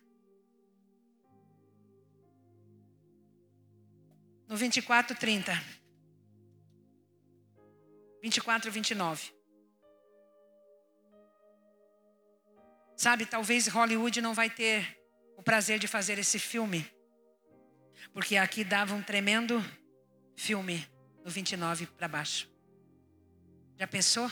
No 4.48 4.56
24, 4.56 5.18
30. 5.18 5.64
24 8.22 8.70
e 8.70 8.72
29. 8.72 9.37
Sabe, 12.98 13.28
talvez 13.28 13.68
Hollywood 13.68 14.20
não 14.22 14.34
vai 14.34 14.50
ter 14.50 15.00
o 15.38 15.44
prazer 15.44 15.78
de 15.78 15.88
fazer 15.88 16.18
esse 16.18 16.40
filme. 16.40 16.92
Porque 18.12 18.36
aqui 18.36 18.64
dava 18.64 18.96
um 18.96 19.04
tremendo 19.04 19.64
filme 20.36 20.84
no 21.24 21.30
29 21.30 21.86
para 21.86 22.08
baixo. 22.08 22.50
Já 23.78 23.86
pensou? 23.86 24.32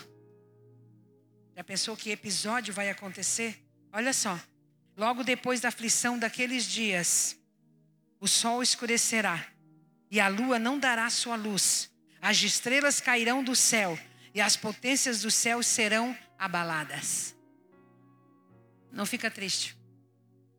Já 1.55 1.63
pensou 1.63 1.95
que 1.95 2.09
episódio 2.09 2.73
vai 2.73 2.89
acontecer? 2.89 3.63
Olha 3.93 4.11
só. 4.11 4.39
Logo 4.97 5.23
depois 5.23 5.61
da 5.61 5.67
aflição 5.67 6.17
daqueles 6.17 6.63
dias, 6.65 7.37
o 8.19 8.27
sol 8.27 8.63
escurecerá 8.63 9.45
e 10.09 10.19
a 10.19 10.27
lua 10.27 10.57
não 10.57 10.79
dará 10.79 11.07
sua 11.11 11.35
luz. 11.35 11.91
As 12.19 12.41
estrelas 12.41 12.99
cairão 12.99 13.43
do 13.43 13.55
céu 13.55 13.99
e 14.33 14.41
as 14.41 14.57
potências 14.57 15.21
do 15.21 15.29
céu 15.29 15.61
serão 15.61 16.17
abaladas. 16.39 17.34
Não 18.95 19.05
fica 19.05 19.29
triste, 19.29 19.77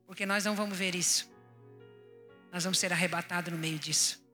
porque 0.07 0.25
nós 0.25 0.45
não 0.45 0.55
vamos 0.55 0.79
ver 0.79 0.95
isso. 0.95 1.29
Nós 2.53 2.63
vamos 2.63 2.79
ser 2.79 2.93
arrebatados 2.93 3.53
no 3.53 3.59
meio 3.59 3.79
disso. 3.79 4.25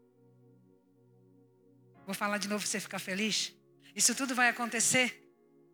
Vou 2.05 2.15
falar 2.15 2.37
de 2.37 2.49
novo 2.49 2.63
para 2.63 2.71
você 2.71 2.81
ficar 2.81 2.99
feliz. 2.99 3.55
Isso 3.97 4.15
tudo 4.15 4.35
vai 4.35 4.49
acontecer 4.49 5.23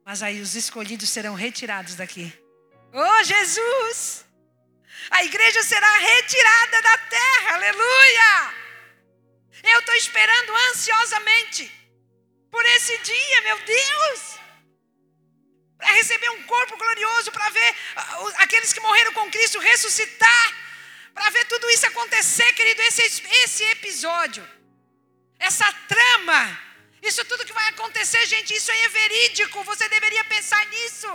mas 0.09 0.23
aí 0.23 0.41
os 0.41 0.55
escolhidos 0.55 1.11
serão 1.11 1.35
retirados 1.35 1.95
daqui. 1.95 2.33
Oh, 2.95 3.25
Jesus! 3.25 4.25
A 5.11 5.23
igreja 5.23 5.63
será 5.63 5.99
retirada 5.99 6.81
da 6.81 6.97
terra, 6.97 7.55
aleluia! 7.57 8.55
Eu 9.65 9.81
estou 9.81 9.95
esperando 9.97 10.57
ansiosamente 10.71 11.71
por 12.51 12.65
esse 12.65 12.97
dia, 13.03 13.43
meu 13.43 13.59
Deus! 13.59 14.39
Para 15.79 15.93
receber 15.93 16.31
um 16.31 16.43
corpo 16.43 16.77
glorioso, 16.77 17.31
para 17.31 17.49
ver 17.51 17.71
uh, 17.73 18.33
aqueles 18.45 18.73
que 18.73 18.81
morreram 18.81 19.13
com 19.13 19.31
Cristo 19.31 19.61
ressuscitar, 19.61 20.47
para 21.15 21.31
ver 21.31 21.45
tudo 21.47 21.71
isso 21.71 21.87
acontecer, 21.87 22.53
querido. 22.53 22.83
Esse, 22.83 23.03
esse 23.45 23.65
episódio, 23.77 24.45
essa 25.39 25.73
trama, 25.95 26.41
isso 27.01 27.25
tudo 27.25 27.47
que 27.47 27.53
vai 27.53 27.69
acontecer, 27.69 28.27
gente, 28.27 28.55
isso 28.55 28.71
é 28.73 28.89
verídico. 28.89 29.63
Você 29.65 29.89
deveria 29.89 30.25
pensar 30.25 30.65
nisso. 30.67 31.11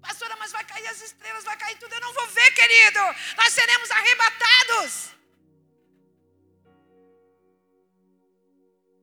Pastora, 0.00 0.36
mas 0.36 0.52
vai 0.52 0.64
cair 0.64 0.86
as 0.86 1.00
estrelas, 1.02 1.44
vai 1.44 1.56
cair 1.56 1.76
tudo. 1.76 1.92
Eu 1.92 2.00
não 2.00 2.12
vou 2.12 2.26
ver, 2.28 2.50
querido. 2.52 3.00
Nós 3.36 3.52
seremos 3.52 3.90
arrebatados. 3.90 5.10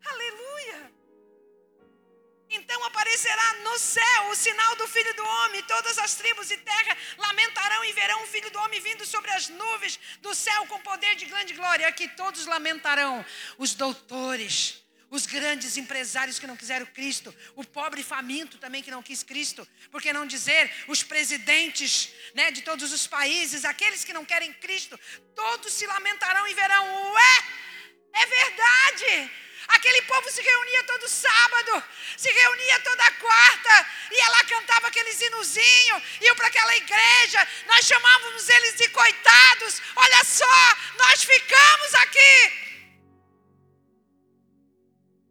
Aleluia. 0.06 0.47
Então 2.58 2.84
aparecerá 2.86 3.54
no 3.64 3.78
céu 3.78 4.30
o 4.30 4.36
sinal 4.36 4.76
do 4.76 4.88
Filho 4.88 5.14
do 5.14 5.24
Homem, 5.24 5.62
todas 5.64 5.98
as 6.00 6.16
tribos 6.16 6.50
e 6.50 6.58
terra 6.58 6.98
lamentarão 7.18 7.86
e 7.86 7.94
verão 7.94 8.24
o 8.24 8.28
Filho 8.28 8.50
do 8.50 8.60
Homem 8.60 8.80
vindo 8.82 9.06
sobre 9.06 9.30
as 9.32 9.48
nuvens 9.48 10.00
do 10.22 10.34
céu 10.34 10.66
com 10.66 10.80
poder 10.82 11.16
de 11.16 11.26
grande 11.26 11.54
glória. 11.54 11.88
Aqui 11.88 12.08
todos 12.08 12.48
lamentarão, 12.48 13.24
os 13.60 13.76
doutores, 13.76 14.84
os 15.12 15.26
grandes 15.26 15.78
empresários 15.78 16.40
que 16.40 16.48
não 16.48 16.58
quiseram 16.58 16.86
Cristo, 16.88 17.34
o 17.56 17.64
pobre 17.64 18.02
faminto 18.02 18.58
também 18.58 18.82
que 18.82 18.92
não 18.92 19.04
quis 19.04 19.22
Cristo, 19.22 19.68
por 19.92 20.02
que 20.02 20.12
não 20.12 20.26
dizer 20.26 20.72
os 20.88 21.04
presidentes 21.04 22.12
né, 22.34 22.50
de 22.52 22.62
todos 22.64 22.92
os 22.92 23.06
países, 23.06 23.66
aqueles 23.66 24.04
que 24.04 24.14
não 24.14 24.26
querem 24.26 24.52
Cristo, 24.54 25.00
todos 25.36 25.74
se 25.74 25.86
lamentarão 25.86 26.48
e 26.48 26.54
verão, 26.56 27.14
ué, 27.14 27.44
é 28.14 28.26
verdade. 28.26 29.32
Aquele 29.68 30.02
povo 30.04 30.32
se 30.32 30.42
reunia 30.42 30.84
todo 30.84 31.10
sábado, 31.10 31.84
se 32.16 32.32
reunia 32.32 32.80
toda 32.80 33.12
quarta, 33.12 33.88
ia 34.12 34.30
lá 34.30 34.44
cantava 34.46 34.88
aqueles 34.88 35.20
hinozinhos, 35.20 36.04
iam 36.22 36.36
para 36.36 36.48
aquela 36.48 36.76
igreja, 36.76 37.48
nós 37.66 37.86
chamávamos 37.86 38.48
eles 38.48 38.76
de 38.76 38.90
coitados. 38.90 39.82
Olha 39.96 40.24
só, 40.24 40.78
nós 40.98 41.24
ficamos 41.24 41.94
aqui. 41.96 42.68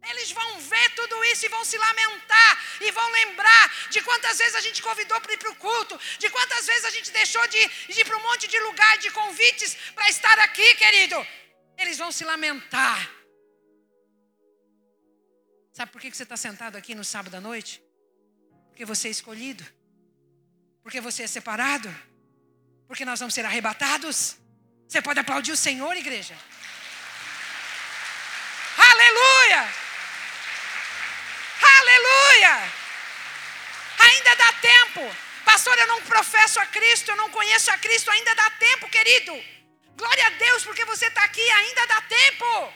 Eles 0.09 0.31
vão 0.31 0.59
ver 0.61 0.89
tudo 0.91 1.25
isso 1.25 1.45
e 1.45 1.49
vão 1.49 1.65
se 1.65 1.77
lamentar 1.77 2.63
e 2.79 2.91
vão 2.91 3.09
lembrar 3.11 3.89
de 3.89 4.01
quantas 4.01 4.37
vezes 4.37 4.55
a 4.55 4.61
gente 4.61 4.81
convidou 4.81 5.19
para 5.19 5.33
ir 5.33 5.37
para 5.37 5.49
o 5.49 5.55
culto, 5.55 5.99
de 6.17 6.29
quantas 6.29 6.65
vezes 6.65 6.85
a 6.85 6.89
gente 6.91 7.11
deixou 7.11 7.45
de, 7.47 7.67
de 7.89 8.01
ir 8.01 8.05
para 8.05 8.15
um 8.17 8.21
monte 8.21 8.47
de 8.47 8.59
lugar 8.59 8.97
de 8.99 9.09
convites 9.11 9.75
para 9.93 10.07
estar 10.09 10.39
aqui, 10.39 10.75
querido. 10.75 11.27
Eles 11.77 11.97
vão 11.97 12.11
se 12.11 12.23
lamentar. 12.23 13.16
Sabe 15.77 15.91
por 15.91 16.01
que 16.01 16.09
você 16.09 16.23
está 16.23 16.35
sentado 16.35 16.75
aqui 16.75 16.95
no 16.95 17.03
sábado 17.03 17.35
à 17.37 17.39
noite? 17.39 17.79
Porque 18.69 18.83
você 18.83 19.09
é 19.09 19.11
escolhido. 19.11 19.63
Porque 20.81 20.99
você 20.99 21.21
é 21.21 21.27
separado. 21.27 21.87
Porque 22.87 23.05
nós 23.05 23.19
vamos 23.19 23.35
ser 23.35 23.45
arrebatados. 23.45 24.37
Você 24.87 24.99
pode 25.03 25.19
aplaudir 25.19 25.51
o 25.51 25.55
Senhor, 25.67 25.95
igreja. 25.95 26.35
Aleluia! 28.91 29.61
Aleluia! 31.77 32.55
Ainda 33.99 34.35
dá 34.35 34.53
tempo. 34.53 35.15
Pastor, 35.45 35.77
eu 35.77 35.87
não 35.89 36.01
professo 36.01 36.59
a 36.59 36.65
Cristo, 36.65 37.11
eu 37.11 37.17
não 37.17 37.29
conheço 37.29 37.69
a 37.69 37.77
Cristo, 37.77 38.09
ainda 38.09 38.33
dá 38.33 38.49
tempo, 38.49 38.89
querido. 38.89 39.33
Glória 39.95 40.25
a 40.25 40.31
Deus, 40.31 40.63
porque 40.63 40.85
você 40.85 41.05
está 41.05 41.23
aqui, 41.23 41.47
ainda 41.51 41.85
dá 41.85 42.01
tempo. 42.01 42.73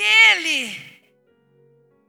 Ele, 0.00 0.78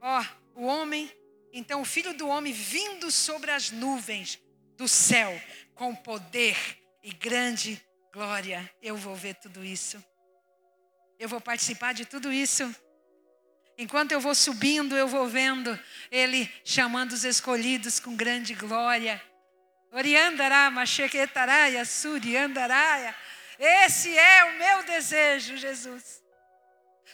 ó, 0.00 0.24
o 0.54 0.64
homem, 0.64 1.10
então 1.52 1.80
o 1.80 1.84
filho 1.84 2.14
do 2.14 2.28
homem 2.28 2.52
vindo 2.52 3.10
sobre 3.10 3.50
as 3.50 3.70
nuvens 3.70 4.38
do 4.76 4.86
céu 4.86 5.40
com 5.74 5.94
poder 5.94 6.56
e 7.02 7.12
grande 7.12 7.82
glória. 8.12 8.70
Eu 8.82 8.96
vou 8.96 9.14
ver 9.14 9.34
tudo 9.34 9.64
isso. 9.64 10.02
Eu 11.18 11.28
vou 11.28 11.40
participar 11.40 11.92
de 11.92 12.04
tudo 12.04 12.32
isso. 12.32 12.74
Enquanto 13.76 14.12
eu 14.12 14.20
vou 14.20 14.34
subindo, 14.34 14.96
eu 14.96 15.08
vou 15.08 15.26
vendo 15.26 15.78
ele 16.10 16.50
chamando 16.64 17.12
os 17.12 17.24
escolhidos 17.24 17.98
com 17.98 18.14
grande 18.14 18.54
glória. 18.54 19.22
Oriandará, 19.90 20.70
machequetaraia, 20.70 21.84
suriandaraia. 21.84 23.14
Esse 23.58 24.16
é 24.16 24.44
o 24.44 24.58
meu 24.58 24.82
desejo, 24.84 25.56
Jesus. 25.56 26.22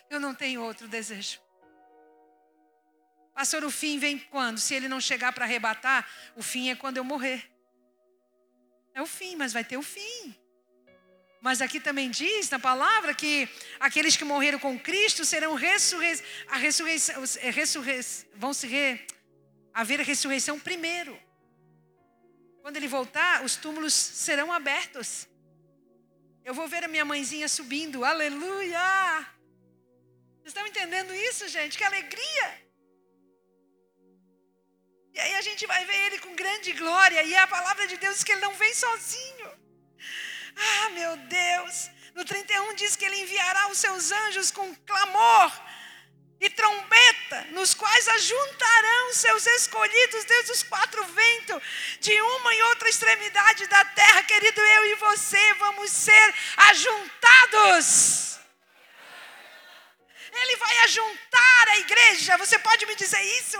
Eu 0.08 0.20
não 0.20 0.34
tenho 0.34 0.62
outro 0.62 0.86
desejo. 0.88 1.40
Pastor, 3.34 3.64
o 3.64 3.70
fim 3.70 3.98
vem 3.98 4.18
quando? 4.18 4.58
Se 4.58 4.74
ele 4.74 4.88
não 4.88 5.00
chegar 5.00 5.32
para 5.32 5.44
arrebatar, 5.44 6.08
o 6.34 6.42
fim 6.42 6.70
é 6.70 6.74
quando 6.74 6.96
eu 6.96 7.04
morrer. 7.04 7.44
É 8.94 9.02
o 9.02 9.06
fim, 9.06 9.36
mas 9.36 9.52
vai 9.52 9.62
ter 9.62 9.76
o 9.76 9.82
fim. 9.82 10.34
Mas 11.42 11.60
aqui 11.60 11.78
também 11.78 12.10
diz 12.10 12.48
na 12.48 12.58
palavra 12.58 13.14
que 13.14 13.46
aqueles 13.78 14.16
que 14.16 14.24
morreram 14.24 14.58
com 14.58 14.78
Cristo 14.78 15.24
serão 15.24 15.54
ressurreição, 15.54 16.24
a 16.48 16.56
ressurreição, 16.56 17.22
é, 17.40 17.50
ressurrei, 17.50 18.00
vão 18.34 18.54
se 18.54 18.66
re, 18.66 19.06
haver 19.72 20.00
a 20.00 20.02
ressurreição 20.02 20.58
primeiro. 20.58 21.20
Quando 22.62 22.78
ele 22.78 22.88
voltar, 22.88 23.44
os 23.44 23.54
túmulos 23.54 23.92
serão 23.92 24.50
abertos. 24.50 25.28
Eu 26.42 26.54
vou 26.54 26.66
ver 26.66 26.82
a 26.84 26.88
minha 26.88 27.04
mãezinha 27.04 27.48
subindo, 27.48 28.02
aleluia! 28.02 29.35
Vocês 30.46 30.54
estão 30.54 30.68
entendendo 30.68 31.12
isso, 31.12 31.48
gente? 31.48 31.76
Que 31.76 31.82
alegria! 31.82 32.48
E 35.12 35.18
aí 35.18 35.34
a 35.34 35.42
gente 35.42 35.66
vai 35.66 35.84
ver 35.84 35.96
ele 36.06 36.18
com 36.20 36.36
grande 36.36 36.72
glória. 36.72 37.20
E 37.24 37.34
a 37.34 37.48
palavra 37.48 37.84
de 37.88 37.96
Deus 37.96 38.14
diz 38.14 38.22
que 38.22 38.30
ele 38.30 38.42
não 38.42 38.54
vem 38.54 38.72
sozinho. 38.72 39.50
Ah, 40.54 40.88
meu 40.90 41.16
Deus! 41.16 41.90
No 42.14 42.24
31 42.24 42.74
diz 42.74 42.94
que 42.94 43.04
ele 43.04 43.22
enviará 43.22 43.66
os 43.72 43.78
seus 43.78 44.12
anjos 44.12 44.52
com 44.52 44.72
clamor 44.90 45.50
e 46.40 46.48
trombeta, 46.48 47.48
nos 47.50 47.74
quais 47.74 48.06
ajuntarão 48.06 49.12
seus 49.14 49.44
escolhidos 49.46 50.24
desde 50.26 50.52
os 50.52 50.62
quatro 50.62 51.04
ventos, 51.06 51.60
de 51.98 52.20
uma 52.20 52.54
e 52.54 52.62
outra 52.70 52.88
extremidade 52.88 53.66
da 53.66 53.84
terra, 53.84 54.22
querido, 54.22 54.60
eu 54.60 54.86
e 54.92 54.94
você 54.94 55.54
vamos 55.54 55.90
ser 55.90 56.34
ajuntados. 56.68 58.35
Ele 60.42 60.56
vai 60.56 60.76
ajuntar 60.78 61.68
a 61.68 61.78
igreja, 61.78 62.36
você 62.36 62.58
pode 62.58 62.84
me 62.86 62.94
dizer 62.94 63.22
isso? 63.40 63.58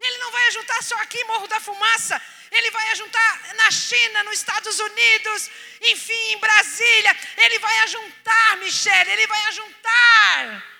Ele 0.00 0.18
não 0.18 0.30
vai 0.30 0.46
ajuntar 0.48 0.82
só 0.82 0.96
aqui, 0.96 1.22
Morro 1.24 1.46
da 1.46 1.60
Fumaça. 1.60 2.20
Ele 2.50 2.70
vai 2.70 2.86
ajuntar 2.90 3.54
na 3.54 3.70
China, 3.70 4.22
nos 4.24 4.38
Estados 4.38 4.78
Unidos, 4.78 5.50
enfim, 5.80 6.32
em 6.32 6.38
Brasília. 6.38 7.16
Ele 7.38 7.58
vai 7.58 7.78
ajuntar, 7.80 8.56
Michele, 8.58 9.10
ele 9.12 9.26
vai 9.26 9.42
ajuntar. 9.46 10.74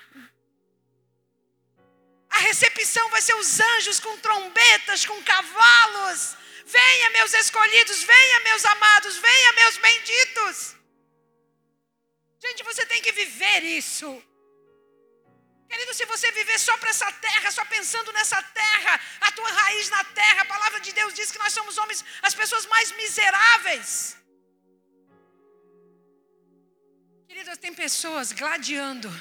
A 2.29 2.39
recepção 2.39 3.09
vai 3.09 3.21
ser 3.21 3.35
os 3.35 3.59
anjos 3.59 3.99
com 3.99 4.17
trombetas, 4.17 5.05
com 5.05 5.21
cavalos. 5.23 6.35
Venha, 6.65 7.09
meus 7.11 7.33
escolhidos, 7.33 8.03
venha, 8.03 8.39
meus 8.41 8.65
amados, 8.65 9.17
venha, 9.17 9.53
meus 9.53 9.77
benditos. 9.77 10.75
Gente, 12.39 12.63
você 12.63 12.85
tem 12.85 13.01
que 13.01 13.11
viver 13.11 13.63
isso. 13.63 14.23
Querido, 15.75 15.93
se 15.93 16.05
você 16.05 16.31
viver 16.31 16.57
só 16.57 16.77
para 16.77 16.89
essa 16.89 17.11
terra, 17.11 17.51
só 17.51 17.65
pensando 17.65 18.09
nessa 18.13 18.41
terra, 18.41 18.97
a 19.19 19.29
tua 19.33 19.51
raiz 19.51 19.89
na 19.89 20.05
terra, 20.05 20.43
a 20.43 20.45
palavra 20.45 20.79
de 20.79 20.93
Deus 20.93 21.13
diz 21.13 21.29
que 21.29 21.37
nós 21.37 21.51
somos 21.51 21.77
homens, 21.77 22.01
as 22.21 22.33
pessoas 22.33 22.65
mais 22.67 22.93
miseráveis. 22.93 24.15
Querido, 27.27 27.57
tem 27.57 27.73
pessoas 27.73 28.31
gladiando 28.31 29.11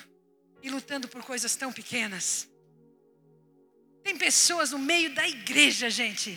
e 0.63 0.71
lutando 0.71 1.09
por 1.09 1.25
coisas 1.25 1.57
tão 1.57 1.73
pequenas. 1.73 2.49
Tem 4.05 4.17
pessoas 4.17 4.71
no 4.71 4.79
meio 4.79 5.13
da 5.13 5.27
igreja, 5.27 5.91
gente, 5.91 6.31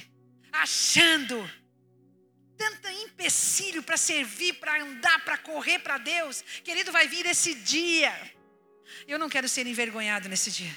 achando 0.52 1.38
tanto 2.58 2.88
empecilho 2.88 3.84
para 3.84 3.98
servir, 3.98 4.54
para 4.54 4.82
andar, 4.82 5.24
para 5.24 5.38
correr 5.38 5.78
para 5.78 6.00
Deus. 6.00 6.44
Querido, 6.64 6.92
vai 6.92 7.08
vir 7.08 7.28
esse 7.28 7.54
dia. 7.54 8.36
Eu 9.08 9.20
não 9.20 9.30
quero 9.30 9.48
ser 9.48 9.66
envergonhado 9.68 10.30
nesse 10.30 10.52
dia. 10.52 10.74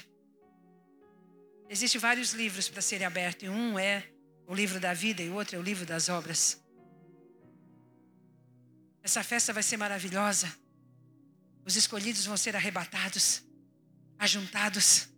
Existem 1.69 1.99
vários 1.99 2.33
livros 2.33 2.67
para 2.67 2.81
serem 2.81 3.07
abertos. 3.07 3.47
Um 3.47 3.79
é 3.79 4.03
o 4.45 4.53
livro 4.53 4.79
da 4.79 4.93
vida 4.93 5.21
e 5.21 5.29
o 5.29 5.35
outro 5.35 5.55
é 5.55 5.59
o 5.59 5.61
livro 5.61 5.85
das 5.85 6.09
obras. 6.09 6.61
Essa 9.01 9.23
festa 9.23 9.53
vai 9.53 9.63
ser 9.63 9.77
maravilhosa. 9.77 10.53
Os 11.65 11.75
escolhidos 11.75 12.25
vão 12.25 12.35
ser 12.37 12.55
arrebatados, 12.55 13.43
ajuntados. 14.19 15.09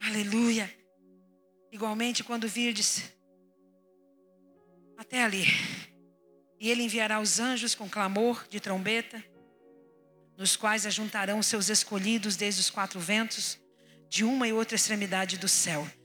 Aleluia. 0.00 0.72
Igualmente, 1.70 2.24
quando 2.24 2.48
virdes 2.48 3.02
até 4.96 5.22
ali, 5.22 5.44
e 6.58 6.70
ele 6.70 6.82
enviará 6.82 7.20
os 7.20 7.38
anjos 7.38 7.74
com 7.74 7.88
clamor 7.88 8.46
de 8.48 8.58
trombeta, 8.58 9.22
nos 10.38 10.54
quais 10.54 10.86
ajuntarão 10.86 11.42
seus 11.42 11.68
escolhidos 11.68 12.36
desde 12.36 12.60
os 12.60 12.70
quatro 12.70 13.00
ventos, 13.00 13.58
de 14.08 14.24
uma 14.24 14.46
e 14.46 14.52
outra 14.52 14.76
extremidade 14.76 15.36
do 15.36 15.48
céu. 15.48 15.90